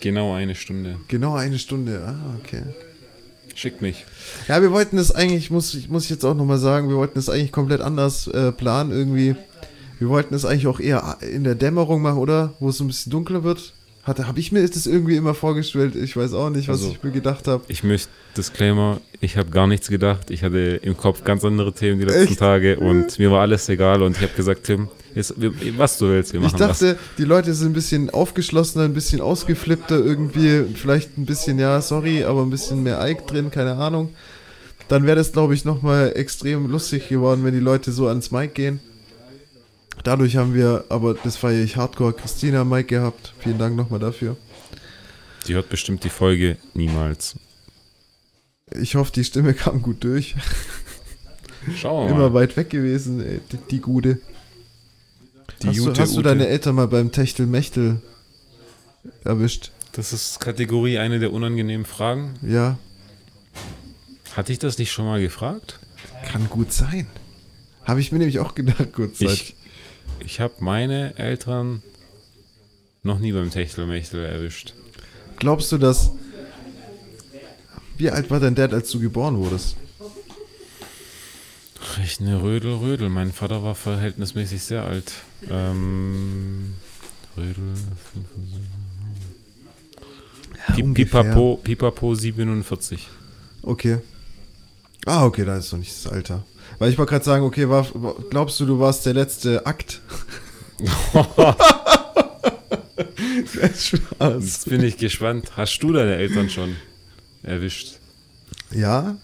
Genau 0.00 0.32
eine 0.32 0.54
Stunde. 0.54 0.96
Genau 1.08 1.34
eine 1.34 1.58
Stunde. 1.58 2.02
Ah, 2.06 2.36
okay. 2.38 2.62
Schickt 3.54 3.82
mich. 3.82 4.04
Ja, 4.46 4.62
wir 4.62 4.70
wollten 4.70 4.96
das 4.96 5.10
eigentlich, 5.10 5.50
muss 5.50 5.74
ich, 5.74 5.88
muss 5.88 6.04
ich 6.04 6.10
jetzt 6.10 6.24
auch 6.24 6.34
nochmal 6.34 6.58
sagen, 6.58 6.88
wir 6.88 6.96
wollten 6.96 7.16
das 7.16 7.28
eigentlich 7.28 7.50
komplett 7.50 7.80
anders 7.80 8.28
äh, 8.28 8.52
planen 8.52 8.92
irgendwie. 8.92 9.34
Wir 9.98 10.08
wollten 10.08 10.32
das 10.32 10.44
eigentlich 10.44 10.68
auch 10.68 10.78
eher 10.78 11.18
in 11.20 11.42
der 11.42 11.56
Dämmerung 11.56 12.00
machen, 12.02 12.18
oder? 12.18 12.54
Wo 12.60 12.68
es 12.68 12.76
so 12.76 12.84
ein 12.84 12.86
bisschen 12.86 13.10
dunkler 13.10 13.42
wird. 13.42 13.72
Habe 14.08 14.40
ich 14.40 14.52
mir 14.52 14.66
das 14.66 14.86
irgendwie 14.86 15.16
immer 15.16 15.34
vorgestellt. 15.34 15.94
Ich 15.96 16.16
weiß 16.16 16.32
auch 16.32 16.50
nicht, 16.50 16.68
was 16.68 16.78
Also- 16.80 16.92
ich 16.92 17.02
mir 17.02 17.10
gedacht 17.10 17.46
habe. 17.46 17.64
Ich 17.68 17.84
möchte, 17.84 18.08
Disclaimer, 18.36 19.00
ich 19.20 19.36
habe 19.36 19.50
gar 19.50 19.66
nichts 19.66 19.88
gedacht. 19.88 20.30
Ich 20.30 20.42
hatte 20.42 20.80
im 20.82 20.96
Kopf 20.96 21.24
ganz 21.24 21.44
andere 21.44 21.72
Themen 21.72 21.98
die 21.98 22.06
letzten 22.06 22.28
Echt? 22.32 22.38
Tage 22.38 22.78
und 22.78 23.18
mir 23.18 23.30
war 23.30 23.40
alles 23.42 23.68
egal 23.68 24.02
und 24.02 24.16
ich 24.16 24.22
habe 24.22 24.32
gesagt, 24.34 24.64
Tim, 24.64 24.88
jetzt, 25.14 25.34
was 25.76 25.98
du 25.98 26.06
willst, 26.08 26.32
wir 26.32 26.40
machen 26.40 26.52
Ich 26.54 26.58
dachte, 26.58 26.96
die 27.18 27.24
Leute 27.24 27.52
sind 27.54 27.70
ein 27.70 27.74
bisschen 27.74 28.10
aufgeschlossener, 28.10 28.84
ein 28.84 28.94
bisschen 28.94 29.20
ausgeflippter 29.20 29.98
irgendwie. 29.98 30.64
Vielleicht 30.74 31.18
ein 31.18 31.26
bisschen, 31.26 31.58
ja, 31.58 31.80
sorry, 31.80 32.24
aber 32.24 32.42
ein 32.42 32.50
bisschen 32.50 32.82
mehr 32.82 33.04
Ike 33.06 33.24
drin, 33.26 33.50
keine 33.50 33.74
Ahnung. 33.74 34.10
Dann 34.88 35.04
wäre 35.04 35.16
das, 35.16 35.32
glaube 35.32 35.52
ich, 35.54 35.64
nochmal 35.66 36.12
extrem 36.14 36.70
lustig 36.70 37.08
geworden, 37.08 37.44
wenn 37.44 37.52
die 37.52 37.60
Leute 37.60 37.92
so 37.92 38.06
ans 38.08 38.30
Mic 38.30 38.54
gehen. 38.54 38.80
Dadurch 40.04 40.36
haben 40.36 40.54
wir, 40.54 40.84
aber 40.88 41.14
das 41.14 41.36
feiere 41.36 41.62
ich 41.64 41.76
hardcore, 41.76 42.12
Christina 42.12 42.64
Mic 42.64 42.88
gehabt. 42.88 43.34
Vielen 43.40 43.58
Dank 43.58 43.76
nochmal 43.76 44.00
dafür. 44.00 44.36
Die 45.46 45.54
hört 45.54 45.68
bestimmt 45.68 46.04
die 46.04 46.10
Folge 46.10 46.56
niemals. 46.74 47.36
Ich 48.80 48.94
hoffe, 48.96 49.12
die 49.12 49.24
Stimme 49.24 49.54
kam 49.54 49.82
gut 49.82 50.04
durch. 50.04 50.34
Schauen 51.76 52.06
wir 52.08 52.14
Immer 52.14 52.30
mal. 52.30 52.34
weit 52.34 52.56
weg 52.56 52.70
gewesen, 52.70 53.20
ey, 53.20 53.40
die, 53.52 53.56
die 53.70 53.80
Gude. 53.80 54.20
Die 55.62 55.68
hast 55.68 55.78
du, 55.78 55.82
Jute 55.84 56.00
hast 56.00 56.16
du 56.16 56.22
deine 56.22 56.46
Eltern 56.46 56.74
mal 56.76 56.86
beim 56.88 57.10
Techtelmechtel 57.12 58.00
erwischt? 59.24 59.70
Das 59.92 60.12
ist 60.12 60.38
Kategorie 60.40 60.98
eine 60.98 61.18
der 61.18 61.32
unangenehmen 61.32 61.86
Fragen. 61.86 62.34
Ja, 62.42 62.78
Hatte 64.34 64.52
ich 64.52 64.58
das 64.58 64.78
nicht 64.78 64.92
schon 64.92 65.06
mal 65.06 65.20
gefragt? 65.20 65.80
kann 66.30 66.48
gut 66.48 66.72
sein. 66.72 67.06
Habe 67.84 68.00
ich 68.00 68.12
mir 68.12 68.18
nämlich 68.18 68.38
auch 68.38 68.54
gedacht, 68.54 68.92
kurz 68.92 69.20
Ich, 69.20 69.56
ich 70.20 70.40
habe 70.40 70.54
meine 70.60 71.16
Eltern 71.18 71.82
noch 73.02 73.18
nie 73.18 73.32
beim 73.32 73.50
Techtelmechtel 73.50 74.24
erwischt. 74.24 74.74
Glaubst 75.38 75.70
du, 75.72 75.78
dass. 75.78 76.10
Wie 77.96 78.10
alt 78.10 78.30
war 78.30 78.38
dein 78.40 78.54
Dad, 78.54 78.72
als 78.72 78.90
du 78.90 79.00
geboren 79.00 79.36
wurdest? 79.38 79.76
Ich 82.04 82.20
ne 82.20 82.40
Rödel, 82.40 82.74
Rödel. 82.76 83.08
Mein 83.08 83.32
Vater 83.32 83.62
war 83.62 83.74
verhältnismäßig 83.74 84.62
sehr 84.62 84.84
alt. 84.84 85.12
Ähm, 85.50 86.74
Rödel. 87.36 87.74
Pi- 90.74 90.82
ungefähr. 90.82 91.22
Pipapo, 91.22 91.60
Pipapo 91.62 92.14
47. 92.14 93.08
Okay. 93.62 93.98
Ah, 95.06 95.24
okay, 95.24 95.44
da 95.44 95.56
ist 95.56 95.72
noch 95.72 95.78
nicht 95.78 95.92
das 95.92 96.12
Alter. 96.12 96.44
Weil 96.78 96.90
ich 96.90 96.98
wollte 96.98 97.10
gerade 97.10 97.24
sagen, 97.24 97.44
okay, 97.44 97.68
war, 97.68 97.86
glaubst 98.30 98.60
du, 98.60 98.66
du 98.66 98.78
warst 98.78 99.04
der 99.06 99.14
letzte 99.14 99.66
Akt? 99.66 100.00
Spaß. 103.74 104.08
Jetzt 104.40 104.68
bin 104.68 104.82
ich 104.82 104.96
gespannt. 104.96 105.52
Hast 105.56 105.78
du 105.82 105.92
deine 105.92 106.16
Eltern 106.16 106.50
schon 106.50 106.76
erwischt? 107.42 107.96
Ja, 108.72 109.16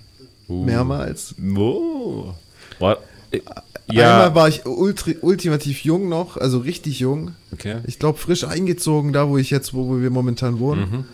Uh. 0.47 0.63
mehrmals. 0.65 1.35
Wo? 1.39 2.35
War, 2.79 2.99
äh, 3.31 3.41
Einmal 3.89 3.97
ja, 3.97 4.35
war 4.35 4.49
ich 4.49 4.67
ultra, 4.67 5.13
ultimativ 5.23 5.85
jung 5.85 6.09
noch, 6.11 6.37
also 6.37 6.59
richtig 6.59 7.01
jung. 7.01 7.35
okay. 7.53 7.77
Ich 7.87 7.99
glaube, 7.99 8.19
frisch 8.19 8.45
eingezogen, 8.45 9.13
da 9.15 9.29
wo 9.29 9.39
ich 9.39 9.49
jetzt, 9.51 9.73
wo, 9.73 9.89
wo 9.89 10.01
wir 10.03 10.11
momentan 10.11 10.59
wohnen. 10.59 11.07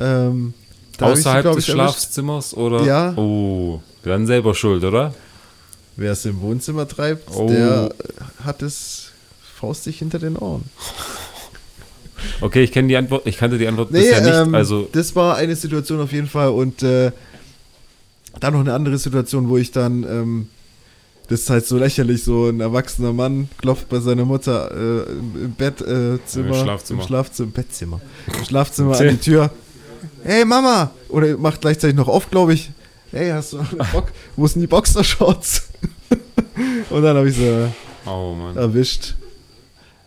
Ähm, 0.00 0.54
da 0.98 1.06
hab 1.06 1.12
ich 1.12 1.18
Außerhalb 1.20 1.42
glaub 1.42 1.54
des. 1.56 1.66
Schlafzimmers 1.66 2.54
oder? 2.54 2.82
Ja. 2.84 3.14
Oh, 3.16 3.80
dann 4.02 4.26
selber 4.26 4.54
schuld, 4.56 4.82
oder? 4.82 5.14
Wer 5.96 6.12
es 6.12 6.24
im 6.24 6.40
Wohnzimmer 6.40 6.88
treibt, 6.88 7.30
Oh. 7.34 7.48
der 7.48 7.90
äh, 7.98 8.44
hat 8.44 8.62
es 8.62 9.10
faustig 9.58 9.98
hinter 9.98 10.18
den 10.18 10.36
Ohren. 10.36 10.64
Okay, 12.40 12.62
ich 12.62 12.72
kenne 12.72 12.88
die 12.88 12.96
Antwort. 12.96 13.26
Ich 13.26 13.36
kannte 13.36 13.58
die 13.58 13.66
Antwort 13.68 13.90
Nee, 13.90 13.98
bisher 14.00 14.20
nicht. 14.22 14.32
ähm, 14.34 14.54
also 14.54 14.88
das 14.92 15.14
war 15.14 15.36
eine 15.36 15.54
Situation 15.56 16.00
auf 16.00 16.10
jeden 16.12 16.26
Fall 16.28 16.48
und 16.50 16.82
äh, 16.82 17.12
dann 18.40 18.54
noch 18.54 18.60
eine 18.60 18.72
andere 18.72 18.96
Situation, 18.96 19.48
wo 19.50 19.58
ich 19.58 19.72
dann, 19.72 20.04
ähm, 20.04 20.48
das 21.28 21.40
ist 21.40 21.50
halt 21.50 21.66
so 21.66 21.76
lächerlich, 21.76 22.24
so 22.24 22.46
ein 22.48 22.60
erwachsener 22.60 23.12
Mann 23.12 23.50
klopft 23.58 23.90
bei 23.90 23.98
seiner 24.00 24.24
Mutter 24.24 24.70
äh, 24.70 25.10
im, 25.12 25.44
im 25.44 25.52
Bettzimmer, 25.54 26.14
äh, 26.14 26.18
Zimmer, 26.24 26.48
Im 26.56 26.62
Schlafzimmer. 26.64 27.02
im 27.02 27.06
Schlafzimmer, 27.06 27.50
Bettzimmer, 27.52 28.00
im 28.38 28.44
Schlafzimmer 28.44 28.98
an 28.98 29.08
die 29.08 29.16
Tür. 29.18 29.50
Hey 30.22 30.44
Mama! 30.46 30.92
Oder 31.10 31.36
macht 31.36 31.60
gleichzeitig 31.60 31.94
noch 31.96 32.08
auf, 32.08 32.30
glaube 32.30 32.54
ich. 32.54 32.70
Hey, 33.10 33.30
hast 33.30 33.52
du 33.52 33.58
noch 33.58 33.70
eine 33.72 33.84
Bock? 33.92 34.12
Wo 34.36 34.46
sind 34.46 34.62
die 34.62 34.66
Boxershorts? 34.66 35.64
und 36.90 37.02
dann 37.02 37.16
habe 37.16 37.28
ich 37.28 37.36
sie 37.36 37.68
oh 38.06 38.36
erwischt. 38.54 39.14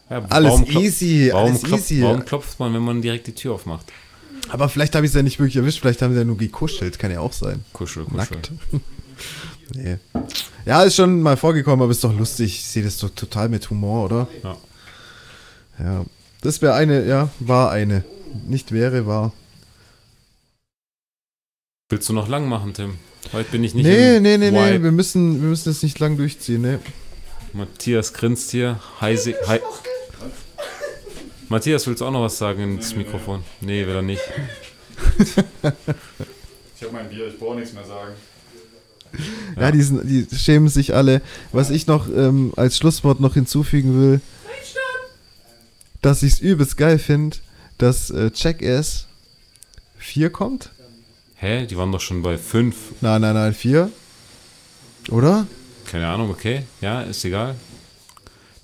Ja, 0.09 0.23
Alles 0.30 0.61
easy, 0.69 1.30
Warum, 1.32 1.49
alles 1.49 1.63
klopft, 1.63 1.91
easy. 1.91 2.01
warum 2.01 2.23
klopft 2.23 2.59
man, 2.59 2.73
wenn 2.73 2.82
man 2.82 3.01
direkt 3.01 3.28
die 3.28 3.34
Tür 3.36 3.53
aufmacht? 3.53 3.86
Aber 4.49 4.69
vielleicht 4.69 4.95
habe 4.95 5.05
ich 5.05 5.11
es 5.11 5.15
ja 5.15 5.23
nicht 5.23 5.39
wirklich 5.39 5.57
erwischt, 5.57 5.82
vielleicht 5.82 6.01
haben 6.01 6.13
sie 6.13 6.19
ja 6.19 6.25
nur 6.25 6.38
gekuschelt, 6.38 6.97
kann 6.97 7.11
ja 7.11 7.19
auch 7.19 7.34
sein. 7.34 7.65
Kuschel, 7.73 8.05
kuschel. 8.05 8.17
Nackt. 8.17 8.51
nee. 9.75 9.97
Ja, 10.65 10.84
ist 10.84 10.95
schon 10.95 11.21
mal 11.21 11.36
vorgekommen, 11.36 11.82
aber 11.82 11.91
ist 11.91 12.03
doch 12.03 12.17
lustig. 12.17 12.55
Ich 12.55 12.65
sehe 12.65 12.84
das 12.84 12.97
doch 12.99 13.09
total 13.09 13.49
mit 13.49 13.69
Humor, 13.69 14.05
oder? 14.05 14.28
Ja. 14.43 14.57
Ja. 15.80 16.05
Das 16.41 16.61
wäre 16.61 16.73
eine, 16.75 17.05
ja, 17.05 17.30
war 17.39 17.71
eine. 17.71 18.03
Nicht 18.47 18.71
wäre, 18.71 19.05
war. 19.07 19.34
Willst 21.89 22.07
du 22.09 22.13
noch 22.13 22.28
lang 22.28 22.47
machen, 22.47 22.73
Tim? 22.73 22.97
Heute 23.34 23.51
bin 23.51 23.63
ich 23.63 23.73
nicht 23.73 23.86
Nee, 23.86 24.17
im 24.17 24.23
nee, 24.23 24.38
nee, 24.38 24.51
nee. 24.51 24.82
Wir 24.82 24.91
müssen, 24.91 25.41
wir 25.41 25.49
müssen 25.49 25.69
das 25.69 25.84
nicht 25.84 25.99
lang 25.99 26.17
durchziehen, 26.17 26.61
ne? 26.61 26.80
Matthias 27.53 28.13
grinst 28.13 28.51
hier. 28.51 28.80
Heise, 29.01 29.36
hei 29.47 29.61
Matthias, 31.49 31.88
willst 31.88 32.01
du 32.01 32.05
auch 32.05 32.11
noch 32.11 32.23
was 32.23 32.38
sagen 32.38 32.75
ins 32.75 32.95
Mikrofon? 32.95 33.43
Nee, 33.61 33.86
will 33.88 33.95
er 33.95 34.01
nicht. 34.01 34.21
Ich 36.80 36.84
habe 36.84 36.93
mein 36.93 37.09
Bier, 37.09 37.28
ich 37.28 37.39
brauche 37.39 37.55
nichts 37.55 37.73
mehr 37.73 37.84
sagen. 37.86 38.13
Ja, 39.55 39.61
Ja. 39.63 39.71
die, 39.71 39.82
sind, 39.82 40.07
die 40.07 40.28
schämen 40.36 40.69
sich 40.69 40.93
alle. 40.93 41.23
Was 41.51 41.71
ich 41.71 41.88
noch 41.88 42.07
ähm, 42.07 42.53
als 42.55 42.78
Schlusswort 42.78 43.19
noch 43.19 43.34
hinzufügen 43.34 43.99
will, 43.99 44.21
dass 46.03 46.21
ich 46.21 46.34
es 46.34 46.39
übelst 46.39 46.78
geil 46.78 46.99
finde, 46.99 47.38
dass 47.80 48.11
äh, 48.11 48.30
Jackass 48.32 49.07
4 49.97 50.30
kommt? 50.30 50.69
Hä? 51.38 51.65
Die 51.67 51.77
waren 51.77 51.91
doch 51.91 52.01
schon 52.01 52.21
bei 52.21 52.38
5. 52.38 52.75
Nein, 53.01 53.21
nein, 53.21 53.33
nein, 53.35 53.53
4. 53.53 53.89
Oder? 55.11 55.45
Keine 55.89 56.07
Ahnung, 56.07 56.29
okay. 56.29 56.63
Ja, 56.81 57.01
ist 57.01 57.23
egal. 57.25 57.55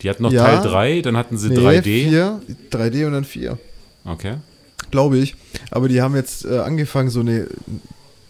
Die 0.02 0.10
hatten 0.10 0.24
noch 0.24 0.32
Ja. 0.32 0.44
Teil 0.60 0.70
3, 0.70 1.02
dann 1.02 1.16
hatten 1.16 1.38
sie 1.38 1.50
Nee, 1.50 1.58
3D. 1.58 1.82
4, 2.10 2.42
3D 2.72 3.06
und 3.06 3.14
dann 3.14 3.24
4. 3.24 3.58
Okay. 4.06 4.36
Glaube 4.92 5.18
ich. 5.18 5.36
Aber 5.72 5.88
die 5.88 6.02
haben 6.02 6.16
jetzt 6.16 6.46
äh, 6.46 6.58
angefangen, 6.60 7.10
so 7.10 7.22
eine 7.22 7.48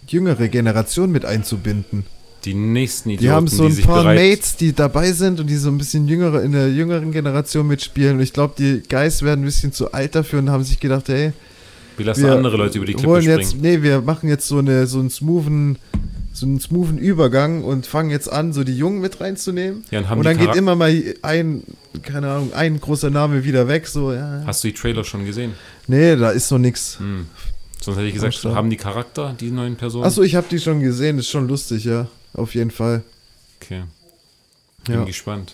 jüngere 0.08 0.48
Generation 0.50 1.12
mit 1.12 1.26
einzubinden. 1.26 2.06
Die 2.46 2.54
nächsten 2.54 3.10
Idioten, 3.10 3.24
Die 3.24 3.32
haben 3.32 3.48
so 3.48 3.66
ein 3.66 3.78
paar 3.82 4.04
Mates, 4.04 4.58
die 4.58 4.74
dabei 4.74 5.14
sind 5.14 5.40
und 5.40 5.48
die 5.48 5.56
so 5.56 5.70
ein 5.70 5.78
bisschen 5.78 6.08
jüngere, 6.10 6.44
in 6.44 6.52
der 6.52 6.70
jüngeren 6.70 7.12
Generation 7.14 7.66
mitspielen. 7.66 8.18
Und 8.18 8.22
ich 8.22 8.34
glaube, 8.34 8.54
die 8.58 8.84
Guys 8.88 9.22
werden 9.24 9.42
ein 9.42 9.46
bisschen 9.46 9.72
zu 9.72 9.94
alt 9.94 10.14
dafür 10.14 10.40
und 10.40 10.50
haben 10.50 10.64
sich 10.66 10.80
gedacht, 10.82 11.08
hey, 11.08 11.32
Wir 11.98 12.06
lassen 12.06 12.24
wir 12.24 12.34
andere 12.34 12.58
Leute 12.58 12.78
über 12.78 12.86
die 12.86 12.94
Klippe 12.94 13.10
wollen 13.10 13.24
springen. 13.24 13.40
jetzt, 13.40 13.62
nee, 13.62 13.82
wir 13.82 14.02
machen 14.02 14.30
jetzt 14.30 14.48
so, 14.48 14.58
eine, 14.58 14.88
so 14.88 15.00
einen 15.00 15.10
smoothen, 15.10 15.78
so 16.34 16.46
einen 16.46 16.60
smoothen 16.60 16.98
Übergang 16.98 17.64
und 17.64 17.86
fangen 17.86 18.10
jetzt 18.10 18.32
an, 18.32 18.54
so 18.54 18.64
die 18.64 18.76
Jungen 18.76 19.02
mit 19.02 19.22
reinzunehmen. 19.22 19.84
Ja, 19.92 20.00
und 20.00 20.10
und 20.18 20.24
dann 20.26 20.38
geht 20.38 20.56
immer 20.56 20.76
mal 20.76 20.92
ein, 21.22 21.64
keine 22.02 22.32
Ahnung, 22.32 22.54
ein 22.54 22.80
großer 22.80 23.10
Name 23.10 23.44
wieder 23.44 23.68
weg. 23.68 23.88
So, 23.88 24.12
ja. 24.14 24.44
Hast 24.46 24.64
du 24.64 24.70
die 24.70 24.74
Trailer 24.74 25.04
schon 25.04 25.26
gesehen? 25.26 25.54
Nee, 25.88 26.16
da 26.16 26.32
ist 26.32 26.50
noch 26.52 26.58
nix. 26.60 26.98
Hm. 27.00 27.28
Sonst 27.82 27.98
hätte 27.98 28.08
ich 28.08 28.14
gesagt, 28.14 28.44
du? 28.44 28.56
haben 28.56 28.70
die 28.70 28.78
Charakter, 28.78 29.36
die 29.40 29.52
neuen 29.52 29.76
Personen? 29.76 30.06
Achso, 30.06 30.22
ich 30.24 30.36
habe 30.36 30.48
die 30.50 30.60
schon 30.60 30.80
gesehen, 30.80 31.20
ist 31.20 31.30
schon 31.30 31.48
lustig, 31.48 31.84
ja. 31.84 32.08
Auf 32.34 32.56
jeden 32.56 32.72
Fall. 32.72 33.04
Okay. 33.62 33.84
Bin 34.86 34.96
Ja, 34.96 35.04
gespannt. 35.04 35.54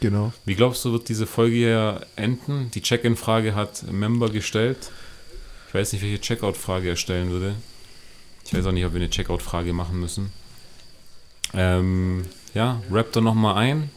genau. 0.00 0.32
Wie 0.44 0.54
glaubst 0.54 0.84
du, 0.84 0.92
wird 0.92 1.08
diese 1.08 1.26
Folge 1.26 1.56
hier 1.56 2.00
enden? 2.16 2.70
Die 2.74 2.82
Check-in-Frage 2.82 3.54
hat 3.54 3.82
ein 3.88 3.98
Member 3.98 4.28
gestellt. 4.28 4.78
Ich 5.72 5.74
weiß 5.74 5.94
nicht, 5.94 6.02
welche 6.02 6.20
Checkout-Frage 6.20 6.90
er 6.90 6.96
stellen 6.96 7.30
würde. 7.30 7.54
Ich 8.44 8.52
weiß 8.52 8.66
auch 8.66 8.72
nicht, 8.72 8.84
ob 8.84 8.92
wir 8.92 9.00
eine 9.00 9.08
Checkout-Frage 9.08 9.72
machen 9.72 9.98
müssen. 9.98 10.30
Ähm, 11.54 12.26
ja, 12.52 12.82
rappt 12.90 13.16
er 13.16 13.22
nochmal 13.22 13.56
ein 13.56 13.88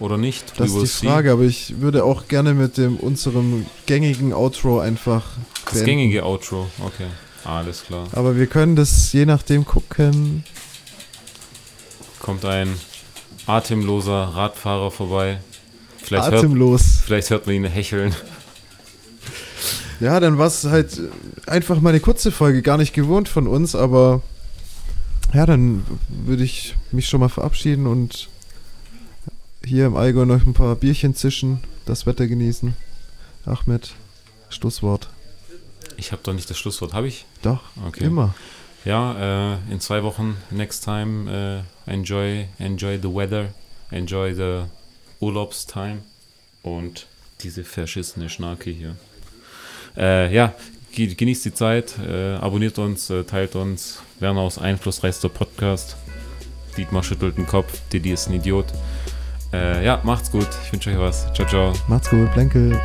oder 0.00 0.16
nicht? 0.16 0.58
Das 0.58 0.70
ist 0.70 0.80
die 0.80 0.86
see. 0.86 1.06
Frage, 1.06 1.32
aber 1.32 1.42
ich 1.42 1.82
würde 1.82 2.02
auch 2.04 2.28
gerne 2.28 2.54
mit 2.54 2.78
dem 2.78 2.96
unserem 2.96 3.66
gängigen 3.84 4.32
Outro 4.32 4.80
einfach. 4.80 5.26
Das 5.66 5.74
beenden. 5.74 5.84
gängige 5.84 6.24
Outro, 6.24 6.70
okay. 6.82 7.08
Alles 7.44 7.84
klar. 7.84 8.08
Aber 8.12 8.34
wir 8.38 8.46
können 8.46 8.74
das 8.74 9.12
je 9.12 9.26
nachdem 9.26 9.66
gucken. 9.66 10.44
Kommt 12.20 12.46
ein 12.46 12.74
atemloser 13.46 14.32
Radfahrer 14.34 14.90
vorbei. 14.90 15.40
Vielleicht 16.02 16.30
hört, 16.30 16.36
Atemlos. 16.36 17.02
vielleicht 17.04 17.28
hört 17.28 17.44
man 17.44 17.54
ihn 17.54 17.64
hecheln. 17.66 18.16
Ja, 20.00 20.20
dann 20.20 20.38
war 20.38 20.46
es 20.46 20.64
halt 20.64 21.00
einfach 21.46 21.80
mal 21.80 21.90
eine 21.90 22.00
kurze 22.00 22.30
Folge, 22.30 22.62
gar 22.62 22.76
nicht 22.78 22.92
gewohnt 22.94 23.28
von 23.28 23.48
uns, 23.48 23.74
aber 23.74 24.22
ja, 25.34 25.44
dann 25.44 25.84
würde 26.08 26.44
ich 26.44 26.76
mich 26.92 27.08
schon 27.08 27.20
mal 27.20 27.28
verabschieden 27.28 27.86
und 27.86 28.28
hier 29.64 29.86
im 29.86 29.96
Allgäu 29.96 30.24
noch 30.24 30.46
ein 30.46 30.54
paar 30.54 30.74
Bierchen 30.76 31.14
zischen, 31.14 31.60
das 31.84 32.06
Wetter 32.06 32.26
genießen. 32.26 32.74
Ahmed, 33.44 33.92
Schlusswort. 34.50 35.08
Ich 35.96 36.12
habe 36.12 36.22
doch 36.22 36.32
nicht 36.32 36.48
das 36.48 36.58
Schlusswort, 36.58 36.92
habe 36.92 37.08
ich? 37.08 37.24
Doch, 37.42 37.60
Okay. 37.86 38.04
immer. 38.04 38.34
Ja, 38.84 39.54
äh, 39.54 39.58
in 39.72 39.80
zwei 39.80 40.02
Wochen, 40.04 40.36
next 40.50 40.84
time, 40.84 41.64
äh, 41.86 41.90
enjoy, 41.92 42.46
enjoy 42.58 42.96
the 43.02 43.08
weather, 43.12 43.52
enjoy 43.90 44.32
the 44.34 44.62
Urlaubstime 45.20 45.98
und 46.62 47.06
diese 47.42 47.64
verschissene 47.64 48.30
Schnarke 48.30 48.70
hier. 48.70 48.96
Äh, 49.98 50.32
ja, 50.32 50.54
ge- 50.92 51.14
genießt 51.14 51.44
die 51.46 51.54
Zeit, 51.54 51.94
äh, 51.98 52.34
abonniert 52.36 52.78
uns, 52.78 53.10
äh, 53.10 53.24
teilt 53.24 53.56
uns. 53.56 54.00
Werner 54.20 54.42
einflussreichster 54.58 55.28
Podcast. 55.28 55.96
Dietmar 56.76 57.02
schüttelt 57.02 57.36
den 57.36 57.46
Kopf, 57.46 57.80
Didi 57.92 58.12
ist 58.12 58.28
ein 58.28 58.34
Idiot. 58.34 58.66
Äh, 59.52 59.84
ja, 59.84 60.00
macht's 60.04 60.30
gut. 60.30 60.46
Ich 60.64 60.72
wünsche 60.72 60.90
euch 60.90 60.98
was. 60.98 61.32
Ciao, 61.32 61.48
ciao. 61.48 61.72
Macht's 61.88 62.10
gut, 62.10 62.32
Blankel. 62.34 62.78